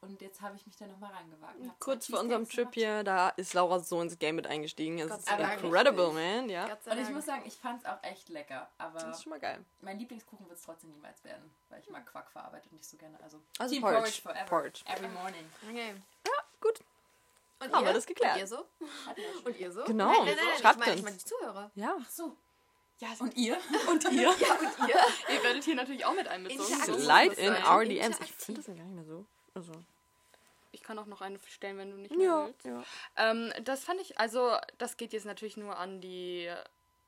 Und 0.00 0.20
jetzt 0.22 0.40
habe 0.40 0.54
ich 0.54 0.64
mich 0.64 0.76
da 0.76 0.86
nochmal 0.86 1.12
rangewagt. 1.12 1.58
und 1.58 1.80
kurz 1.80 2.06
vor 2.06 2.20
unserem 2.20 2.48
Trip 2.48 2.72
hier, 2.72 3.02
da 3.02 3.30
ist 3.30 3.52
Laura 3.54 3.80
so 3.80 4.00
ins 4.00 4.16
Game 4.16 4.36
mit 4.36 4.46
eingestiegen. 4.46 4.96
Es 5.00 5.08
Gott 5.08 5.18
ist 5.18 5.30
incredible, 5.30 6.12
man. 6.12 6.48
Ja, 6.48 6.66
Und 6.84 6.98
ich 7.00 7.10
muss 7.10 7.26
sagen, 7.26 7.42
ich 7.44 7.56
fand 7.56 7.82
es 7.82 7.88
auch 7.88 8.00
echt 8.02 8.28
lecker. 8.28 8.70
Aber 8.78 9.00
das 9.00 9.16
ist 9.16 9.24
schon 9.24 9.30
mal 9.30 9.40
geil. 9.40 9.64
mein 9.80 9.98
Lieblingskuchen 9.98 10.46
wird 10.46 10.56
es 10.56 10.64
trotzdem 10.64 10.92
niemals 10.92 11.24
werden, 11.24 11.50
weil 11.68 11.80
ich 11.80 11.90
mag 11.90 12.06
Quark 12.06 12.30
verarbeitet 12.30 12.72
nicht 12.72 12.84
so 12.84 12.96
gerne. 12.96 13.18
Also, 13.24 13.40
Also 13.58 13.74
Team 13.74 13.82
Porridge. 13.82 14.00
Porridge 14.00 14.22
forever. 14.22 14.44
Porridge. 14.44 14.84
Every 14.86 15.08
morning. 15.08 15.44
Okay. 15.68 15.94
Gut. 16.60 16.80
Und 17.60 17.72
Haben 17.72 17.82
ihr? 17.82 17.88
wir 17.88 17.94
das 17.94 18.06
geklärt. 18.06 18.34
Und 18.34 18.40
ihr 18.40 18.46
so? 18.46 18.64
Und 19.44 19.58
ihr 19.58 19.72
so? 19.72 19.84
Genau. 19.84 20.06
Nein, 20.06 20.16
nein, 20.26 20.36
nein, 20.36 20.44
nein. 20.46 20.60
Schreibt 20.60 20.74
ich 20.80 20.86
meine, 20.86 20.94
ich 20.96 21.02
meine 21.02 21.16
die 21.16 21.24
Zuhörer. 21.24 21.70
Ja. 21.74 21.96
So. 22.08 22.36
Ja, 23.00 23.08
Und 23.20 23.36
ihr? 23.36 23.56
und 23.90 24.04
ihr? 24.04 24.22
Ja, 24.22 24.30
und 24.30 24.88
ihr? 24.88 24.96
ihr 25.36 25.42
werdet 25.44 25.64
hier 25.64 25.74
natürlich 25.76 26.04
auch 26.04 26.14
mit 26.14 26.26
einbezogen. 26.28 26.64
Slide 26.64 27.34
in 27.34 27.52
our 27.64 27.84
DMs. 27.84 28.18
Ich 28.20 28.32
finde 28.32 28.60
das 28.60 28.66
gar 28.66 28.84
nicht 28.84 28.94
mehr 28.94 29.04
so. 29.04 29.24
Also. 29.54 29.72
Ich 30.72 30.82
kann 30.82 30.98
auch 30.98 31.06
noch 31.06 31.20
eine 31.20 31.38
stellen, 31.48 31.78
wenn 31.78 31.90
du 31.90 31.96
nicht 31.96 32.14
mehr 32.16 32.26
Ja. 32.26 32.46
willst. 32.46 32.64
ja. 32.64 32.82
Ähm, 33.16 33.52
das 33.62 33.84
fand 33.84 34.00
ich, 34.00 34.18
also 34.18 34.56
das 34.78 34.96
geht 34.96 35.12
jetzt 35.12 35.26
natürlich 35.26 35.56
nur 35.56 35.76
an 35.78 36.00
die 36.00 36.52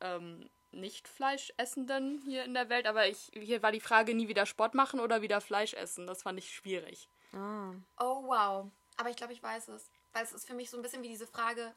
ähm, 0.01 0.49
nicht 0.73 1.09
Fleischessenden 1.09 2.23
hier 2.25 2.45
in 2.45 2.55
der 2.55 2.69
Welt, 2.69 2.87
aber 2.87 3.09
ich, 3.09 3.31
hier 3.35 3.63
war 3.63 3.73
die 3.73 3.81
Frage, 3.81 4.15
nie 4.15 4.29
wieder 4.29 4.47
Sport 4.47 4.75
machen 4.75 5.01
oder 5.01 5.23
wieder 5.23 5.41
Fleisch 5.41 5.75
essen. 5.75 6.07
Das 6.07 6.23
fand 6.23 6.39
ich 6.39 6.53
schwierig. 6.55 7.09
Ah. 7.33 7.73
Oh, 7.99 8.23
wow. 8.27 8.67
Aber 8.97 9.11
ich 9.11 9.17
glaube, 9.17 9.33
ich 9.33 9.43
weiß 9.43 9.69
es. 9.69 9.91
Weil 10.13 10.25
es 10.25 10.33
ist 10.33 10.47
für 10.47 10.55
mich 10.55 10.71
so 10.71 10.77
ein 10.77 10.83
bisschen 10.83 11.03
wie 11.03 11.09
diese 11.09 11.27
Frage, 11.27 11.75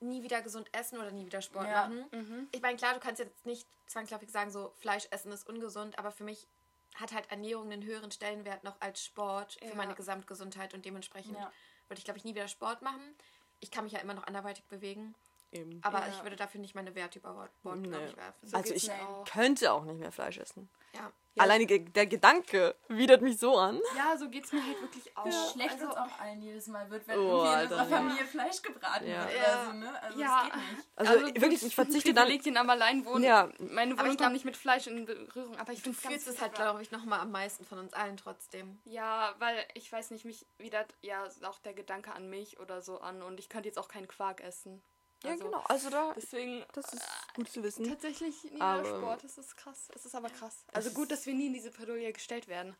nie 0.00 0.22
wieder 0.22 0.42
gesund 0.42 0.68
essen 0.74 0.98
oder 0.98 1.10
nie 1.12 1.26
wieder 1.26 1.42
Sport 1.42 1.66
Ja. 1.66 1.88
machen. 1.88 2.48
Ich 2.52 2.60
meine, 2.62 2.76
klar, 2.76 2.94
du 2.94 3.00
kannst 3.00 3.20
jetzt 3.20 3.46
nicht 3.46 3.66
zwangsläufig 3.86 4.30
sagen, 4.30 4.50
so 4.50 4.72
Fleisch 4.78 5.06
essen 5.10 5.32
ist 5.32 5.48
ungesund, 5.48 5.98
aber 5.98 6.10
für 6.10 6.24
mich 6.24 6.48
hat 6.94 7.12
halt 7.12 7.30
Ernährung 7.30 7.70
einen 7.70 7.84
höheren 7.84 8.10
Stellenwert 8.10 8.64
noch 8.64 8.80
als 8.80 9.02
Sport 9.04 9.54
für 9.60 9.66
Ja. 9.68 9.74
meine 9.74 9.94
Gesamtgesundheit 9.94 10.74
und 10.74 10.84
dementsprechend 10.84 11.38
Ja. 11.38 11.52
würde 11.88 11.98
ich, 11.98 12.04
glaube 12.04 12.18
ich, 12.18 12.24
nie 12.24 12.34
wieder 12.34 12.48
Sport 12.48 12.82
machen. 12.82 13.16
Ich 13.60 13.70
kann 13.70 13.84
mich 13.84 13.92
ja 13.92 14.00
immer 14.00 14.14
noch 14.14 14.24
anderweitig 14.26 14.64
bewegen, 14.64 15.14
Eben. 15.52 15.80
aber 15.82 16.00
Ja. 16.00 16.08
ich 16.08 16.22
würde 16.22 16.36
dafür 16.36 16.60
nicht 16.60 16.74
meine 16.74 16.94
Werte 16.94 17.18
über 17.18 17.32
Bord, 17.34 17.50
glaube 17.62 17.78
Nee. 17.78 18.06
ich, 18.06 18.16
werfen. 18.16 18.54
also 18.54 18.72
geht's 18.72 18.84
ich 18.84 18.90
auch. 18.92 19.24
könnte 19.24 19.72
auch 19.72 19.84
nicht 19.84 20.00
mehr 20.00 20.10
Fleisch 20.12 20.38
essen. 20.38 20.68
ja. 20.94 21.12
Alleine 21.38 21.64
ge- 21.64 21.78
der 21.78 22.06
Gedanke 22.06 22.74
widert 22.88 23.22
mich 23.22 23.38
so 23.38 23.56
an. 23.56 23.80
Ja, 23.96 24.14
so 24.18 24.28
geht 24.28 24.44
es 24.44 24.52
mir 24.52 24.62
halt 24.66 24.78
wirklich 24.82 25.16
auch. 25.16 25.24
Schlecht 25.54 25.72
also, 25.72 25.86
uns 25.86 25.96
auch 25.96 26.20
allen 26.20 26.42
jedes 26.42 26.66
Mal 26.66 26.90
wird, 26.90 27.08
wenn 27.08 27.18
Oh, 27.18 27.22
irgendwie 27.22 27.54
in 27.54 27.60
unserer 27.62 27.88
ja. 27.88 27.96
Familie 27.96 28.24
Fleisch 28.26 28.60
gebraten 28.60 29.06
Ja. 29.08 29.24
wird 29.24 29.36
Ja. 29.38 29.42
oder 29.42 29.64
so, 29.64 29.72
ne? 29.72 30.02
Also 30.02 30.20
Ja. 30.20 30.42
das 30.42 30.44
geht 30.44 30.76
nicht. 30.76 30.88
Also, 30.94 31.40
wirklich, 31.40 31.62
ich 31.64 31.74
verzichte 31.74 32.12
dann. 32.14 32.24
Privilegien 32.26 32.58
am 32.58 32.68
Alleinwohnen. 32.68 33.22
Ja. 33.24 33.48
Meine 33.60 33.92
Aber 33.94 34.02
Wohnung 34.02 34.12
ich 34.12 34.18
kam 34.18 34.32
nicht 34.34 34.44
mit 34.44 34.58
Fleisch 34.58 34.86
in 34.86 35.06
Berührung, 35.06 35.56
aber 35.56 35.72
ich 35.72 35.80
finde 35.80 35.96
es 35.96 36.26
ganz 36.26 36.38
halt, 36.42 36.54
glaube 36.54 36.82
ich, 36.82 36.90
nochmal 36.90 37.20
am 37.20 37.30
meisten 37.30 37.64
von 37.64 37.78
uns 37.78 37.94
allen 37.94 38.18
trotzdem. 38.18 38.78
Ja, 38.84 39.34
weil 39.38 39.56
ich 39.72 39.90
weiß 39.90 40.10
nicht, 40.10 40.26
mich 40.26 40.44
widert 40.58 40.94
ja 41.00 41.24
auch 41.44 41.60
der 41.60 41.72
Gedanke 41.72 42.12
an 42.12 42.28
Milch 42.28 42.60
oder 42.60 42.82
so 42.82 43.00
an 43.00 43.22
und 43.22 43.40
ich 43.40 43.48
könnte 43.48 43.68
jetzt 43.70 43.78
auch 43.78 43.88
keinen 43.88 44.06
Quark 44.06 44.42
essen. 44.42 44.82
Ja, 45.22 45.30
Also, 45.30 45.44
genau. 45.44 45.58
Also 45.68 45.90
da. 45.90 46.12
Deswegen 46.16 46.64
Das 46.72 46.92
ist 46.92 47.02
gut 47.34 47.48
zu 47.48 47.62
wissen. 47.62 47.84
tatsächlich 47.88 48.42
nie 48.44 48.60
Aber- 48.60 48.84
Sport. 48.84 49.24
Das 49.24 49.38
ist 49.38 49.56
krass. 49.56 49.88
Es 49.94 50.04
ist 50.06 50.14
aber 50.14 50.30
krass. 50.30 50.64
Also 50.72 50.90
gut, 50.90 51.10
dass 51.10 51.24
wir 51.26 51.34
nie 51.34 51.46
in 51.46 51.54
diese 51.54 51.70
Bredouille 51.70 52.12
gestellt 52.12 52.48
werden. 52.48 52.74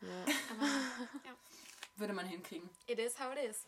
Aber 0.50 0.66
ja, 1.24 1.34
Würde 1.96 2.12
man 2.14 2.26
hinkriegen. 2.26 2.68
it 2.86 2.98
is 2.98 3.18
how 3.20 3.32
it 3.36 3.38
is. 3.50 3.64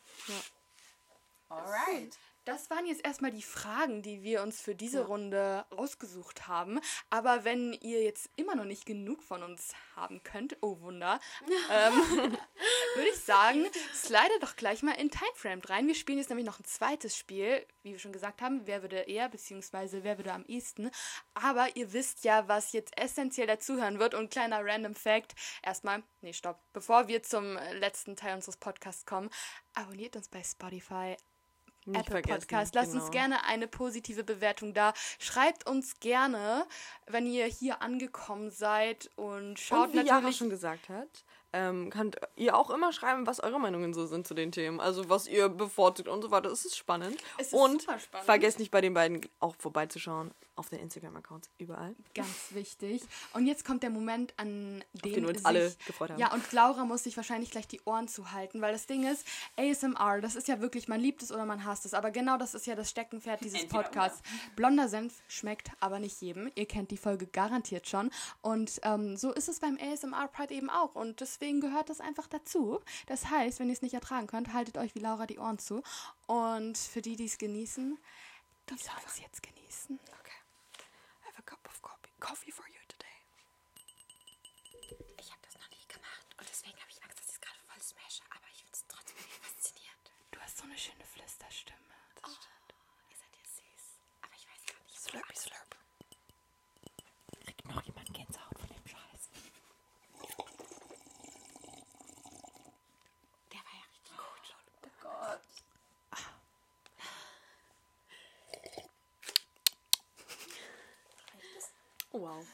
Alright. 1.48 2.16
Das 2.44 2.68
waren 2.68 2.84
jetzt 2.84 3.02
erstmal 3.02 3.30
die 3.30 3.42
Fragen, 3.42 4.02
die 4.02 4.22
wir 4.22 4.42
uns 4.42 4.60
für 4.60 4.74
diese 4.74 5.06
Runde 5.06 5.64
ausgesucht 5.70 6.46
haben. 6.46 6.78
Aber 7.08 7.44
wenn 7.44 7.72
ihr 7.72 8.02
jetzt 8.02 8.28
immer 8.36 8.54
noch 8.54 8.66
nicht 8.66 8.84
genug 8.84 9.22
von 9.22 9.42
uns 9.42 9.72
haben 9.96 10.22
könnt, 10.22 10.58
oh 10.60 10.78
Wunder, 10.80 11.20
ähm, 11.70 11.94
würde 12.94 13.08
ich 13.10 13.20
sagen, 13.20 13.64
slide 13.94 14.38
doch 14.40 14.56
gleich 14.56 14.82
mal 14.82 14.92
in 14.92 15.10
Timeframe 15.10 15.62
rein. 15.64 15.86
Wir 15.86 15.94
spielen 15.94 16.18
jetzt 16.18 16.28
nämlich 16.28 16.44
noch 16.44 16.60
ein 16.60 16.66
zweites 16.66 17.16
Spiel, 17.16 17.64
wie 17.82 17.92
wir 17.92 17.98
schon 17.98 18.12
gesagt 18.12 18.42
haben, 18.42 18.66
wer 18.66 18.82
würde 18.82 18.98
eher, 18.98 19.30
beziehungsweise 19.30 20.04
wer 20.04 20.18
würde 20.18 20.34
am 20.34 20.44
ehesten. 20.44 20.90
Aber 21.32 21.74
ihr 21.76 21.94
wisst 21.94 22.24
ja, 22.24 22.46
was 22.46 22.72
jetzt 22.72 22.92
essentiell 22.98 23.46
dazuhören 23.46 23.98
wird. 23.98 24.12
Und 24.12 24.30
kleiner 24.30 24.62
Random 24.62 24.94
Fact, 24.94 25.34
erstmal, 25.62 26.02
nee, 26.20 26.34
stopp, 26.34 26.60
bevor 26.74 27.08
wir 27.08 27.22
zum 27.22 27.56
letzten 27.72 28.16
Teil 28.16 28.34
unseres 28.34 28.58
Podcasts 28.58 29.06
kommen, 29.06 29.30
abonniert 29.72 30.14
uns 30.14 30.28
bei 30.28 30.42
Spotify, 30.42 31.16
Nicht 31.86 32.08
Apple 32.08 32.22
Podcast. 32.22 32.74
Lasst 32.74 32.94
uns 32.94 33.04
genau. 33.04 33.10
gerne 33.10 33.44
eine 33.44 33.66
positive 33.66 34.24
Bewertung 34.24 34.72
da. 34.72 34.94
Schreibt 35.18 35.66
uns 35.66 36.00
gerne, 36.00 36.66
wenn 37.06 37.26
ihr 37.26 37.46
hier 37.46 37.82
angekommen 37.82 38.50
seid 38.50 39.10
und 39.16 39.58
schaut 39.58 39.88
Und 39.88 39.92
wie 39.92 40.06
Jara 40.06 40.20
natürlich. 40.20 40.36
schon 40.36 40.50
gesagt 40.50 40.88
hat, 40.88 41.24
ähm, 41.54 41.90
könnt 41.90 42.16
ihr 42.36 42.56
auch 42.56 42.68
immer 42.70 42.92
schreiben, 42.92 43.26
was 43.26 43.40
eure 43.40 43.60
Meinungen 43.60 43.94
so 43.94 44.06
sind 44.06 44.26
zu 44.26 44.34
den 44.34 44.50
Themen. 44.50 44.80
Also 44.80 45.08
was 45.08 45.28
ihr 45.28 45.48
bevorzugt 45.48 46.08
und 46.08 46.20
so 46.20 46.30
weiter. 46.30 46.50
Es 46.50 46.64
ist 46.64 46.76
spannend. 46.76 47.16
Es 47.38 47.48
ist 47.48 47.52
und 47.54 47.82
super 47.82 47.98
spannend. 47.98 48.26
vergesst 48.26 48.58
nicht 48.58 48.72
bei 48.72 48.80
den 48.80 48.92
beiden 48.92 49.20
auch 49.40 49.54
vorbeizuschauen. 49.58 50.32
Auf 50.56 50.68
den 50.68 50.78
Instagram-Accounts. 50.78 51.50
Überall. 51.58 51.96
Ganz 52.14 52.28
wichtig. 52.50 53.02
Und 53.32 53.48
jetzt 53.48 53.64
kommt 53.64 53.82
der 53.82 53.90
Moment, 53.90 54.34
an 54.36 54.84
den 54.92 55.22
wir 55.22 55.28
uns 55.28 55.38
sich, 55.38 55.46
alle 55.46 55.74
gefreut 55.84 56.10
haben. 56.10 56.20
Ja, 56.20 56.32
und 56.32 56.52
Laura 56.52 56.84
muss 56.84 57.02
sich 57.02 57.16
wahrscheinlich 57.16 57.50
gleich 57.50 57.66
die 57.66 57.80
Ohren 57.84 58.06
zuhalten, 58.06 58.62
weil 58.62 58.72
das 58.72 58.86
Ding 58.86 59.04
ist, 59.04 59.26
ASMR, 59.56 60.20
das 60.20 60.36
ist 60.36 60.46
ja 60.46 60.60
wirklich, 60.60 60.86
man 60.86 61.00
liebt 61.00 61.24
es 61.24 61.32
oder 61.32 61.44
man 61.44 61.64
hasst 61.64 61.86
es. 61.86 61.92
Aber 61.92 62.12
genau 62.12 62.36
das 62.36 62.54
ist 62.54 62.68
ja 62.68 62.76
das 62.76 62.88
Steckenpferd 62.88 63.40
dieses 63.40 63.62
Entweder 63.62 63.82
Podcasts. 63.82 64.22
Blonder 64.54 64.86
Senf 64.86 65.22
schmeckt 65.26 65.72
aber 65.80 65.98
nicht 65.98 66.20
jedem. 66.20 66.52
Ihr 66.54 66.66
kennt 66.66 66.92
die 66.92 66.98
Folge 66.98 67.26
garantiert 67.26 67.88
schon. 67.88 68.10
Und 68.40 68.78
ähm, 68.84 69.16
so 69.16 69.32
ist 69.32 69.48
es 69.48 69.58
beim 69.58 69.76
ASMR-Part 69.76 70.52
eben 70.52 70.70
auch. 70.70 70.94
Und 70.94 71.20
deswegen 71.20 71.43
gehört 71.52 71.90
das 71.90 72.00
einfach 72.00 72.26
dazu. 72.26 72.80
Das 73.06 73.26
heißt, 73.30 73.58
wenn 73.60 73.68
ihr 73.68 73.74
es 73.74 73.82
nicht 73.82 73.94
ertragen 73.94 74.26
könnt, 74.26 74.52
haltet 74.52 74.78
euch 74.78 74.94
wie 74.94 75.00
Laura 75.00 75.26
die 75.26 75.38
Ohren 75.38 75.58
zu. 75.58 75.82
Und 76.26 76.78
für 76.78 77.02
die, 77.02 77.16
die 77.16 77.26
es 77.26 77.38
genießen, 77.38 77.98
die 78.70 78.76
sollen 78.78 79.04
es 79.06 79.20
jetzt 79.20 79.42
genießen. 79.42 79.98
Okay. 80.20 80.38
I 81.22 81.26
have 81.26 81.38
a 81.38 81.42
cup 81.42 81.60
of 81.68 81.82
coffee, 81.82 82.12
coffee 82.20 82.50
for 82.52 82.66
you 82.68 82.80
today. 82.88 83.18
Ich 85.20 85.30
habe 85.30 85.40
das 85.42 85.54
noch 85.54 85.68
nie 85.70 85.86
gemacht 85.88 86.26
und 86.38 86.48
deswegen 86.48 86.78
habe 86.80 86.90
ich 86.90 87.02
Angst, 87.04 87.18
dass 87.18 87.28
ich 87.28 87.34
es 87.34 87.40
gerade 87.40 87.58
voll 87.68 87.82
smashe, 87.82 88.22
aber 88.30 88.48
ich 88.52 88.58
finde 88.58 88.72
es 88.72 88.84
trotzdem 88.88 89.16
faszinierend. 89.42 90.12
Du 90.30 90.40
hast 90.40 90.56
so 90.58 90.64
eine 90.64 90.78
schöne 90.78 91.04
Flüsterstimme. 91.04 91.78
Oh, 92.24 92.30
ihr 93.10 93.16
seid 93.16 93.34
ja 93.36 93.44
süß. 93.44 93.84
Aber 94.22 94.34
ich 94.34 94.46
weiß 94.48 94.64
gar 94.66 94.80
nicht. 94.84 94.98
Slurpy 95.00 95.36
slurp. 95.36 95.76
Kriegt 97.44 97.64
noch 97.68 97.82
jemand 97.84 98.12
Gänsehaut 98.14 98.58
von 98.58 98.68
dem 98.68 98.86
Scheiß? 98.86 99.28
Der 103.52 103.60
war 103.60 103.74
ja 103.76 103.84
richtig 103.92 104.16
gut. 104.16 104.56
Oh 104.82 104.88
Gott. 105.02 105.40
Oh, 112.12 112.20
wow. 112.20 112.46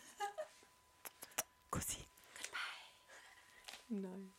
Kussi. 1.71 2.07
Nein. 3.91 4.33